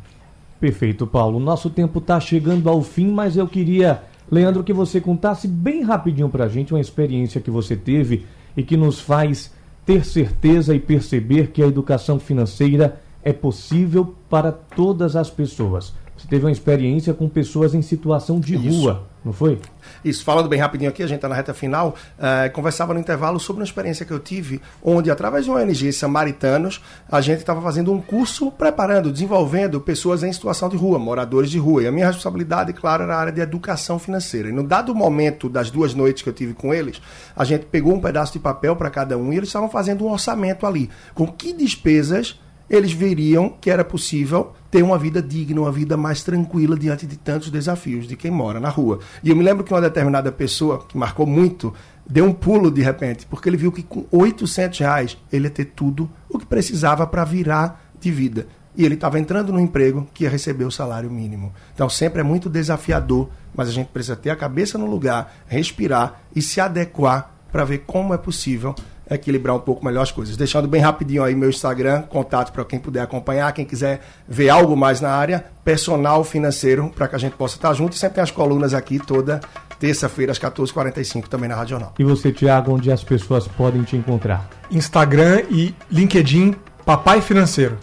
Perfeito, 0.60 1.05
Paulo. 1.05 1.39
Nosso 1.39 1.70
tempo 1.70 1.99
está 1.99 2.20
chegando 2.20 2.70
ao 2.70 2.82
fim, 2.82 3.12
mas 3.12 3.38
eu 3.38 3.47
queria, 3.47 4.03
Leandro, 4.32 4.64
que 4.64 4.74
você 4.74 4.99
contasse 4.99 5.47
bem 5.47 5.84
rapidinho 5.84 6.30
para 6.30 6.45
a 6.45 6.49
gente 6.49 6.74
uma 6.74 6.82
experiência 6.82 7.41
que 7.41 7.51
você 7.51 7.76
teve 7.76 8.26
e 8.55 8.64
que 8.64 8.76
nos 8.76 8.99
faz 8.99 9.53
ter 9.86 10.03
certeza 10.03 10.76
e 10.76 10.80
perceber 10.80 11.47
que 11.51 11.64
a 11.64 11.68
educação 11.68 12.20
financeira 12.20 12.99
é 13.24 13.32
possível 13.32 14.16
para 14.30 14.51
todas 14.51 15.16
as 15.16 15.30
pessoas. 15.30 15.93
Você 16.18 16.28
teve 16.28 16.45
uma 16.45 16.51
experiência 16.51 17.14
com 17.14 17.30
pessoas 17.30 17.76
em 17.76 17.82
situação 17.82 18.39
de 18.39 18.55
Isso. 18.55 18.82
rua, 18.82 19.03
não 19.24 19.32
foi? 19.32 19.60
Isso, 20.08 20.24
falando 20.24 20.47
bem 20.47 20.60
rapidinho 20.60 20.89
aqui, 20.89 21.03
a 21.03 21.08
gente 21.08 21.18
está 21.18 21.28
na 21.28 21.36
reta 21.36 21.53
final, 21.53 21.95
uh, 22.18 22.51
conversava 22.53 22.93
no 22.93 22.99
intervalo 22.99 23.39
sobre 23.39 23.62
uma 23.62 23.66
experiência 23.66 24.05
que 24.05 24.12
eu 24.12 24.20
tive, 24.20 24.62
onde, 24.82 25.12
através 25.12 25.43
de 25.43 25.51
uma 25.51 25.60
ONG 25.60 25.91
Samaritanos, 25.91 26.82
a 27.12 27.20
gente 27.20 27.39
estava 27.39 27.62
fazendo 27.62 27.91
um 27.91 28.01
curso 28.01 28.49
preparando, 28.49 29.12
desenvolvendo 29.12 29.82
pessoas 29.82 30.24
em 30.24 30.32
situação 30.32 30.70
de 30.70 30.78
rua, 30.78 30.97
moradores 30.97 31.49
de 31.49 31.60
rua. 31.60 31.84
E 31.84 31.88
a 31.88 31.91
minha 31.91 32.08
responsabilidade, 32.08 32.72
claro, 32.72 33.03
era 33.03 33.16
a 33.16 33.20
área 33.20 33.34
de 33.34 33.41
educação 33.41 33.99
financeira. 33.99 34.47
E 34.47 34.51
no 34.53 34.64
dado 34.64 34.95
momento 34.95 35.49
das 35.49 35.70
duas 35.70 35.93
noites 35.93 36.24
que 36.24 36.30
eu 36.30 36.34
tive 36.34 36.53
com 36.53 36.74
eles, 36.74 37.01
a 37.36 37.43
gente 37.43 37.66
pegou 37.66 37.93
um 37.93 37.99
pedaço 37.99 38.32
de 38.32 38.39
papel 38.39 38.76
para 38.76 38.89
cada 38.89 39.18
um 39.18 39.34
e 39.34 39.38
eles 39.38 39.49
estavam 39.49 39.70
fazendo 39.70 40.05
um 40.05 40.12
orçamento 40.12 40.66
ali. 40.66 40.89
Com 41.14 41.28
que 41.28 41.51
despesas 41.51 42.39
eles 42.70 42.91
veriam 42.91 43.49
que 43.49 43.70
era 43.70 43.84
possível 43.84 44.53
ter 44.70 44.84
uma 44.84 44.97
vida 44.97 45.22
digna, 45.22 45.61
uma 45.61 45.72
vida 45.72 45.95
mais 45.95 46.24
tranquila 46.24 46.78
diante 46.78 47.05
de 47.05 47.18
tantos 47.18 47.49
desafios 47.49 48.07
de 48.07 48.15
quem 48.15 48.30
mora 48.30 48.59
na 48.59 48.70
rua. 48.70 48.99
E 49.24 49.30
eu 49.30 49.36
me 49.36 49.43
lembro 49.43 49.63
que 49.63 49.74
uma 49.74 49.82
determinada 49.82 50.32
pessoa, 50.32 50.86
que 50.86 50.97
marcou 50.97 51.26
muito, 51.26 51.74
deu 52.07 52.26
um 52.26 52.34
pulo 52.34 52.70
de 52.70 52.82
repente, 52.82 53.26
porque 53.26 53.49
ele 53.49 53.57
viu 53.57 53.72
que 53.72 53.84
com 53.84 54.05
800 54.11 54.80
reais 54.80 55.18
ele 55.32 55.45
ia 55.45 55.51
ter 55.51 55.65
tudo 55.65 56.09
o 56.30 56.38
que 56.38 56.45
precisava 56.45 57.07
para 57.07 57.24
virar 57.24 57.91
de 57.99 58.11
vida. 58.11 58.47
E 58.76 58.86
ele 58.86 58.93
estava 58.93 59.20
entrando 59.20 59.51
no 59.51 59.59
emprego 59.59 60.07
que 60.13 60.26
ia 60.26 60.30
receber 60.30 60.65
o 60.65 60.72
salário 60.72 61.09
mínimo. 61.09 61.51
Então 61.74 61.89
sempre 61.89 62.20
é 62.20 62.24
muito 62.24 62.49
desafiador, 62.49 63.30
mas 63.55 63.68
a 63.68 63.72
gente 63.72 63.88
precisa 63.88 64.15
ter 64.15 64.30
a 64.30 64.36
cabeça 64.36 64.78
no 64.78 64.86
lugar, 64.86 65.36
respirar 65.47 66.22
e 66.36 66.41
se 66.41 66.61
adequar 66.61 67.34
para 67.51 67.65
ver 67.65 67.80
como 67.88 68.13
é 68.13 68.18
possível 68.18 68.76
equilibrar 69.10 69.55
um 69.55 69.60
pouco 69.60 69.86
melhor 69.86 70.01
as 70.01 70.12
coisas. 70.12 70.36
Deixando 70.38 70.68
bem 70.68 70.82
rapidinho 70.82 71.24
aí 71.24 71.36
meu 71.36 71.49
Instagram, 71.49 72.03
contato 72.03 72.51
para 72.51 72.64
quem 72.66 72.80
puder 72.80 73.01
acompanhar, 73.01 73.51
quem 73.53 73.66
quiser 73.66 74.01
ver 74.28 74.49
algo 74.49 74.76
mais 74.76 75.01
na 75.01 75.10
área, 75.10 75.45
personal 75.64 76.24
financeiro, 76.24 76.91
para 76.95 77.08
que 77.08 77.16
a 77.16 77.20
gente 77.20 77.36
possa 77.36 77.55
estar 77.55 77.74
junto. 77.74 77.93
E 77.93 77.99
sempre 77.99 78.16
tem 78.16 78.24
as 78.24 78.32
colunas 78.32 78.74
aqui 78.74 78.99
toda 78.99 79.39
terça-feira 79.80 80.32
às 80.32 80.39
14h45 80.39 81.28
também 81.28 81.47
na 81.47 81.55
Rádio 81.55 81.72
Jornal. 81.72 81.93
E 81.99 82.03
você, 82.03 82.32
Tiago, 82.32 82.74
onde 82.74 82.91
as 82.91 83.03
pessoas 83.03 83.47
podem 83.47 83.84
te 83.84 83.95
encontrar? 83.95 84.49
Instagram 84.72 85.43
e 85.49 85.74
LinkedIn 85.91 86.55
Papai 86.86 87.22
Financeiro. 87.22 87.78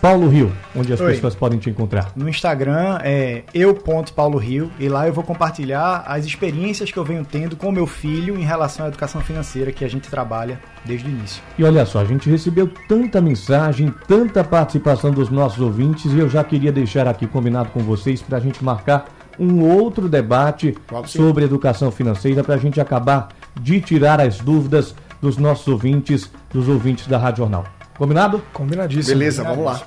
Paulo 0.00 0.28
Rio, 0.28 0.50
onde 0.74 0.94
as 0.94 1.00
Oi. 1.00 1.12
pessoas 1.12 1.34
podem 1.34 1.58
te 1.58 1.68
encontrar? 1.68 2.12
No 2.16 2.26
Instagram 2.26 2.98
é 3.02 3.42
eu.paulorio 3.52 4.70
e 4.78 4.88
lá 4.88 5.06
eu 5.06 5.12
vou 5.12 5.22
compartilhar 5.22 6.04
as 6.06 6.24
experiências 6.24 6.90
que 6.90 6.96
eu 6.96 7.04
venho 7.04 7.22
tendo 7.22 7.54
com 7.54 7.70
meu 7.70 7.86
filho 7.86 8.38
em 8.38 8.42
relação 8.42 8.86
à 8.86 8.88
educação 8.88 9.20
financeira 9.20 9.70
que 9.70 9.84
a 9.84 9.88
gente 9.88 10.08
trabalha 10.08 10.58
desde 10.86 11.06
o 11.06 11.10
início. 11.10 11.42
E 11.58 11.64
olha 11.64 11.84
só, 11.84 12.00
a 12.00 12.04
gente 12.06 12.30
recebeu 12.30 12.66
tanta 12.88 13.20
mensagem, 13.20 13.94
tanta 14.08 14.42
participação 14.42 15.10
dos 15.10 15.28
nossos 15.28 15.60
ouvintes 15.60 16.10
e 16.12 16.18
eu 16.18 16.30
já 16.30 16.42
queria 16.42 16.72
deixar 16.72 17.06
aqui 17.06 17.26
combinado 17.26 17.68
com 17.68 17.80
vocês 17.80 18.22
para 18.22 18.38
a 18.38 18.40
gente 18.40 18.64
marcar 18.64 19.06
um 19.38 19.62
outro 19.62 20.08
debate 20.08 20.74
sobre 21.04 21.44
educação 21.44 21.90
financeira 21.90 22.42
para 22.42 22.54
a 22.54 22.58
gente 22.58 22.80
acabar 22.80 23.28
de 23.60 23.80
tirar 23.82 24.18
as 24.18 24.38
dúvidas 24.38 24.94
dos 25.20 25.36
nossos 25.36 25.68
ouvintes, 25.68 26.30
dos 26.50 26.68
ouvintes 26.68 27.06
da 27.06 27.18
Rádio 27.18 27.38
Jornal. 27.44 27.79
Combinado? 28.00 28.42
Combinadíssimo. 28.54 29.18
Beleza, 29.18 29.44
vamos 29.44 29.62
lá. 29.62 29.82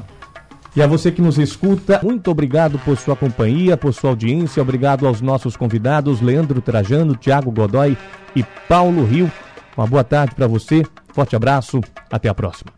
E 0.75 0.83
a 0.83 0.87
você 0.87 1.11
que 1.11 1.19
nos 1.19 1.39
escuta, 1.39 1.99
muito 2.03 2.29
obrigado 2.29 2.77
por 2.77 2.95
sua 2.95 3.15
companhia, 3.15 3.75
por 3.75 3.91
sua 3.91 4.11
audiência. 4.11 4.61
Obrigado 4.61 5.07
aos 5.07 5.19
nossos 5.19 5.57
convidados, 5.57 6.21
Leandro 6.21 6.61
Trajano, 6.61 7.15
Tiago 7.15 7.49
Godoy 7.49 7.97
e 8.35 8.43
Paulo 8.69 9.03
Rio. 9.03 9.31
Uma 9.75 9.87
boa 9.87 10.03
tarde 10.03 10.35
para 10.35 10.45
você, 10.45 10.83
forte 11.11 11.35
abraço, 11.35 11.81
até 12.11 12.29
a 12.29 12.35
próxima. 12.35 12.71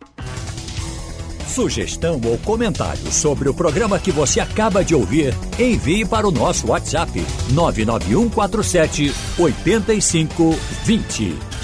Sugestão 1.49 2.21
ou 2.23 2.37
comentário 2.37 3.11
sobre 3.11 3.49
o 3.49 3.53
programa 3.53 3.99
que 3.99 4.13
você 4.13 4.39
acaba 4.39 4.85
de 4.85 4.95
ouvir, 4.95 5.33
envie 5.59 6.05
para 6.05 6.25
o 6.25 6.31
nosso 6.31 6.69
WhatsApp 6.69 7.11
99147 7.51 9.13
8520. 9.37 11.54